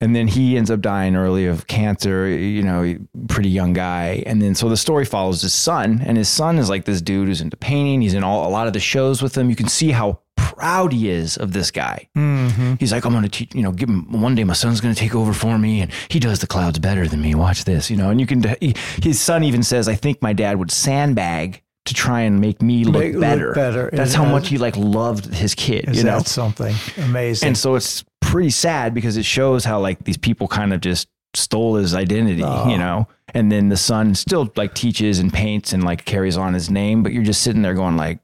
and 0.00 0.16
then 0.16 0.26
he 0.26 0.56
ends 0.56 0.70
up 0.70 0.80
dying 0.80 1.14
early 1.14 1.46
of 1.46 1.66
cancer 1.66 2.26
you 2.28 2.62
know 2.62 2.96
pretty 3.28 3.50
young 3.50 3.74
guy. 3.74 4.22
And 4.26 4.40
then 4.40 4.54
so 4.54 4.68
the 4.70 4.76
story 4.78 5.04
follows 5.04 5.42
his 5.42 5.52
son 5.54 6.00
and 6.04 6.16
his 6.16 6.28
son 6.28 6.58
is 6.58 6.70
like 6.70 6.86
this 6.86 7.02
dude 7.02 7.28
who's 7.28 7.40
into 7.42 7.56
painting. 7.56 8.00
He's 8.00 8.14
in 8.14 8.24
all 8.24 8.48
a 8.48 8.50
lot 8.50 8.66
of 8.66 8.72
the 8.72 8.80
shows 8.80 9.20
with 9.22 9.36
him. 9.36 9.50
You 9.50 9.56
can 9.56 9.68
see 9.68 9.90
how 9.90 10.20
proud 10.54 10.92
he 10.92 11.08
is 11.10 11.36
of 11.36 11.52
this 11.52 11.70
guy 11.70 12.08
Mm-hmm. 12.16 12.74
he's 12.78 12.92
like 12.92 13.04
i'm 13.04 13.12
gonna 13.12 13.28
teach 13.28 13.54
you 13.54 13.62
know 13.62 13.72
give 13.72 13.88
him 13.88 14.20
one 14.20 14.34
day 14.34 14.44
my 14.44 14.52
son's 14.54 14.80
gonna 14.80 14.94
take 14.94 15.14
over 15.14 15.32
for 15.32 15.58
me 15.58 15.80
and 15.80 15.90
he 16.08 16.18
does 16.20 16.38
the 16.38 16.46
clouds 16.46 16.78
better 16.78 17.06
than 17.08 17.20
me 17.20 17.34
watch 17.34 17.64
this 17.64 17.90
you 17.90 17.96
know 17.96 18.10
and 18.10 18.20
you 18.20 18.26
can 18.26 18.42
he, 18.60 18.74
his 19.02 19.20
son 19.20 19.42
even 19.44 19.62
says 19.62 19.88
i 19.88 19.94
think 19.94 20.20
my 20.22 20.32
dad 20.32 20.58
would 20.58 20.70
sandbag 20.70 21.62
to 21.84 21.94
try 21.94 22.20
and 22.22 22.40
make 22.40 22.60
me 22.62 22.84
look 22.84 23.02
Make- 23.02 23.12
look 23.14 23.20
better 23.20 23.52
better. 23.52 23.90
that's 23.92 24.14
And, 24.14 24.24
how 24.24 24.28
uh, 24.28 24.32
much 24.32 24.48
he 24.48 24.58
like 24.58 24.76
loved 24.76 25.32
his 25.34 25.54
kid 25.54 25.88
Is 25.88 25.98
you 25.98 26.04
know 26.04 26.18
that 26.18 26.26
something 26.26 26.74
amazing? 26.98 27.48
and 27.48 27.56
so 27.58 27.74
it's 27.74 28.04
pretty 28.20 28.50
sad 28.50 28.92
because 28.94 29.16
it 29.16 29.24
shows 29.24 29.64
how 29.64 29.78
like 29.80 30.02
these 30.04 30.16
people 30.18 30.48
kind 30.48 30.72
of 30.72 30.80
just 30.80 31.08
stole 31.34 31.74
his 31.76 31.94
identity, 31.94 32.42
Oh. 32.42 32.68
you 32.68 32.78
know. 32.78 33.06
And 33.34 33.52
then 33.52 33.68
the 33.68 33.76
son 33.76 34.14
still 34.14 34.50
like 34.56 34.74
teaches 34.74 35.18
and 35.18 35.30
paints 35.32 35.72
and 35.74 35.84
like 35.84 36.04
carries 36.06 36.36
on 36.38 36.54
his 36.54 36.70
name, 36.70 37.02
but 37.02 37.12
you're 37.12 37.22
just 37.22 37.42
sitting 37.42 37.60
there 37.62 37.74
going 37.74 37.96
like, 37.98 38.18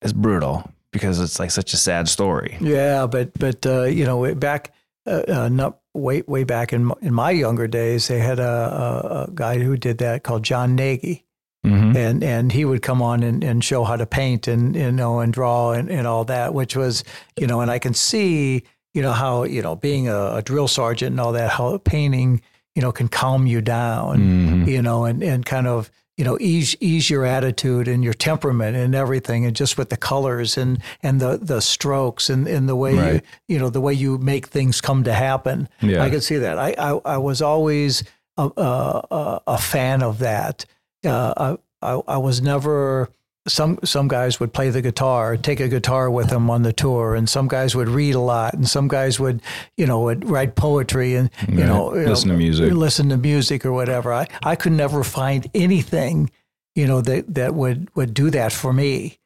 it's 0.00 0.12
brutal 0.14 0.68
because 0.94 1.20
it's 1.20 1.38
like 1.38 1.50
such 1.50 1.74
a 1.74 1.76
sad 1.76 2.08
story. 2.08 2.56
Yeah, 2.60 3.06
but 3.06 3.38
but 3.38 3.66
uh, 3.66 3.82
you 3.82 4.06
know, 4.06 4.34
back 4.34 4.72
uh, 5.06 5.22
uh, 5.28 5.48
not 5.50 5.80
way 5.92 6.22
way 6.26 6.44
back 6.44 6.72
in 6.72 6.86
my, 6.86 6.94
in 7.02 7.12
my 7.12 7.30
younger 7.32 7.66
days, 7.66 8.08
they 8.08 8.20
had 8.20 8.38
a, 8.38 9.26
a, 9.28 9.30
guy 9.34 9.58
who 9.58 9.76
did 9.76 9.98
that 9.98 10.22
called 10.22 10.42
Jon 10.44 10.78
Gnagy, 10.78 11.24
Mm-hmm. 11.66 11.96
and 11.96 12.22
and 12.22 12.52
he 12.52 12.64
would 12.66 12.82
come 12.82 13.00
on 13.02 13.22
and, 13.22 13.42
and 13.42 13.64
show 13.64 13.84
how 13.84 13.96
to 13.96 14.04
paint 14.06 14.48
and 14.48 14.76
you 14.76 14.92
know 14.92 15.20
and 15.20 15.32
draw 15.32 15.72
and, 15.72 15.90
and 15.90 16.06
all 16.06 16.24
that, 16.26 16.52
which 16.54 16.76
was 16.76 17.04
you 17.40 17.46
know, 17.46 17.60
and 17.62 17.70
I 17.70 17.78
can 17.78 17.94
see 17.94 18.62
you 18.92 19.02
know 19.02 19.12
how 19.12 19.44
you 19.44 19.62
know 19.62 19.74
being 19.74 20.06
a, 20.08 20.36
a 20.36 20.42
drill 20.42 20.68
sergeant 20.68 21.12
and 21.12 21.20
all 21.20 21.32
that, 21.32 21.50
how 21.50 21.78
painting 21.78 22.42
you 22.74 22.82
know 22.82 22.92
can 22.92 23.08
calm 23.08 23.46
you 23.46 23.60
down, 23.62 24.18
Mhm. 24.18 24.66
you 24.68 24.82
know, 24.82 25.04
and 25.06 25.22
and 25.22 25.44
kind 25.46 25.66
of 25.66 25.90
you 26.16 26.24
know 26.24 26.38
ease 26.40 26.76
ease 26.80 27.10
your 27.10 27.24
attitude 27.24 27.88
and 27.88 28.04
your 28.04 28.14
temperament 28.14 28.76
and 28.76 28.94
everything 28.94 29.44
and 29.44 29.56
just 29.56 29.76
with 29.76 29.88
the 29.90 29.96
colors 29.96 30.56
and 30.56 30.80
and 31.02 31.20
the 31.20 31.38
the 31.38 31.60
strokes 31.60 32.30
and, 32.30 32.46
and 32.46 32.68
the 32.68 32.76
way 32.76 32.94
you 32.94 33.00
Right. 33.00 33.24
you 33.48 33.58
know 33.58 33.68
the 33.70 33.80
way 33.80 33.92
you 33.94 34.18
make 34.18 34.46
things 34.46 34.80
come 34.80 35.02
to 35.04 35.12
happen 35.12 35.68
Yeah. 35.80 36.02
i 36.04 36.10
could 36.10 36.22
see 36.22 36.36
that 36.38 36.58
i 36.58 36.74
i, 36.78 37.00
I 37.04 37.16
was 37.18 37.42
always 37.42 38.04
a, 38.36 38.48
a, 38.56 39.04
a- 39.10 39.40
a 39.48 39.58
fan 39.58 40.02
of 40.02 40.18
that 40.20 40.64
uh, 41.04 41.56
I, 41.82 41.92
I 41.94 42.00
i 42.08 42.16
was 42.16 42.40
never 42.40 43.08
some 43.46 43.78
some 43.84 44.08
guys 44.08 44.40
would 44.40 44.52
play 44.52 44.70
the 44.70 44.80
guitar, 44.80 45.36
take 45.36 45.60
a 45.60 45.68
guitar 45.68 46.10
with 46.10 46.30
them 46.30 46.48
on 46.50 46.62
the 46.62 46.72
tour, 46.72 47.14
and 47.14 47.28
some 47.28 47.46
guys 47.48 47.74
would 47.76 47.88
read 47.88 48.14
a 48.14 48.20
lot, 48.20 48.54
and 48.54 48.68
some 48.68 48.88
guys 48.88 49.20
would, 49.20 49.42
you 49.76 49.86
know, 49.86 50.00
would 50.00 50.28
write 50.28 50.54
poetry 50.54 51.14
and 51.14 51.30
you 51.48 51.58
Right. 51.58 51.66
know, 51.68 51.94
you 51.94 52.08
Listen 52.08 52.28
know, 52.30 52.34
to 52.34 52.38
music. 52.38 52.72
listen 52.72 53.08
to 53.10 53.16
music 53.16 53.66
or 53.66 53.72
whatever. 53.72 54.12
I 54.12 54.26
I 54.42 54.56
could 54.56 54.72
never 54.72 55.04
find 55.04 55.48
anything, 55.54 56.30
you 56.74 56.86
know, 56.86 57.00
that 57.02 57.34
that 57.34 57.54
would 57.54 57.90
would 57.94 58.14
do 58.14 58.30
that 58.30 58.52
for 58.52 58.72
me, 58.72 59.18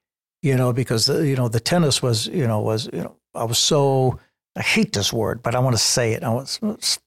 you 0.43 0.57
know, 0.57 0.73
because 0.73 1.07
the, 1.07 1.27
you 1.27 1.37
know 1.37 1.49
the 1.49 1.61
tennis 1.61 2.03
was 2.03 2.27
you 2.27 2.47
know 2.47 2.61
was 2.61 2.89
you 2.93 3.03
know 3.03 3.15
I 3.35 3.45
was 3.45 3.59
so 3.59 4.19
I 4.57 4.63
hate 4.63 4.93
this 4.95 5.13
word, 5.13 5.43
but 5.45 5.55
I 5.55 5.61
want 5.61 5.77
to 5.77 5.83
say 5.83 6.15
it. 6.15 6.25
I 6.25 6.31
was 6.31 6.59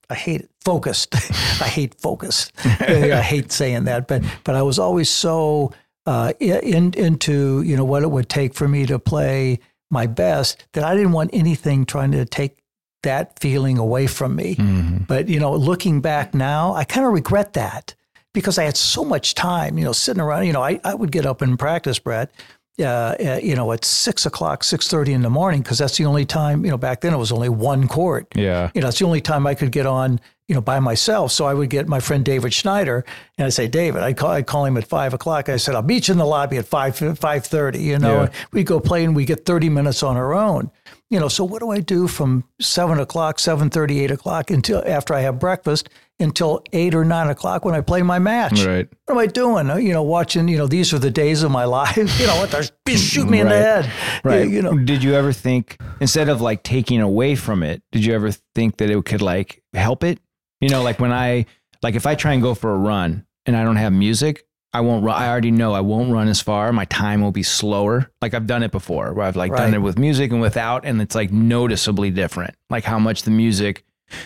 I 0.09 0.15
hate 0.15 0.41
it. 0.41 0.49
Focused. 0.63 1.13
I 1.61 1.67
hate 1.67 1.95
focused. 1.99 2.53
I 2.65 3.21
hate 3.21 3.51
saying 3.51 3.83
that, 3.85 4.07
but 4.07 4.23
but 4.45 4.55
I 4.55 4.61
was 4.61 4.79
always 4.79 5.09
so 5.09 5.71
uh, 6.05 6.33
in, 6.39 6.93
into 6.93 7.61
you 7.61 7.75
know 7.75 7.85
what 7.85 8.03
it 8.03 8.11
would 8.11 8.29
take 8.29 8.53
for 8.53 8.67
me 8.67 8.85
to 8.85 8.99
play 8.99 9.59
my 9.89 10.07
best 10.07 10.65
that 10.73 10.83
I 10.83 10.95
didn't 10.95 11.11
want 11.11 11.31
anything 11.33 11.85
trying 11.85 12.11
to 12.13 12.25
take 12.25 12.57
that 13.03 13.39
feeling 13.39 13.77
away 13.77 14.07
from 14.07 14.35
me. 14.35 14.55
Mm-hmm. 14.55 15.03
But 15.07 15.27
you 15.27 15.39
know, 15.39 15.53
looking 15.53 16.01
back 16.01 16.33
now, 16.33 16.73
I 16.73 16.83
kind 16.83 17.05
of 17.05 17.13
regret 17.13 17.53
that 17.53 17.95
because 18.33 18.57
I 18.57 18.63
had 18.63 18.77
so 18.77 19.03
much 19.03 19.35
time. 19.35 19.77
You 19.77 19.85
know, 19.85 19.91
sitting 19.91 20.21
around. 20.21 20.47
You 20.47 20.53
know, 20.53 20.63
I, 20.63 20.79
I 20.83 20.95
would 20.95 21.11
get 21.11 21.25
up 21.25 21.41
and 21.41 21.57
practice, 21.57 21.99
Brett. 21.99 22.31
Uh, 22.79 22.83
uh, 23.23 23.39
you 23.43 23.53
know, 23.53 23.71
at 23.73 23.85
six 23.85 24.25
o'clock, 24.25 24.63
six 24.63 24.87
thirty 24.87 25.11
in 25.13 25.21
the 25.21 25.29
morning, 25.29 25.61
because 25.61 25.77
that's 25.77 25.97
the 25.97 26.05
only 26.05 26.25
time. 26.25 26.63
You 26.65 26.71
know, 26.71 26.77
back 26.77 27.01
then 27.01 27.13
it 27.13 27.17
was 27.17 27.31
only 27.31 27.49
one 27.49 27.87
court. 27.87 28.27
Yeah. 28.33 28.71
You 28.73 28.81
know, 28.81 28.87
it's 28.87 28.97
the 28.99 29.05
only 29.05 29.21
time 29.21 29.45
I 29.45 29.53
could 29.55 29.71
get 29.71 29.85
on, 29.85 30.19
you 30.47 30.55
know, 30.55 30.61
by 30.61 30.79
myself. 30.79 31.31
So 31.31 31.45
I 31.45 31.53
would 31.53 31.69
get 31.69 31.87
my 31.87 31.99
friend 31.99 32.23
David 32.25 32.53
Schneider, 32.53 33.05
and 33.37 33.45
I'd 33.45 33.53
say, 33.53 33.67
David, 33.67 34.01
I'd 34.01 34.17
call, 34.17 34.31
I'd 34.31 34.47
call 34.47 34.65
him 34.65 34.77
at 34.77 34.85
five 34.87 35.13
o'clock. 35.13 35.47
I 35.49 35.57
said, 35.57 35.75
I'll 35.75 35.83
meet 35.83 36.07
you 36.07 36.13
in 36.13 36.17
the 36.17 36.25
lobby 36.25 36.57
at 36.57 36.65
five 36.65 36.97
five 37.19 37.45
thirty. 37.45 37.79
You 37.83 37.99
know, 37.99 38.21
Yeah. 38.23 38.29
we'd 38.53 38.65
go 38.67 38.79
play, 38.79 39.03
and 39.03 39.15
we 39.15 39.25
get 39.25 39.45
thirty 39.45 39.69
minutes 39.69 40.01
on 40.01 40.15
our 40.15 40.33
own. 40.33 40.71
You 41.09 41.19
know, 41.19 41.27
so 41.27 41.43
what 41.43 41.59
do 41.59 41.71
I 41.71 41.81
do 41.81 42.07
from 42.07 42.45
seven 42.61 42.99
o'clock, 42.99 43.37
seven 43.39 43.69
thirty, 43.69 43.99
eight 44.03 44.11
o'clock 44.11 44.49
until 44.49 44.81
after 44.87 45.13
I 45.13 45.19
have 45.19 45.39
breakfast 45.39 45.89
until 46.21 46.63
eight 46.73 46.93
or 46.95 47.03
nine 47.03 47.29
o'clock 47.29 47.65
when 47.65 47.75
I 47.75 47.81
play 47.81 48.01
my 48.01 48.19
match? 48.19 48.63
Right. 48.63 48.87
What 49.05 49.15
am 49.15 49.17
I 49.17 49.25
doing? 49.27 49.69
Uh, 49.69 49.75
You 49.77 49.93
know, 49.93 50.03
watching. 50.03 50.47
You 50.47 50.57
know, 50.57 50.67
these 50.67 50.93
are 50.93 50.99
the 50.99 51.11
days 51.11 51.43
of 51.43 51.51
my 51.51 51.65
life. 51.79 51.95
You 52.19 52.27
know 52.27 52.35
what? 52.37 52.51
They're 52.51 52.97
shoot 52.97 53.29
me 53.29 53.39
in 53.39 53.47
the 53.49 53.55
head. 53.57 53.91
Right. 54.23 54.49
You 54.49 54.61
know, 54.61 54.77
Did 54.77 55.03
you 55.03 55.13
ever 55.15 55.33
think 55.33 55.77
instead 55.99 56.29
of 56.29 56.41
like 56.41 56.63
taking 56.63 57.01
away 57.01 57.35
from 57.35 57.63
it, 57.63 57.81
did 57.91 58.05
you 58.05 58.13
ever 58.13 58.31
think 58.55 58.77
that 58.77 58.89
it 58.89 59.05
could 59.05 59.21
like 59.21 59.61
help 59.73 60.03
it? 60.03 60.19
You 60.59 60.69
know, 60.69 60.83
like 60.83 60.99
when 60.99 61.11
I 61.11 61.45
like 61.81 61.95
if 61.95 62.05
I 62.05 62.15
try 62.15 62.33
and 62.33 62.41
go 62.41 62.53
for 62.53 62.71
a 62.71 62.77
run 62.77 63.25
and 63.45 63.55
I 63.57 63.63
don't 63.63 63.77
have 63.77 63.91
music, 63.93 64.45
I 64.73 64.81
won't 64.81 65.03
run. 65.03 65.21
I 65.21 65.27
already 65.27 65.51
know 65.51 65.73
I 65.73 65.81
won't 65.81 66.11
run 66.13 66.27
as 66.27 66.39
far. 66.41 66.71
My 66.71 66.85
time 66.85 67.21
will 67.21 67.31
be 67.31 67.43
slower. 67.43 68.11
Like 68.21 68.33
I've 68.33 68.47
done 68.47 68.63
it 68.63 68.71
before 68.71 69.13
where 69.13 69.25
I've 69.25 69.35
like 69.35 69.51
done 69.51 69.73
it 69.73 69.79
with 69.81 69.97
music 69.97 70.31
and 70.31 70.39
without 70.39 70.85
and 70.85 71.01
it's 71.01 71.15
like 71.15 71.31
noticeably 71.31 72.11
different. 72.11 72.55
Like 72.69 72.83
how 72.83 72.99
much 72.99 73.23
the 73.23 73.31
music 73.31 73.83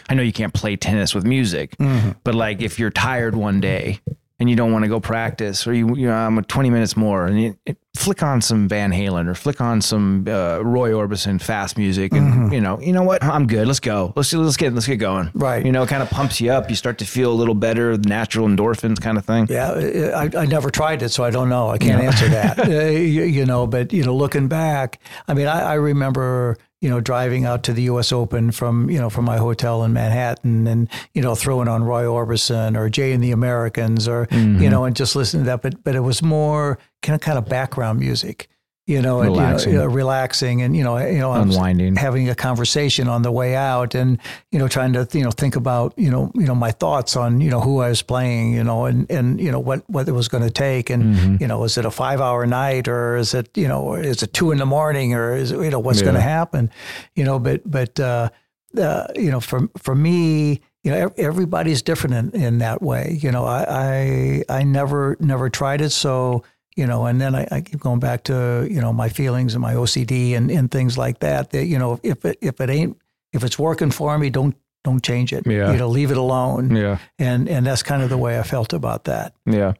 I 0.09 0.13
know 0.13 0.23
you 0.23 0.33
can't 0.33 0.53
play 0.53 0.75
tennis 0.75 1.15
with 1.15 1.25
music, 1.25 1.75
but 2.23 2.36
like 2.36 2.61
if 2.61 2.79
you're 2.79 2.91
tired 2.91 3.36
one 3.36 3.59
day 3.59 3.99
and 4.39 4.49
you 4.49 4.55
don't 4.55 4.71
want 4.71 4.83
to 4.83 4.89
go 4.89 4.99
practice 4.99 5.65
or 5.65 5.73
you 5.73 5.95
you 5.95 6.07
know 6.07 6.13
I'm 6.13 6.43
20 6.43 6.69
minutes 6.69 6.97
more 6.97 7.25
and 7.25 7.39
it, 7.39 7.57
it, 7.65 7.77
flick 7.95 8.21
on 8.21 8.41
some 8.41 8.67
Van 8.67 8.91
Halen 8.91 9.27
or 9.27 9.33
flick 9.33 9.61
on 9.61 9.81
some 9.81 10.25
uh, 10.27 10.59
Roy 10.59 10.91
Orbison 10.91 11.41
fast 11.41 11.77
music, 11.77 12.13
and 12.13 12.51
you 12.51 12.61
know, 12.61 12.79
you 12.79 12.93
know 12.93 13.03
what? 13.03 13.23
I'm 13.23 13.47
good. 13.47 13.65
Let's 13.67 13.79
go. 13.79 14.13
Let's 14.15 14.33
let's 14.33 14.57
get 14.57 14.73
let's 14.73 14.86
get 14.86 14.97
going. 14.97 15.31
Right. 15.33 15.65
You 15.65 15.71
know, 15.71 15.83
it 15.83 15.89
kind 15.89 16.03
of 16.03 16.09
pumps 16.09 16.39
you 16.41 16.51
up. 16.51 16.69
You 16.69 16.75
start 16.75 16.97
to 16.99 17.05
feel 17.05 17.31
a 17.31 17.33
little 17.33 17.55
better, 17.55 17.97
natural 17.97 18.47
endorphins, 18.47 19.01
kind 19.01 19.17
of 19.17 19.25
thing. 19.25 19.47
Yeah, 19.49 19.71
I, 20.15 20.29
I 20.38 20.45
never 20.45 20.69
tried 20.69 21.01
it, 21.01 21.09
so 21.09 21.23
I 21.23 21.29
don't 21.29 21.49
know. 21.49 21.69
I 21.69 21.77
can't 21.77 22.03
answer 22.03 22.27
that. 22.29 22.59
uh, 22.67 22.71
you, 22.89 23.23
you 23.23 23.45
know, 23.45 23.65
but 23.65 23.93
you 23.93 24.03
know, 24.03 24.15
looking 24.15 24.47
back, 24.47 24.99
I 25.27 25.33
mean, 25.33 25.47
I, 25.47 25.61
I 25.61 25.73
remember 25.75 26.57
you 26.86 26.91
know 26.91 27.01
driving 27.01 27.45
out 27.45 27.63
to 27.63 27.73
the 27.73 27.81
U.S. 27.83 28.11
Open 28.11 28.51
from 28.51 28.91
you 28.91 28.99
know 28.99 29.09
from 29.09 29.25
my 29.25 29.38
hotel 29.38 29.83
in 29.83 29.91
Manhattan, 29.91 30.67
and 30.67 30.88
you 31.15 31.21
know 31.23 31.33
throwing 31.33 31.67
on 31.67 31.83
Roy 31.83 32.03
Orbison 32.03 32.77
or 32.77 32.89
Jay 32.89 33.11
and 33.11 33.23
the 33.23 33.31
Americans, 33.31 34.07
or 34.07 34.27
you 34.29 34.38
mm-hmm. 34.38 34.69
know, 34.69 34.83
and 34.83 34.95
just 34.95 35.15
listening 35.15 35.45
to 35.45 35.47
that. 35.47 35.63
But 35.63 35.83
but 35.83 35.95
it 35.95 36.01
was 36.01 36.21
more 36.21 36.77
kind 37.01 37.15
of 37.15 37.21
kind 37.21 37.39
of 37.39 37.45
background 37.45 37.99
music. 37.99 38.49
You 38.88 39.01
know, 39.01 39.21
and, 39.21 39.31
Relaxing. 39.31 39.71
you 39.71 39.79
know, 39.79 39.86
uh, 39.86 39.88
relaxing, 39.88 40.61
and 40.61 40.77
you 40.77 40.83
know, 40.83 40.95
you 40.99 41.17
know, 41.17 41.33
Unwinding. 41.33 41.95
having 41.95 42.29
a 42.29 42.36
conversation 42.36 43.07
on 43.07 43.23
the 43.23 43.31
way 43.31 43.55
out, 43.55 43.95
and 43.95 44.19
you 44.51 44.59
know, 44.59 44.67
trying 44.67 44.93
to 44.93 45.07
you 45.11 45.23
know 45.23 45.31
think 45.31 45.55
about 45.55 45.95
you 45.97 46.11
know 46.11 46.31
you 46.36 46.45
know 46.45 46.53
my 46.53 46.69
thoughts 46.69 47.15
on 47.15 47.41
you 47.41 47.49
know 47.49 47.59
who 47.59 47.79
I 47.81 47.89
was 47.89 48.03
playing, 48.03 48.53
you 48.53 48.63
know, 48.63 48.86
and 48.86 49.09
and 49.09 49.41
you 49.41 49.51
know 49.51 49.59
what 49.59 49.89
what 49.89 50.07
it 50.07 50.11
was 50.11 50.27
going 50.27 50.43
to 50.43 50.51
take, 50.51 50.91
and 50.91 51.41
you 51.41 51.47
know, 51.47 51.63
is 51.63 51.79
it 51.79 51.86
a 51.86 51.89
five 51.89 52.21
hour 52.21 52.45
night 52.45 52.88
or 52.88 53.17
is 53.17 53.33
it 53.33 53.49
you 53.57 53.67
know 53.67 53.95
is 53.95 54.21
it 54.21 54.33
two 54.33 54.51
in 54.51 54.59
the 54.59 54.67
morning 54.67 55.15
or 55.15 55.36
is 55.36 55.51
it, 55.51 55.59
you 55.61 55.71
know 55.71 55.79
what's 55.79 56.03
going 56.03 56.13
to 56.13 56.21
happen, 56.21 56.69
you 57.15 57.23
know, 57.23 57.39
but 57.39 57.61
but 57.65 57.99
uh, 57.99 58.29
uh, 58.77 59.07
you 59.15 59.31
know 59.31 59.39
for 59.39 59.67
for 59.77 59.95
me. 59.95 60.61
You 60.83 60.91
know, 60.91 61.11
everybody's 61.17 61.81
different 61.81 62.36
in, 62.36 62.41
in 62.43 62.57
that 62.59 62.79
way. 62.79 63.17
You 63.19 63.31
know, 63.31 63.43
I, 63.43 64.43
I 64.49 64.59
I 64.59 64.63
never 64.63 65.17
never 65.19 65.49
tried 65.49 65.81
it, 65.81 65.89
so 65.89 66.43
you 66.76 66.86
know, 66.86 67.05
and 67.05 67.19
then 67.21 67.36
I, 67.36 67.47
I 67.51 67.61
keep 67.61 67.80
going 67.80 67.99
back 67.99 68.23
to 68.26 68.67
you 68.69 68.82
know 68.82 68.91
my 68.93 69.09
feelings 69.09 69.55
and 69.55 69.61
my 69.61 69.73
OCD 69.73 70.36
and, 70.36 70.51
and 70.51 70.69
things 70.69 70.97
like 70.97 71.19
that. 71.19 71.51
That 71.51 71.65
you 71.65 71.80
know, 71.80 71.99
if 72.03 72.26
it 72.26 72.38
if 72.41 72.59
it 72.61 72.69
ain't 72.69 72.97
if 73.34 73.43
it's 73.43 73.57
working 73.59 73.91
for 73.91 74.17
me, 74.17 74.30
don't 74.30 74.55
don't 74.84 75.03
change 75.03 75.34
it. 75.34 75.45
Yeah. 75.47 75.71
You 75.71 75.78
know, 75.78 75.88
leave 75.89 76.11
it 76.11 76.17
alone. 76.17 76.76
Yeah. 76.76 76.97
And 77.19 77.49
and 77.49 77.65
that's 77.65 77.84
kind 77.84 78.03
of 78.03 78.09
the 78.09 78.17
way 78.17 78.39
I 78.39 78.43
felt 78.43 78.73
about 78.73 79.05
that. 79.05 79.34
Yeah. 79.45 79.73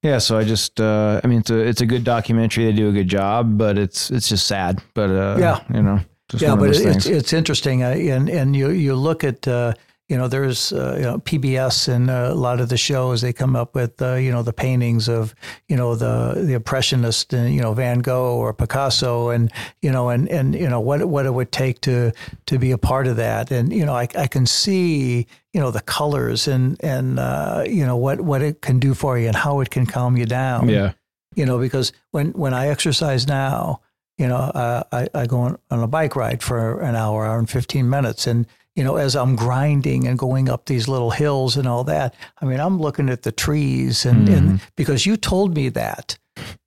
Yeah, 0.00 0.18
so 0.18 0.38
I 0.38 0.44
just, 0.44 0.80
uh, 0.80 1.20
I 1.24 1.26
mean, 1.26 1.40
it's 1.40 1.50
a, 1.50 1.58
it's 1.58 1.80
a 1.80 1.86
good 1.86 2.04
documentary. 2.04 2.64
They 2.66 2.72
do 2.72 2.88
a 2.88 2.92
good 2.92 3.08
job, 3.08 3.58
but 3.58 3.76
it's, 3.76 4.12
it's 4.12 4.28
just 4.28 4.46
sad. 4.46 4.80
But 4.94 5.10
uh, 5.10 5.36
Yeah. 5.40 5.60
you 5.74 5.82
know, 5.82 5.98
just 6.28 6.40
yeah, 6.40 6.54
but 6.54 6.68
it's 6.70 6.78
things. 6.78 7.06
it's 7.06 7.32
interesting, 7.32 7.82
uh, 7.82 7.88
and 7.88 8.28
and 8.28 8.54
you 8.54 8.70
you 8.70 8.94
look 8.94 9.24
at 9.24 9.48
uh, 9.48 9.72
you 10.08 10.16
know 10.16 10.28
there's 10.28 10.72
uh, 10.72 10.94
you 10.96 11.02
know, 11.02 11.18
PBS 11.18 11.88
and 11.88 12.10
uh, 12.10 12.28
a 12.30 12.34
lot 12.34 12.60
of 12.60 12.68
the 12.68 12.76
shows 12.76 13.20
they 13.20 13.32
come 13.32 13.54
up 13.54 13.74
with 13.74 14.00
uh, 14.00 14.14
you 14.14 14.30
know 14.30 14.42
the 14.42 14.52
paintings 14.52 15.08
of 15.08 15.34
you 15.68 15.76
know 15.76 15.94
the 15.94 16.34
the 16.36 16.54
impressionist 16.54 17.34
uh, 17.34 17.42
you 17.42 17.60
know 17.60 17.74
Van 17.74 17.98
Gogh 17.98 18.36
or 18.36 18.54
Picasso 18.54 19.28
and 19.28 19.52
you 19.82 19.90
know 19.90 20.08
and 20.08 20.28
and 20.28 20.54
you 20.54 20.68
know 20.68 20.80
what 20.80 21.04
what 21.06 21.26
it 21.26 21.34
would 21.34 21.52
take 21.52 21.80
to 21.82 22.12
to 22.46 22.58
be 22.58 22.70
a 22.70 22.78
part 22.78 23.06
of 23.06 23.16
that, 23.16 23.50
and 23.50 23.72
you 23.72 23.84
know 23.84 23.94
I 23.94 24.08
I 24.16 24.26
can 24.26 24.46
see 24.46 25.26
you 25.52 25.60
know 25.60 25.70
the 25.70 25.82
colors 25.82 26.48
and 26.48 26.82
and 26.82 27.18
uh, 27.18 27.64
you 27.66 27.84
know 27.84 27.96
what 27.96 28.20
what 28.22 28.42
it 28.42 28.62
can 28.62 28.78
do 28.78 28.94
for 28.94 29.18
you 29.18 29.26
and 29.26 29.36
how 29.36 29.60
it 29.60 29.70
can 29.70 29.86
calm 29.86 30.16
you 30.16 30.24
down 30.24 30.68
yeah. 30.68 30.92
you 31.34 31.46
know, 31.46 31.58
because 31.58 31.92
when, 32.10 32.32
when 32.32 32.54
I 32.54 32.68
exercise 32.68 33.26
now, 33.26 33.80
you 34.16 34.26
know, 34.26 34.36
uh, 34.36 34.82
I, 34.90 35.08
I 35.14 35.26
go 35.26 35.40
on, 35.40 35.58
on 35.70 35.80
a 35.80 35.86
bike 35.86 36.16
ride 36.16 36.42
for 36.42 36.80
an 36.80 36.96
hour, 36.96 37.24
hour 37.24 37.38
and 37.38 37.48
15 37.48 37.88
minutes. 37.88 38.26
And, 38.26 38.46
you 38.78 38.84
know, 38.84 38.94
as 38.94 39.16
I'm 39.16 39.34
grinding 39.34 40.06
and 40.06 40.16
going 40.16 40.48
up 40.48 40.66
these 40.66 40.86
little 40.86 41.10
hills 41.10 41.56
and 41.56 41.66
all 41.66 41.82
that, 41.82 42.14
I 42.40 42.44
mean, 42.44 42.60
I'm 42.60 42.78
looking 42.78 43.08
at 43.10 43.22
the 43.22 43.32
trees 43.32 44.06
and, 44.06 44.28
and 44.28 44.60
because 44.76 45.04
you 45.04 45.16
told 45.16 45.56
me 45.56 45.68
that, 45.70 46.16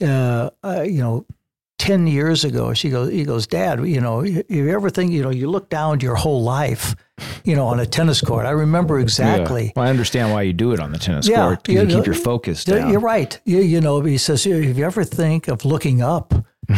uh, 0.03 0.49
uh, 0.61 0.81
you 0.81 0.99
know, 0.99 1.25
10 1.79 2.07
years 2.07 2.43
ago, 2.43 2.73
she 2.73 2.89
goes, 2.89 3.09
he 3.13 3.23
goes, 3.23 3.47
dad, 3.47 3.87
you 3.87 4.01
know, 4.01 4.23
you, 4.23 4.43
you 4.49 4.69
ever 4.71 4.89
think, 4.89 5.13
you 5.13 5.23
know, 5.23 5.29
you 5.29 5.49
look 5.49 5.69
down 5.69 6.01
your 6.01 6.15
whole 6.15 6.43
life, 6.43 6.95
you 7.45 7.55
know, 7.55 7.65
on 7.65 7.79
a 7.79 7.85
tennis 7.85 8.19
court. 8.19 8.45
I 8.45 8.51
remember 8.51 8.99
exactly. 8.99 9.67
Yeah. 9.67 9.71
Well, 9.77 9.85
I 9.85 9.89
understand 9.89 10.33
why 10.33 10.41
you 10.41 10.51
do 10.51 10.73
it 10.73 10.81
on 10.81 10.91
the 10.91 10.99
tennis 10.99 11.29
Yeah, 11.29 11.45
court. 11.45 11.69
You 11.69 11.79
you 11.79 11.85
know, 11.85 11.95
keep 11.95 12.07
your 12.07 12.15
focus 12.15 12.65
down. 12.65 12.91
You're 12.91 12.99
right. 12.99 13.39
You, 13.45 13.59
you 13.59 13.79
know, 13.79 14.01
he 14.01 14.17
says, 14.17 14.45
if 14.45 14.77
you 14.77 14.85
ever 14.85 15.05
think 15.05 15.47
of 15.47 15.63
looking 15.63 16.01
up, 16.01 16.33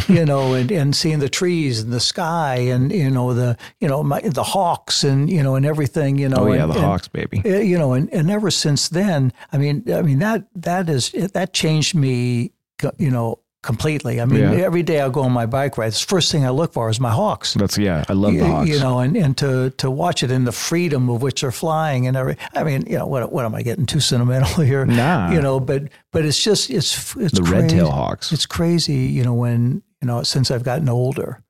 you 0.08 0.24
know, 0.24 0.54
and, 0.54 0.70
and 0.70 0.94
seeing 0.96 1.18
the 1.18 1.28
trees 1.28 1.80
and 1.80 1.92
the 1.92 2.00
sky 2.00 2.56
and, 2.56 2.92
you 2.92 3.10
know, 3.10 3.34
the, 3.34 3.56
you 3.80 3.88
know, 3.88 4.02
my, 4.02 4.20
the 4.20 4.42
hawks 4.42 5.04
and, 5.04 5.30
you 5.30 5.42
know, 5.42 5.54
and 5.54 5.64
everything, 5.66 6.18
you 6.18 6.28
know. 6.28 6.36
Oh, 6.40 6.52
yeah, 6.52 6.62
and- 6.64 6.72
the 6.72 6.76
and, 6.76 6.84
Hawks, 6.84 7.08
baby. 7.08 7.42
uh, 7.44 7.58
You 7.58 7.78
know, 7.78 7.92
and, 7.92 8.12
and 8.12 8.30
ever 8.30 8.50
since 8.50 8.88
then, 8.88 9.32
I 9.52 9.58
mean, 9.58 9.84
I 9.92 10.02
mean, 10.02 10.18
that, 10.20 10.46
that 10.56 10.88
is, 10.88 11.10
that 11.12 11.52
changed 11.52 11.94
me, 11.94 12.52
you 12.98 13.10
know, 13.10 13.38
completely. 13.64 14.20
I 14.20 14.24
mean, 14.26 14.40
Yeah. 14.40 14.52
every 14.64 14.82
day 14.82 15.00
I 15.00 15.08
go 15.08 15.22
on 15.22 15.32
my 15.32 15.46
bike 15.46 15.76
ride, 15.78 15.92
the 15.92 15.98
first 16.06 16.30
thing 16.30 16.44
I 16.44 16.50
look 16.50 16.72
for 16.72 16.88
is 16.90 17.00
my 17.00 17.10
hawks. 17.10 17.54
That's, 17.54 17.76
yeah, 17.78 18.04
I 18.08 18.12
love 18.12 18.32
the 18.32 18.38
You- 18.38 18.44
Hawks. 18.44 18.68
You 18.68 18.78
know, 18.78 18.98
and, 19.00 19.16
and 19.16 19.36
to, 19.38 19.70
to 19.78 19.90
watch 19.90 20.22
it 20.22 20.30
in 20.30 20.44
the 20.44 20.52
freedom 20.52 21.08
of 21.08 21.22
which 21.22 21.40
they're 21.40 21.50
flying 21.50 22.06
and 22.06 22.16
every, 22.16 22.36
I 22.54 22.62
mean, 22.62 22.84
you 22.86 22.98
know, 22.98 23.06
what, 23.06 23.32
what 23.32 23.44
am 23.44 23.54
I 23.54 23.62
getting 23.62 23.86
too 23.86 24.00
sentimental 24.00 24.62
here? 24.70 24.84
Nah. 24.86 25.32
You 25.32 25.40
know, 25.40 25.58
but, 25.58 25.84
but 26.12 26.24
it's 26.24 26.42
just, 26.42 26.70
it's, 26.70 27.16
it's 27.16 27.34
the 27.34 27.42
crazy. 27.42 27.52
red-tail 27.54 27.90
Hawks. 27.90 28.30
It's 28.32 28.46
crazy, 28.46 29.06
you 29.06 29.24
know, 29.24 29.34
when, 29.34 29.82
you 30.00 30.06
know, 30.06 30.22
since 30.22 30.50
I've 30.50 30.62
gotten 30.62 30.88
older, 30.88 31.42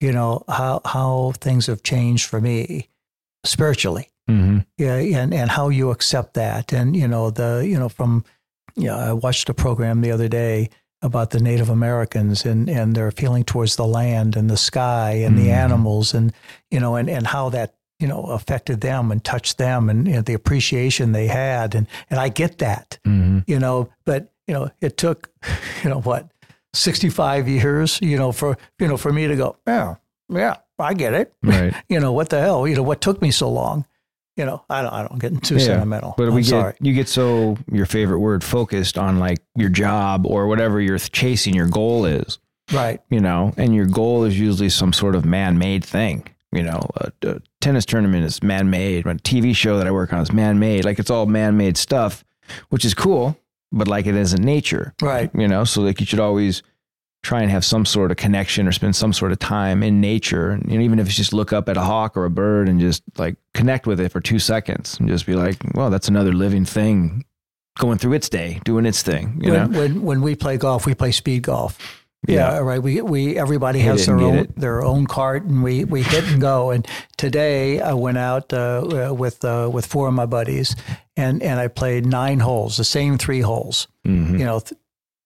you 0.00 0.12
know, 0.12 0.44
how, 0.48 0.82
how 0.84 1.32
things 1.40 1.66
have 1.66 1.82
changed 1.82 2.26
for 2.28 2.40
me 2.40 2.88
spiritually. 3.44 4.10
hmm 4.28 4.58
Yeah. 4.76 4.96
And, 4.96 5.32
and 5.32 5.50
how 5.50 5.68
you 5.70 5.90
accept 5.90 6.34
that. 6.34 6.72
And, 6.72 6.94
you 6.96 7.08
know, 7.08 7.30
the, 7.30 7.64
you 7.66 7.78
know, 7.78 7.88
from, 7.88 8.24
you 8.74 8.88
know, 8.88 8.96
I 8.96 9.12
watched 9.12 9.48
a 9.48 9.54
program 9.54 10.02
the 10.02 10.10
other 10.10 10.28
day 10.28 10.68
about 11.06 11.30
the 11.30 11.40
Native 11.40 11.70
Americans 11.70 12.44
and, 12.44 12.68
and 12.68 12.94
their 12.94 13.10
feeling 13.10 13.44
towards 13.44 13.76
the 13.76 13.86
land 13.86 14.36
and 14.36 14.50
the 14.50 14.56
sky 14.58 15.12
and 15.24 15.38
the 15.38 15.46
Mhm. 15.48 15.52
animals 15.64 16.12
and, 16.12 16.32
you 16.70 16.78
know, 16.80 16.96
and, 16.96 17.08
and 17.08 17.26
how 17.26 17.48
that, 17.50 17.72
you 17.98 18.06
know, 18.06 18.24
affected 18.24 18.82
them 18.82 19.10
and 19.10 19.24
touched 19.24 19.56
them 19.56 19.88
and, 19.88 20.06
and 20.06 20.26
the 20.26 20.34
appreciation 20.34 21.12
they 21.12 21.28
had. 21.28 21.74
And, 21.74 21.86
and 22.10 22.20
I 22.20 22.28
get 22.28 22.58
that, 22.58 22.98
hmm 23.04 23.38
you 23.46 23.58
know, 23.58 23.88
but, 24.04 24.32
you 24.46 24.52
know, 24.54 24.70
it 24.80 24.96
took, 24.98 25.30
you 25.82 25.88
know, 25.90 26.00
what, 26.00 26.28
65 26.74 27.48
years, 27.48 27.98
you 28.02 28.16
know, 28.18 28.32
for, 28.32 28.56
you 28.78 28.86
know, 28.88 28.96
for 28.96 29.12
me 29.12 29.26
to 29.26 29.36
go, 29.36 29.56
yeah, 29.66 29.94
yeah, 30.28 30.56
I 30.78 30.94
get 30.94 31.14
it. 31.14 31.32
Right. 31.42 31.72
You 31.88 32.00
know, 32.00 32.12
what 32.12 32.28
the 32.28 32.40
hell, 32.40 32.66
you 32.68 32.74
know, 32.76 32.82
what 32.82 33.00
took 33.00 33.22
me 33.22 33.30
so 33.30 33.48
long? 33.48 33.86
You 34.36 34.44
know, 34.44 34.64
I 34.68 34.82
don't, 34.82 34.92
I 34.92 35.06
don't 35.08 35.18
get 35.18 35.42
too 35.42 35.54
Yeah, 35.54 35.60
sentimental. 35.64 36.14
But 36.16 36.28
I'm 36.28 36.34
we 36.34 36.42
sorry. 36.42 36.72
get 36.74 36.86
you 36.86 36.92
get 36.92 37.08
so 37.08 37.56
your 37.72 37.86
favorite 37.86 38.18
word 38.18 38.44
focused 38.44 38.98
on 38.98 39.18
like 39.18 39.38
your 39.56 39.70
job 39.70 40.26
or 40.26 40.46
whatever 40.46 40.80
you're 40.80 40.98
chasing 40.98 41.54
your 41.54 41.68
goal 41.68 42.04
is, 42.04 42.38
Right. 42.72 43.00
you 43.08 43.20
know, 43.20 43.54
and 43.56 43.74
your 43.74 43.86
goal 43.86 44.24
is 44.24 44.38
usually 44.38 44.68
some 44.68 44.92
sort 44.92 45.14
of 45.14 45.24
man-made 45.24 45.84
thing. 45.84 46.26
You 46.52 46.62
know, 46.64 46.80
a, 46.96 47.12
a 47.26 47.40
tennis 47.60 47.84
tournament 47.86 48.24
is 48.24 48.42
man-made. 48.42 49.06
A 49.06 49.14
TV 49.14 49.54
show 49.56 49.78
that 49.78 49.86
I 49.86 49.90
work 49.90 50.12
on 50.12 50.20
is 50.20 50.32
man-made. 50.32 50.84
Like 50.84 50.98
it's 50.98 51.10
all 51.10 51.26
man-made 51.26 51.76
stuff, 51.78 52.22
which 52.68 52.84
is 52.84 52.92
cool, 52.94 53.36
but 53.72 53.88
like 53.88 54.06
it 54.06 54.14
isn't 54.14 54.42
nature. 54.42 54.94
Right. 55.00 55.30
You 55.34 55.48
know, 55.48 55.64
so 55.64 55.80
like 55.82 55.98
you 56.00 56.06
should 56.06 56.20
always 56.20 56.62
try 57.26 57.40
and 57.42 57.50
have 57.50 57.64
some 57.64 57.84
sort 57.84 58.10
of 58.10 58.16
connection 58.16 58.66
or 58.68 58.72
spend 58.72 58.94
some 58.94 59.12
sort 59.12 59.32
of 59.32 59.38
time 59.38 59.82
in 59.82 60.00
nature. 60.00 60.50
And 60.52 60.70
you 60.70 60.78
know, 60.78 60.84
even 60.84 60.98
if 60.98 61.06
it's 61.08 61.16
just 61.16 61.32
look 61.32 61.52
up 61.52 61.68
at 61.68 61.76
a 61.76 61.82
hawk 61.82 62.16
or 62.16 62.24
a 62.24 62.30
bird 62.30 62.68
and 62.68 62.80
just 62.80 63.02
like 63.18 63.36
connect 63.52 63.86
with 63.86 63.98
it 64.00 64.10
for 64.12 64.20
two 64.20 64.38
seconds 64.38 64.96
and 65.00 65.08
just 65.08 65.26
be 65.26 65.34
like, 65.34 65.56
well, 65.74 65.90
that's 65.90 66.08
another 66.08 66.32
living 66.32 66.64
thing 66.64 67.24
going 67.78 67.98
through 67.98 68.14
its 68.14 68.28
day, 68.28 68.60
doing 68.64 68.86
its 68.86 69.02
thing, 69.02 69.38
you 69.42 69.52
when, 69.52 69.70
know? 69.72 69.78
when 69.80 70.02
when 70.02 70.20
we 70.22 70.34
play 70.36 70.56
golf, 70.56 70.86
we 70.86 70.94
play 70.94 71.12
speed 71.12 71.42
golf. 71.42 71.76
Yeah, 72.28 72.34
Yeah. 72.54 72.58
right. 72.60 72.82
We 72.82 73.02
we 73.02 73.36
everybody 73.38 73.80
Hit 73.80 73.90
has 73.90 74.06
their 74.06 74.18
own 74.18 74.36
it. 74.36 74.56
their 74.56 74.82
own 74.82 75.06
cart, 75.06 75.44
and 75.44 75.62
we 75.62 75.84
we 75.84 76.02
hit 76.02 76.24
and 76.32 76.40
go. 76.40 76.70
And 76.70 76.86
today 77.18 77.80
I 77.80 77.92
went 77.92 78.18
out 78.18 78.52
uh, 78.52 79.08
uh, 79.10 79.14
with 79.14 79.44
uh, 79.44 79.68
with 79.72 79.84
four 79.86 80.08
of 80.08 80.14
my 80.14 80.26
buddies, 80.26 80.74
and 81.16 81.42
and 81.42 81.60
I 81.60 81.68
played 81.68 82.06
nine 82.06 82.40
holes, 82.40 82.76
the 82.78 82.84
same 82.84 83.18
three 83.18 83.42
holes, 83.42 83.88
Mhm. 84.06 84.38
you 84.38 84.44
know, 84.44 84.60
th- 84.60 84.78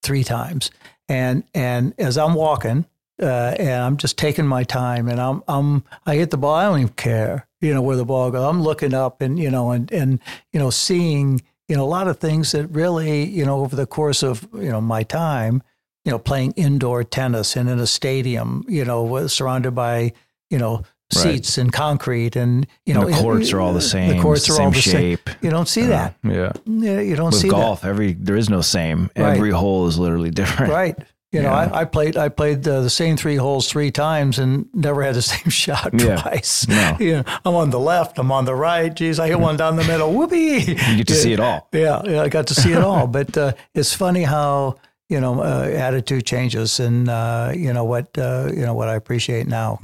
three 0.02 0.24
times. 0.24 0.70
And 1.10 1.42
and 1.54 1.92
as 1.98 2.16
I'm 2.16 2.34
walking, 2.34 2.86
uh, 3.20 3.56
and 3.58 3.82
I'm 3.82 3.96
just 3.96 4.16
taking 4.16 4.46
my 4.46 4.62
time, 4.62 5.08
and 5.08 5.20
I'm 5.20 5.42
I'm 5.48 5.82
I 6.06 6.14
hit 6.14 6.30
the 6.30 6.38
ball. 6.38 6.54
I 6.54 6.64
don't 6.66 6.78
even 6.78 6.92
care, 6.92 7.48
you 7.60 7.74
know, 7.74 7.82
where 7.82 7.96
the 7.96 8.04
ball 8.04 8.30
goes. 8.30 8.44
I'm 8.44 8.62
looking 8.62 8.94
up, 8.94 9.20
and 9.20 9.36
you 9.36 9.50
know, 9.50 9.72
and 9.72 9.90
and 9.90 10.20
you 10.52 10.60
know, 10.60 10.70
seeing 10.70 11.42
you 11.68 11.74
know 11.74 11.84
a 11.84 11.90
lot 11.90 12.06
of 12.06 12.20
things 12.20 12.52
that 12.52 12.68
really 12.68 13.24
you 13.24 13.44
know 13.44 13.60
over 13.60 13.74
the 13.74 13.86
course 13.86 14.22
of 14.22 14.48
you 14.54 14.70
know 14.70 14.80
my 14.80 15.02
time, 15.02 15.64
you 16.04 16.12
know, 16.12 16.18
playing 16.18 16.52
indoor 16.52 17.02
tennis 17.02 17.56
and 17.56 17.68
in 17.68 17.80
a 17.80 17.88
stadium, 17.88 18.64
you 18.68 18.84
know, 18.84 19.26
surrounded 19.26 19.72
by 19.72 20.12
you 20.48 20.58
know 20.58 20.84
Right. 21.16 21.22
seats 21.34 21.58
and 21.58 21.72
concrete, 21.72 22.36
and 22.36 22.66
you 22.86 22.94
know 22.94 23.04
the 23.06 23.12
courts 23.16 23.52
are 23.52 23.60
all 23.60 23.72
the 23.74 23.80
same. 23.80 24.10
The 24.16 24.22
courts 24.22 24.48
it's 24.48 24.50
are 24.50 24.62
all 24.62 24.68
same 24.68 24.72
the 24.72 24.80
shape. 24.80 25.28
same. 25.28 25.36
You 25.42 25.50
don't 25.50 25.68
see 25.68 25.86
that. 25.86 26.14
Yeah. 26.22 26.52
Yeah, 26.66 27.00
you 27.00 27.16
don't 27.16 27.32
With 27.32 27.40
see 27.40 27.48
golf, 27.48 27.84
every 27.84 28.12
there 28.12 28.36
is 28.36 28.48
no 28.48 28.60
same. 28.60 29.10
Right. 29.16 29.34
Every 29.36 29.50
hole 29.50 29.86
is 29.88 29.98
literally 29.98 30.30
different. 30.30 30.72
Right. 30.72 30.96
You 31.32 31.42
know, 31.42 31.50
Yeah. 31.50 31.70
I, 31.72 31.80
I 31.80 31.84
played 31.84 32.16
I 32.16 32.28
played 32.28 32.66
uh, 32.66 32.80
the 32.80 32.90
same 32.90 33.16
three 33.16 33.36
holes 33.36 33.68
three 33.68 33.90
times 33.92 34.38
and 34.40 34.66
never 34.74 35.02
had 35.02 35.14
the 35.14 35.22
same 35.34 35.48
shot 35.50 35.90
Yeah. 35.94 36.16
twice. 36.20 36.66
No. 36.68 36.96
You 37.00 37.12
know, 37.18 37.24
I'm 37.44 37.54
on 37.54 37.70
the 37.70 37.78
left, 37.80 38.18
I'm 38.18 38.30
on 38.32 38.44
the 38.44 38.54
right. 38.54 38.92
Geez, 38.94 39.18
I 39.20 39.28
hit 39.28 39.38
one 39.40 39.56
down 39.56 39.76
the 39.76 39.84
middle. 39.84 40.12
Whoopee! 40.12 40.60
You 40.62 40.96
get 40.96 41.06
to 41.08 41.14
see 41.14 41.32
it 41.32 41.40
all. 41.40 41.68
Yeah, 41.72 42.02
yeah, 42.04 42.22
I 42.22 42.28
got 42.28 42.46
to 42.48 42.54
see 42.54 42.72
it 42.72 42.82
all. 42.82 43.06
But 43.06 43.36
uh, 43.36 43.52
it's 43.74 43.94
funny 43.94 44.22
how 44.24 44.76
you 45.10 45.20
know, 45.20 45.42
uh, 45.42 45.68
attitude 45.74 46.24
changes, 46.24 46.80
and 46.80 47.08
uh, 47.08 47.52
you 47.54 47.72
know 47.72 47.84
what, 47.84 48.16
uh, 48.16 48.48
you 48.54 48.64
know 48.64 48.74
what 48.74 48.88
I 48.88 48.94
appreciate 48.94 49.46
now 49.46 49.80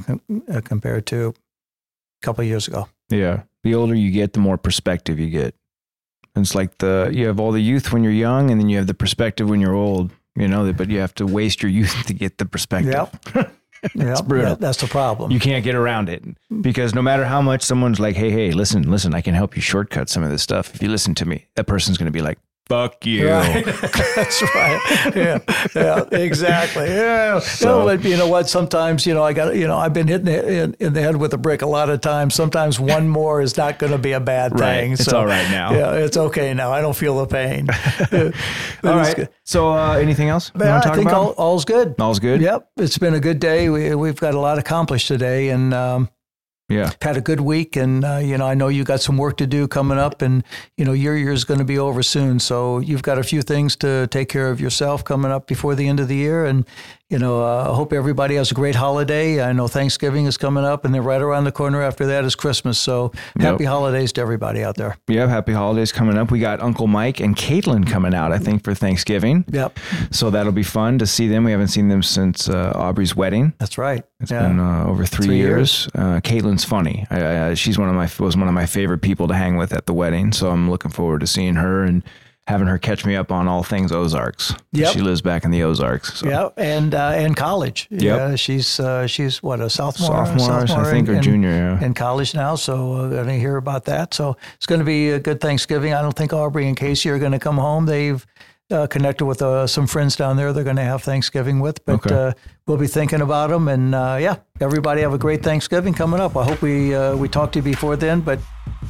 uh, 0.49 0.61
compared 0.62 1.05
to 1.07 1.35
a 2.22 2.27
couple 2.27 2.43
of 2.43 2.49
years 2.49 2.68
ago. 2.68 2.89
Yeah. 3.11 3.43
The 3.64 3.74
older 3.74 3.95
you 3.95 4.11
get, 4.12 4.33
the 4.33 4.41
more 4.41 4.57
perspective 4.57 5.18
you 5.18 5.29
get. 5.29 5.55
And 6.35 6.45
It's 6.45 6.55
like 6.55 6.79
the 6.79 7.11
you 7.12 7.27
have 7.27 7.41
all 7.41 7.53
the 7.53 7.61
youth 7.62 7.93
when 7.93 8.05
you're 8.05 8.12
young, 8.29 8.51
and 8.51 8.61
then 8.61 8.68
you 8.68 8.79
have 8.79 8.87
the 8.87 8.95
perspective 8.95 9.49
when 9.51 9.61
you're 9.61 9.74
old. 9.74 10.11
You 10.39 10.49
know, 10.49 10.70
but 10.72 10.91
you 10.91 11.01
have 11.01 11.14
to 11.14 11.27
waste 11.27 11.62
your 11.62 11.70
youth 11.72 11.95
to 12.07 12.14
get 12.14 12.39
the 12.39 12.47
perspective. 12.47 12.93
Yep. 13.35 13.51
It's 13.83 13.95
Yep, 13.95 14.24
brutal. 14.27 14.49
that- 14.51 14.61
that's 14.61 14.81
the 14.81 14.87
problem. 14.89 15.31
You 15.31 15.39
can't 15.39 15.62
get 15.62 15.74
around 15.74 16.09
it 16.09 16.24
because 16.62 16.95
no 16.95 17.03
matter 17.03 17.24
how 17.27 17.43
much 17.43 17.62
someone's 17.62 18.01
like, 18.01 18.16
"Hey, 18.16 18.31
hey, 18.31 18.51
listen, 18.53 18.91
listen, 18.91 19.14
I 19.14 19.20
can 19.20 19.35
help 19.35 19.55
you 19.55 19.62
shortcut 19.62 20.09
some 20.09 20.24
of 20.24 20.31
this 20.31 20.43
stuff 20.43 20.74
if 20.74 20.83
you 20.83 20.89
listen 20.89 21.14
to 21.16 21.27
me," 21.27 21.47
that 21.57 21.66
person's 21.66 21.99
going 21.99 22.07
to 22.12 22.18
be 22.18 22.22
like, 22.22 22.39
"Fuck 22.68 23.04
you." 23.06 23.28
Right. 23.30 23.64
That's 24.16 24.42
right. 24.54 25.12
Yeah, 25.14 25.38
yeah, 25.74 26.04
exactly. 26.12 26.86
Yeah. 26.88 27.38
So- 27.40 27.80
No, 27.80 27.84
but 27.96 28.04
you 28.04 28.16
know 28.16 28.28
what? 28.28 28.48
Sometimes 28.48 29.06
you 29.06 29.14
know 29.14 29.22
I 29.22 29.32
got 29.32 29.54
you 29.56 29.66
know 29.66 29.76
I've 29.76 29.92
been 29.92 30.08
hitting 30.08 30.28
it 30.28 30.44
in, 30.44 30.74
in 30.80 30.92
the 30.92 31.00
head 31.02 31.16
with 31.16 31.32
a 31.34 31.38
brick 31.38 31.62
a 31.62 31.66
lot 31.66 31.90
of 31.90 32.00
times. 32.00 32.34
Sometimes 32.34 32.78
one 32.80 33.08
more 33.08 33.40
is 33.40 33.56
not 33.56 33.78
going 33.78 33.92
to 33.92 33.98
be 33.98 34.12
a 34.12 34.20
bad 34.20 34.52
Right. 34.58 34.80
thing. 34.80 34.92
It's 34.92 35.12
all 35.12 35.26
right 35.26 35.48
now. 35.50 35.72
Yeah, 35.72 35.92
it's 35.94 36.16
okay 36.16 36.54
now. 36.54 36.72
I 36.72 36.80
don't 36.80 36.96
feel 36.96 37.16
the 37.18 37.26
pain. 37.26 37.68
All 38.84 38.96
right. 38.96 39.28
So, 39.44 39.70
uh, 39.72 39.94
anything 39.94 40.28
else 40.28 40.52
want 40.54 40.86
I 40.86 40.94
think 40.94 41.12
all, 41.12 41.30
all's 41.32 41.64
good. 41.64 41.94
All's 42.00 42.18
good. 42.18 42.40
Yep, 42.40 42.68
it's 42.78 42.98
been 42.98 43.14
a 43.14 43.20
good 43.20 43.38
day. 43.40 43.68
We, 43.68 43.94
we've 43.94 44.18
got 44.18 44.34
a 44.34 44.40
lot 44.40 44.58
accomplished 44.58 45.08
today, 45.08 45.48
and 45.50 45.72
um, 45.72 46.08
Yeah. 46.68 46.90
had 47.00 47.16
a 47.16 47.20
good 47.20 47.40
week. 47.40 47.76
And 47.76 48.04
uh, 48.04 48.16
you 48.16 48.36
know, 48.36 48.46
I 48.46 48.54
know 48.54 48.68
you 48.68 48.82
got 48.82 49.00
some 49.00 49.16
work 49.16 49.36
to 49.36 49.46
do 49.46 49.68
coming 49.68 49.98
up, 49.98 50.20
and 50.20 50.42
you 50.76 50.84
know, 50.84 50.92
your 50.92 51.16
year's 51.16 51.44
going 51.44 51.58
to 51.58 51.64
be 51.64 51.78
over 51.78 52.02
soon. 52.02 52.40
So 52.40 52.78
you've 52.80 53.02
got 53.02 53.18
a 53.18 53.22
few 53.22 53.42
things 53.42 53.76
to 53.76 54.08
take 54.08 54.28
care 54.28 54.50
of 54.50 54.60
yourself 54.60 55.04
coming 55.04 55.30
up 55.30 55.46
before 55.46 55.74
the 55.74 55.86
end 55.86 56.00
of 56.00 56.08
the 56.08 56.16
year. 56.16 56.44
And 56.44 56.64
you 57.09 57.20
know, 57.20 57.40
uh, 57.44 57.70
I 57.70 57.74
hope 57.76 57.92
everybody 57.92 58.34
has 58.34 58.50
a 58.50 58.54
great 58.54 58.74
holiday. 58.74 59.40
I 59.40 59.52
know 59.52 59.68
Thanksgiving 59.68 60.26
is 60.26 60.36
coming 60.36 60.64
up, 60.64 60.84
and 60.84 60.92
then 60.92 61.04
right 61.04 61.22
around 61.22 61.44
the 61.44 61.52
corner 61.52 61.80
after 61.80 62.07
that 62.07 62.24
is 62.24 62.34
Christmas. 62.34 62.80
So 62.80 63.12
happy 63.38 63.64
holidays 63.64 64.12
to 64.14 64.20
everybody 64.22 64.64
out 64.64 64.76
there. 64.76 64.96
Yeah. 65.07 65.28
Happy 65.28 65.52
holidays 65.52 65.92
coming 65.92 66.18
up. 66.18 66.32
We 66.32 66.40
got 66.40 66.61
Uncle 66.61 66.88
Mike 66.88 67.20
and 67.20 67.36
Caitlin 67.36 67.86
coming 67.86 68.12
out, 68.12 68.32
I 68.32 68.38
think, 68.38 68.64
for 68.64 68.74
Thanksgiving. 68.74 69.44
Yep, 69.52 69.78
So 70.11 70.30
that'll 70.30 70.50
be 70.52 70.64
fun 70.64 70.98
to 70.98 71.07
see 71.07 71.28
them. 71.28 71.44
We 71.44 71.52
haven't 71.52 71.68
seen 71.68 71.88
them 71.88 72.02
since 72.02 72.48
uh, 72.48 72.72
Aubrey's 72.74 73.14
wedding. 73.14 73.52
that's 73.59 73.78
right. 73.78 74.02
It's 74.18 74.32
Yeah. 74.32 74.48
been 74.48 74.59
uh, 74.59 74.86
over 74.86 75.04
three, 75.07 75.26
Three 75.26 75.36
years. 75.36 75.88
Uh, 75.94 76.20
Caitlin's 76.24 76.64
funny. 76.64 77.07
I, 77.11 77.50
I, 77.50 77.54
she's 77.54 77.78
one 77.78 77.88
of 77.88 77.94
my 77.94 78.09
was 78.18 78.36
one 78.36 78.48
of 78.48 78.54
my 78.54 78.66
favorite 78.66 79.02
people 79.02 79.28
to 79.28 79.34
hang 79.34 79.57
with 79.57 79.72
at 79.72 79.86
the 79.86 79.92
wedding. 79.94 80.32
So 80.32 80.50
I'm 80.50 80.68
looking 80.70 80.90
forward 80.90 81.20
to 81.20 81.26
seeing 81.28 81.54
her 81.54 81.84
and 81.84 82.02
having 82.47 82.68
her 82.68 82.78
catch 82.78 83.05
me 83.05 83.16
up 83.16 83.32
on 83.32 83.49
all 83.49 83.62
things 83.62 83.90
Ozarks. 83.90 84.55
Yep. 84.72 84.92
She 84.92 85.01
lives 85.01 85.20
back 85.20 85.44
in 85.44 85.51
the 85.51 85.62
Ozarks. 85.62 86.20
So. 86.20 86.28
Yeah, 86.28 86.49
and 86.57 86.94
uh, 86.94 87.12
and 87.14 87.36
college. 87.36 87.88
Yep. 87.90 88.03
Yeah, 88.03 88.36
she's 88.36 88.78
uh, 88.78 89.07
she's 89.07 89.42
what 89.42 89.61
a 89.61 89.68
sophomore, 89.68 90.26
Sophomore, 90.26 90.86
I 90.86 90.90
think, 90.90 91.09
or 91.09 91.20
junior, 91.20 91.51
yeah. 91.51 91.84
in 91.84 91.94
college 91.94 92.34
now. 92.34 92.55
So 92.55 92.92
uh, 92.92 93.09
going 93.09 93.26
to 93.26 93.38
hear 93.38 93.57
about 93.57 93.84
that. 93.86 94.14
So 94.14 94.36
it's 94.57 94.66
going 94.66 94.78
to 94.78 94.84
be 94.84 95.11
a 95.11 95.18
good 95.18 95.40
Thanksgiving. 95.40 95.92
I 95.92 96.03
don't 96.03 96.16
think 96.16 96.32
Aubrey 96.32 96.68
and 96.68 96.76
Casey 96.76 97.11
are 97.11 97.18
going 97.18 97.32
to 97.32 97.38
come 97.38 97.57
home. 97.57 97.86
They've 97.86 98.24
uh, 98.70 98.86
connected 98.88 99.24
with 99.24 99.42
uh, 99.42 99.66
some 99.66 99.86
friends 99.86 100.16
down 100.16 100.36
there. 100.36 100.52
They're 100.52 100.64
going 100.64 100.76
to 100.76 100.82
have 100.82 101.02
Thanksgiving 101.02 101.60
with, 101.60 101.84
but 101.84 101.94
Okay. 102.06 102.14
uh, 102.14 102.32
we'll 102.66 102.76
be 102.78 102.86
thinking 102.88 103.20
about 103.20 103.50
them. 103.50 103.68
And 103.68 103.94
uh, 103.94 104.18
yeah, 104.20 104.36
everybody 104.60 105.02
have 105.02 105.12
a 105.14 105.18
great 105.18 105.42
Thanksgiving 105.42 105.94
coming 105.94 106.20
up. 106.20 106.36
I 106.36 106.44
hope 106.44 106.62
we 106.62 106.94
uh, 106.94 107.14
we 107.16 107.28
talk 107.28 107.52
to 107.52 107.58
you 107.60 107.62
before 107.62 107.96
then. 107.96 108.20
But 108.20 108.38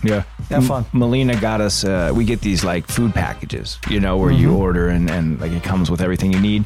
Yeah. 0.03 0.23
Have 0.51 0.67
fun. 0.67 0.85
M- 0.95 1.01
Melina 1.01 1.39
got 1.41 1.61
us, 1.61 1.85
uh, 1.85 2.13
we 2.15 2.25
get 2.25 2.41
these 2.41 2.63
like 2.65 2.87
food 2.87 3.13
packages, 3.15 3.79
you 3.91 3.99
know, 4.01 4.17
where 4.17 4.31
you 4.31 4.49
Mm-hmm. 4.49 4.57
order 4.63 4.89
and, 4.89 5.11
and 5.11 5.41
like 5.41 5.53
it 5.53 5.63
comes 5.63 5.91
with 5.91 6.01
everything 6.01 6.33
you 6.33 6.41
need. 6.41 6.65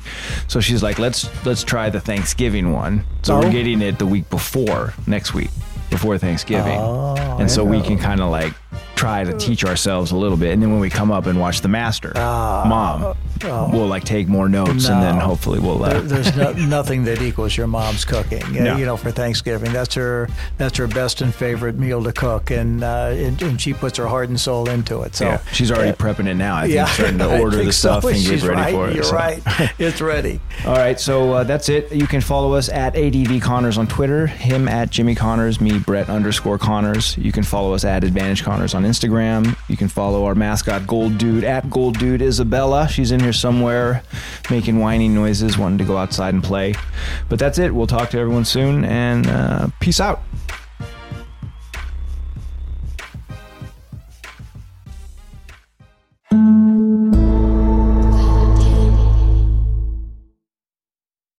So 0.49 0.61
she's 0.61 0.83
like, 0.83 0.99
let's, 0.99 1.29
let's 1.47 1.65
try 1.65 1.91
the 1.91 2.01
Thanksgiving 2.01 2.73
one. 2.73 3.05
So 3.23 3.35
Oh. 3.35 3.41
we're 3.41 3.51
getting 3.53 3.81
it 3.83 3.99
the 3.99 4.07
week 4.07 4.29
before 4.31 4.93
next 5.07 5.33
week, 5.35 5.51
before 5.91 6.19
Thanksgiving. 6.19 6.79
Oh, 6.79 7.15
and 7.41 7.51
so 7.51 7.65
we 7.65 7.81
can 7.81 7.99
kind 7.99 8.21
of 8.21 8.31
like 8.31 8.53
try 9.01 9.25
to 9.25 9.33
teach 9.39 9.65
ourselves 9.65 10.11
a 10.13 10.17
little 10.17 10.37
bit. 10.37 10.53
And 10.53 10.63
then 10.63 10.71
when 10.71 10.81
we 10.81 10.91
come 10.91 11.11
up 11.11 11.25
and 11.27 11.41
watch 11.41 11.63
the 11.63 11.69
master, 11.69 12.13
mom, 12.15 13.17
we'll 13.43 13.87
like 13.87 14.05
take 14.05 14.29
more 14.29 14.49
notes 14.49 14.89
and 14.89 15.03
then. 15.03 15.17
Hopefully 15.19 15.59
we'll, 15.59 15.83
uh, 15.83 15.89
There- 16.01 16.01
there's 16.03 16.37
no, 16.37 16.53
nothing 16.53 17.05
that 17.05 17.23
equals 17.23 17.57
your 17.57 17.67
mom's 17.67 18.05
cooking. 18.05 18.43
uh, 18.45 18.49
No. 18.71 18.77
You 18.77 18.85
know, 18.87 18.97
for 18.99 19.11
Thanksgiving, 19.11 19.73
that's 19.73 19.95
her 19.95 20.29
that's 20.59 20.77
her 20.77 20.87
best 20.87 21.23
and 21.23 21.35
favorite 21.35 21.77
meal 21.79 22.03
to 22.05 22.13
cook, 22.13 22.51
and 22.51 22.85
uh, 22.85 23.13
and, 23.15 23.41
and 23.43 23.61
she 23.61 23.73
puts 23.73 23.97
her 23.99 24.07
heart 24.07 24.29
and 24.29 24.39
soul 24.39 24.69
into 24.69 25.01
it. 25.03 25.15
So 25.17 25.25
yeah, 25.27 25.41
she's 25.53 25.71
already 25.73 25.93
prepping 25.97 26.27
it 26.27 26.35
now. 26.35 26.57
I 26.57 26.63
think 26.63 26.75
yeah, 26.75 26.85
starting 26.87 27.19
to 27.19 27.41
order 27.41 27.57
the 27.65 27.73
so. 27.73 28.01
stuff 28.01 28.05
and 28.05 28.15
get 28.15 28.23
She's 28.23 28.47
ready 28.47 28.61
right. 28.61 28.75
for 28.75 28.89
it. 28.91 28.95
You're 28.95 29.05
so. 29.05 29.17
right. 29.17 29.43
It's 29.79 30.01
ready. 30.03 30.41
All 30.67 30.75
right, 30.77 31.01
so 31.01 31.33
uh, 31.33 31.45
that's 31.45 31.69
it. 31.71 31.91
You 31.93 32.07
can 32.07 32.21
follow 32.21 32.53
us 32.55 32.69
at 32.69 32.95
ADV 32.97 33.41
Connors 33.41 33.79
on 33.79 33.87
Twitter, 33.87 34.27
him 34.27 34.69
at 34.69 34.91
Jimmy 34.91 35.15
Connors, 35.15 35.59
me 35.61 35.79
Brett 35.79 36.09
underscore 36.11 36.59
Connors. 36.59 37.17
You 37.17 37.33
can 37.33 37.43
follow 37.43 37.73
us 37.73 37.85
at 37.85 38.05
Advantage 38.05 38.43
Connors 38.43 38.75
on 38.75 38.85
Instagram. 38.91 39.57
You 39.69 39.77
can 39.77 39.89
follow 39.89 40.25
our 40.25 40.35
mascot 40.35 40.87
Gold 40.87 41.19
Dude 41.19 41.45
at 41.45 41.71
Gold 41.71 41.99
Dude 41.99 42.23
Isabella. 42.23 42.89
She's 42.89 43.13
in 43.13 43.21
here 43.21 43.33
somewhere, 43.33 44.03
making 44.51 44.79
whining 44.79 45.15
noises, 45.15 45.57
wanting 45.57 45.79
to 45.79 45.85
go 45.85 45.97
outside 45.97 46.35
and 46.35 46.43
play. 46.43 46.75
But 47.29 47.39
that's 47.39 47.59
it. 47.59 47.75
We'll 47.75 47.87
talk 47.87 48.11
to 48.11 48.19
everyone 48.19 48.45
soon, 48.45 48.85
and 48.85 49.27
uh, 49.27 49.69
peace 49.81 50.01
out. 50.01 50.23